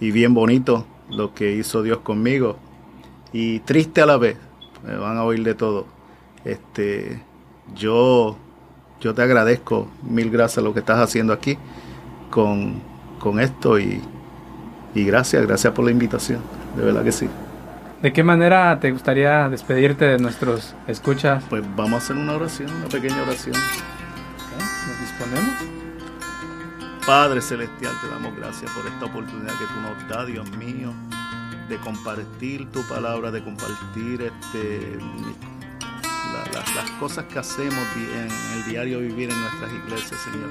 bien 0.00 0.32
bonito 0.32 0.86
lo 1.10 1.34
que 1.34 1.52
hizo 1.52 1.82
Dios 1.82 1.98
conmigo. 1.98 2.56
Y 3.32 3.58
triste 3.60 4.00
a 4.00 4.06
la 4.06 4.16
vez, 4.16 4.36
me 4.86 4.96
van 4.96 5.18
a 5.18 5.24
oír 5.24 5.42
de 5.42 5.54
todo. 5.54 5.86
Este, 6.44 7.20
yo, 7.74 8.36
yo 9.00 9.12
te 9.12 9.22
agradezco, 9.22 9.88
mil 10.02 10.30
gracias 10.30 10.64
lo 10.64 10.72
que 10.72 10.80
estás 10.80 10.98
haciendo 11.00 11.32
aquí 11.32 11.58
con, 12.30 12.80
con 13.18 13.40
esto 13.40 13.78
y, 13.78 14.00
y 14.94 15.04
gracias, 15.04 15.44
gracias 15.44 15.72
por 15.72 15.84
la 15.84 15.90
invitación, 15.90 16.40
de 16.76 16.84
verdad 16.84 17.02
que 17.02 17.12
sí. 17.12 17.28
¿De 18.02 18.12
qué 18.12 18.22
manera 18.22 18.78
te 18.80 18.90
gustaría 18.92 19.48
despedirte 19.48 20.04
de 20.04 20.18
nuestros 20.18 20.74
escuchas? 20.86 21.44
Pues 21.48 21.62
vamos 21.76 21.94
a 21.94 21.96
hacer 21.98 22.16
una 22.16 22.34
oración, 22.34 22.70
una 22.72 22.88
pequeña 22.88 23.22
oración. 23.22 23.54
¿Nos 24.88 25.00
disponemos? 25.00 25.71
Padre 27.06 27.40
Celestial, 27.42 27.92
te 28.00 28.08
damos 28.08 28.36
gracias 28.36 28.70
por 28.70 28.86
esta 28.86 29.06
oportunidad 29.06 29.52
que 29.58 29.66
tú 29.66 29.80
nos 29.80 30.08
das, 30.08 30.26
Dios 30.28 30.48
mío, 30.56 30.92
de 31.68 31.76
compartir 31.78 32.70
tu 32.70 32.80
palabra, 32.86 33.32
de 33.32 33.42
compartir 33.42 34.22
este, 34.22 34.98
las 36.74 36.90
cosas 37.00 37.24
que 37.24 37.40
hacemos 37.40 37.84
en 37.96 38.28
el 38.54 38.64
diario 38.66 39.00
vivir 39.00 39.30
en 39.30 39.40
nuestras 39.40 39.72
iglesias, 39.72 40.20
Señor. 40.20 40.50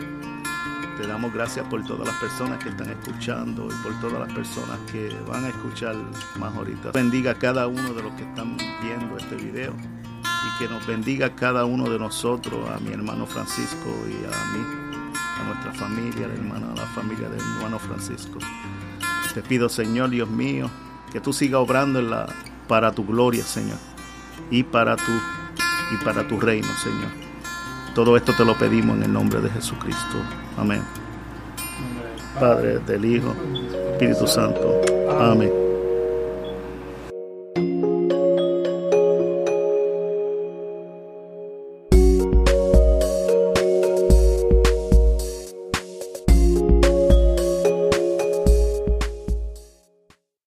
Te 0.97 1.07
damos 1.07 1.33
gracias 1.33 1.65
por 1.69 1.85
todas 1.85 2.05
las 2.05 2.17
personas 2.17 2.61
que 2.61 2.69
están 2.69 2.89
escuchando 2.89 3.67
y 3.67 3.83
por 3.83 3.97
todas 4.01 4.27
las 4.27 4.33
personas 4.33 4.77
que 4.91 5.09
van 5.27 5.45
a 5.45 5.49
escuchar 5.49 5.95
más 6.37 6.53
ahorita. 6.53 6.91
Bendiga 6.91 7.31
a 7.31 7.35
cada 7.35 7.67
uno 7.67 7.93
de 7.93 8.03
los 8.03 8.11
que 8.15 8.23
están 8.23 8.57
viendo 8.81 9.17
este 9.17 9.35
video 9.35 9.73
y 9.73 10.59
que 10.59 10.67
nos 10.67 10.85
bendiga 10.85 11.33
cada 11.33 11.63
uno 11.63 11.89
de 11.89 11.97
nosotros, 11.97 12.69
a 12.69 12.77
mi 12.79 12.91
hermano 12.91 13.25
Francisco 13.25 13.89
y 14.05 14.25
a 14.25 14.57
mí 14.57 14.80
a 15.39 15.43
nuestra 15.43 15.73
familia, 15.73 16.27
a 16.27 16.75
la 16.75 16.85
familia 16.87 17.29
del 17.29 17.39
hermano 17.39 17.79
Francisco. 17.79 18.39
Te 19.33 19.41
pido, 19.41 19.69
Señor 19.69 20.09
Dios 20.09 20.29
mío, 20.29 20.69
que 21.11 21.21
tú 21.21 21.31
sigas 21.31 21.61
obrando 21.61 21.99
en 21.99 22.09
la, 22.09 22.27
para 22.67 22.91
tu 22.91 23.05
gloria, 23.05 23.43
Señor, 23.43 23.77
y 24.49 24.63
para 24.63 24.95
tu, 24.95 25.11
y 25.91 26.03
para 26.03 26.27
tu 26.27 26.39
reino, 26.39 26.67
Señor. 26.83 27.11
Todo 27.95 28.15
esto 28.17 28.33
te 28.33 28.45
lo 28.45 28.57
pedimos 28.57 28.97
en 28.97 29.03
el 29.03 29.13
nombre 29.13 29.41
de 29.41 29.49
Jesucristo. 29.49 30.17
Amén. 30.57 30.81
Padre, 32.39 32.79
del 32.79 33.05
Hijo, 33.05 33.35
Espíritu 33.93 34.27
Santo. 34.27 34.81
Amén. 35.19 35.70